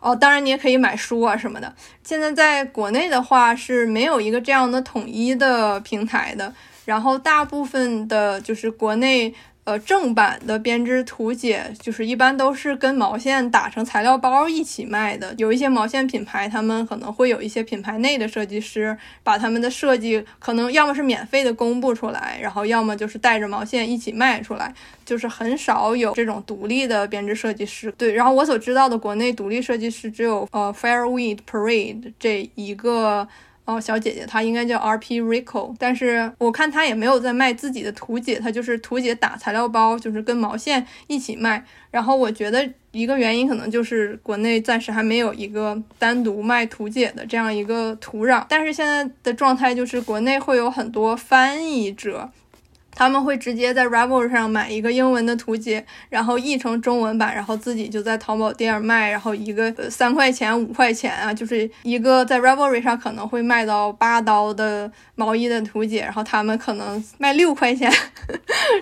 [0.00, 1.72] 哦，当然你也可以买书啊什么的。
[2.02, 6.52] 现在在国内的话是没有一个这样的统一的平台的，
[6.84, 9.34] 然后大部分的就是国内。
[9.70, 15.32] 呃，正版的编织图解就是一般都是跟毛线打成材料包一起卖的。
[15.38, 24.74] 有一些毛线品牌，他们可能会有一些品牌内的设计师，把他们的设计可能要么是免费的公布出来，然后要么就是带着毛线一起卖出来，
[25.04, 27.94] 就是很少有这种独立的编织设计师。
[27.96, 33.28] 对，然后我所知道的国内独立设计师只有呃 Fairweed Parade 这一个。
[33.70, 41.64] 哦，小姐姐，她应该叫 R P Rico，但是我看她也没有在卖自己的图解，她就是图解打材料包，就是跟毛线一起卖。
[41.90, 52.30] 然后我觉得一个原因可能就是国内暂时还没有一个单独卖图解的这样一个土壤，但是现在的状态就是国内会有很多翻译者。
[52.94, 67.90] 他们会直接在 Ravelry 上买一个英文的图解，然后译成中文版，然后自己就在淘宝店卖，然后一个三块钱、五块钱啊，就是一个在 Ravelry 上可能会卖到八刀的毛衣的图解，然后他们可能卖六块钱，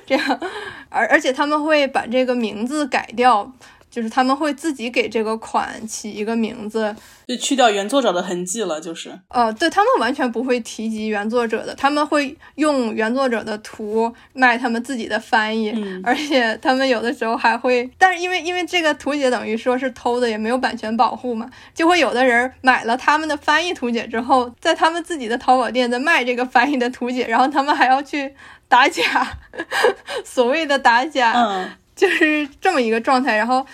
[0.06, 0.40] 这样，
[0.88, 3.52] 而而且他们会把这个名字改掉。
[3.98, 6.94] 就是他们会自己给这个款起一个名字，
[7.26, 8.80] 就去掉原作者的痕迹了。
[8.80, 28.32] 就是，呃，对他们完全不会提及原作者的，他们会用原作者的图卖他们自己的翻译，而且他们有的时候还会，但是因为因为这个图解等于说是偷的，也没有版权保护嘛，就会有的人买了他们的翻译图解之后，在他们自己的淘宝店在卖这个翻译的图解，然后他们还要去
[28.68, 29.36] 打假，
[30.24, 31.32] 所谓的打假。
[31.34, 31.68] 嗯。
[31.98, 33.66] 就是这么一个状态，然后，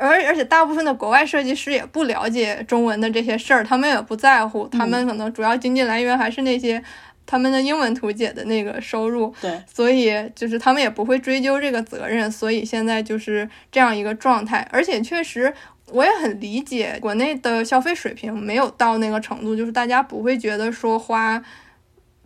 [0.00, 6.82] 而而且大部分的国外设计师也不了解中文的这些事儿，他们也不在乎，他们可能主要经济来源还是那些
[7.26, 15.52] 他们的英文图解的那个收入，对，所以就是他们也不会追究这个责任，所以现在就是这样一个状态，而且确实
[15.92, 21.42] 我也很理解国内的消费水平没有到那个程度，就是大家不会觉得说花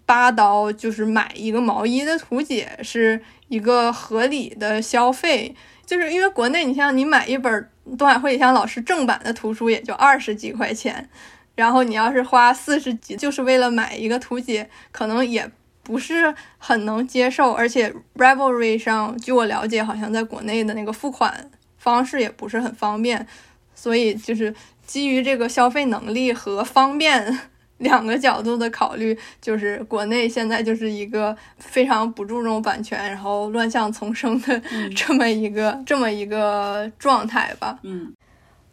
[0.06, 3.20] 八刀就是买一个毛衣的图解是。
[3.48, 5.54] 一个合理的消费，
[5.86, 11.08] 就是因为国内，你像你买一本东海会祥老师正版的图书也就二十几块钱，
[11.54, 15.50] 然后你要是花四十几，就是为了买一个图解，可能也
[15.82, 17.52] 不是很能接受。
[17.52, 23.26] 而且 Ravelry 上，据我了解，好像在国内的那个付款方式也不是很方便，
[23.74, 24.54] 所以就是
[24.86, 27.40] 基于这个消费能力和方便。
[27.78, 34.60] 两个角度的考虑，就是国内现在就是一个非常不注重版权，然后乱象丛生的
[34.96, 37.78] 这么一个这么一个状态吧。
[37.82, 38.14] 嗯，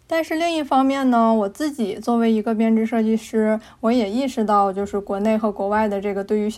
[0.07, 6.51] 但是另一方面呢，我自己作为一个编织设计师，我也意识到，就是国内和国外的这个对于。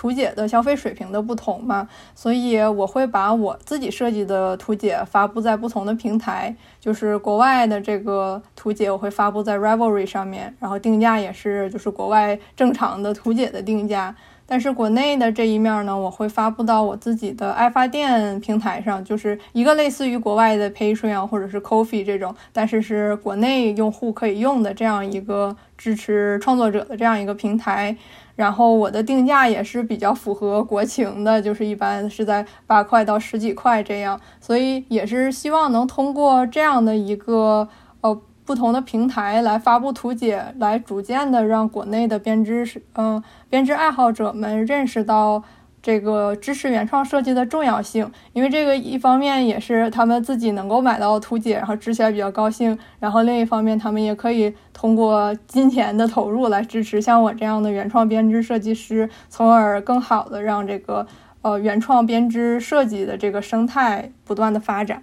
[0.00, 6.56] 图解的消费水平的不同嘛，所以我会把我自己设计的图解发布在不同的平台。
[6.80, 14.16] 就是国外的这个图解，我会发布在 Ravelry 上面，然后定价也是就是国外正常的图解的定价。
[14.46, 27.94] 但是国内的这一面呢，我会发布到我自己的爱发电平台上，就是一个类似于国外的 Patreon 或者是 Coffee 这种，但是是国内用户可以用的这样一个支持创作者的这样一个平台。
[28.36, 37.68] 然后我的定价也是比较符合国情的，就是一般是在八块到十几块这样，所以也是希望能通过这样的一个
[38.00, 45.42] 呃不同的平台来发布图解，来逐渐的让国内的编织是嗯编织爱好者们认识到。
[45.82, 61.06] 这个支持原创设计的重要性，因为这个一方面也是他们自己能够买到图解，然后织起来比较高兴；然后另一方面，他们也可以通过金钱的投入来支持像我这样的原创编织设计师，从而更好的让这个
[61.42, 65.02] 呃原创编织设计的这个生态不断的发展。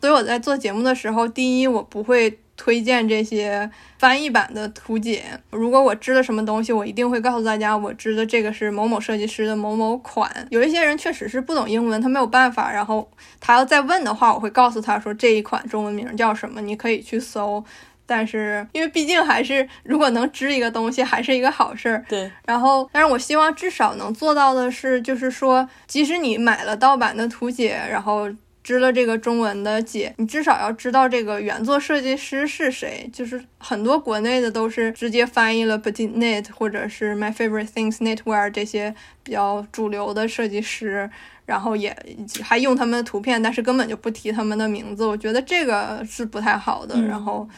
[0.00, 2.38] 所以我在做节目的时候，第一我不会。
[2.60, 5.24] 推荐这些翻译版的图解。
[5.48, 10.30] 如果我知了什么东西，我一定会告诉大家，我知的这个是某某设计师的某某款。
[10.50, 13.10] 有一些人确实是不懂英文，他没有办法，然后
[13.40, 17.64] 他要再问的话，我会告诉他说这一款中文名叫什么，你可以去搜。
[18.04, 22.04] 但是因为毕竟还是，如果能织一个东西，还是一个好事儿。
[22.06, 22.30] 对。
[22.44, 28.28] 然后，但是我希望至少能做到的是，就是说，即使你买了盗版的图解，然后。
[28.62, 33.08] 织了这个中文的解，你至少要知道这个原作设计师是谁。
[33.12, 41.08] 就是很多国内的都是直接翻译了 Petit Knit 或者是 My Favorite Things Knitwear 这些比较主流的设计师，
[41.46, 41.96] 然后也
[42.42, 45.06] 还用他们的图片，但是根本就不提他们的名字。
[45.06, 47.00] 我觉得这个是不太好的。
[47.02, 47.48] 然后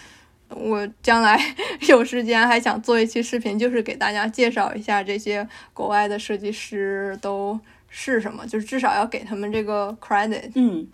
[0.48, 1.38] 我将来
[1.88, 7.58] 有时间还想做一期视频，就是给大家介绍一下这些国外的设计师都
[7.92, 10.50] 是什么，就是至少要给他们这个 credit。
[10.56, 10.88] 嗯。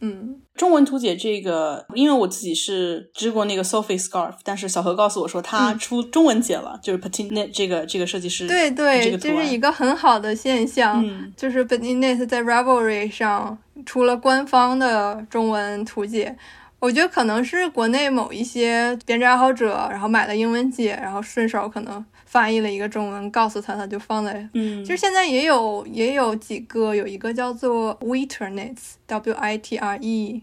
[0.00, 13.56] 嗯，中文图解这个，因为我自己是织过那个 Sophie Scarf，但是小何告诉我说他出中文解了，就是 Petit Net 这个这个设计师，对对，这是一个很好的现象，嗯，就是 Petit Net 在 Ravelry 上
[13.86, 16.36] 出了官方的中文图解。
[16.80, 24.32] 我觉得可能是国内某一些编织爱好者，然后买了英文解，然后顺手可能翻译了一个中文，告诉他，他就放在。
[24.54, 30.42] 嗯，其实现在也有也有几个，有一个叫做 Witternets，W I T R E，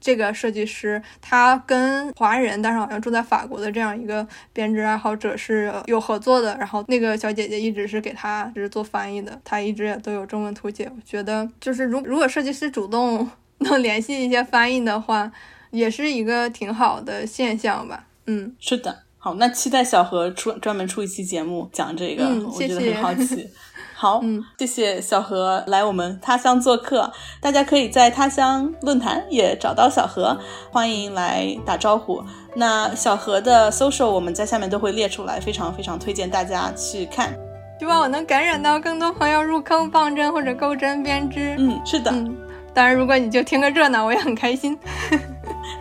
[0.00, 6.56] 这个设计师，他跟华人，但是好像住在法国的这样一个编织爱好者是有合作的。
[6.58, 10.88] 然后那个小姐姐一直是给他就是做翻译的，他一直也都有中文图解。
[10.94, 13.28] 我觉得就是如如果设计师主动
[13.58, 15.32] 能联系一些翻译的话。
[15.72, 23.48] 也是一个挺好的现象吧，嗯，是的，好，那期待小何出专门出一期节目讲这个，我觉得很好奇。
[23.94, 27.08] 好，嗯，谢谢小何来我们他乡做客，
[27.40, 30.36] 大家可以在他乡论坛也找到小何，
[30.72, 32.20] 欢迎来打招呼。
[32.56, 37.32] 那小何的 social 我们在下面都会列出来，非常非常推荐大家去看。
[37.78, 41.54] 希望我能感染到更多朋友入坑放针或者钩针编织。
[41.60, 42.36] 嗯，是的，嗯，
[42.74, 44.78] 当然如果你就听个热闹，我也很开心。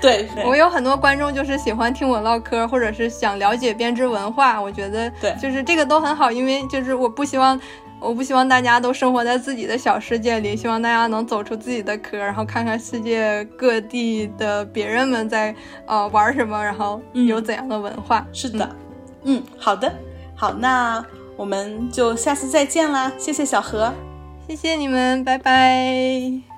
[0.02, 7.60] 对， 对我有很多观众就是喜欢听我唠嗑，或者是想了解编织文化，我觉得对就是这个都很好，因为就是我不希望。
[8.04, 15.54] 我不希望大家都生活在自己的小世界里，希望大家能走出自己的壳，然后看看世界各地的别人们在
[15.86, 18.26] 呃玩什么，然后有怎样的文化。
[18.34, 18.68] 是的，
[19.22, 19.94] 嗯，好的，
[20.36, 21.06] 好，那
[21.38, 23.94] 我们就下次再见啦，谢谢小何。
[24.48, 26.51] 谢谢你们，拜拜。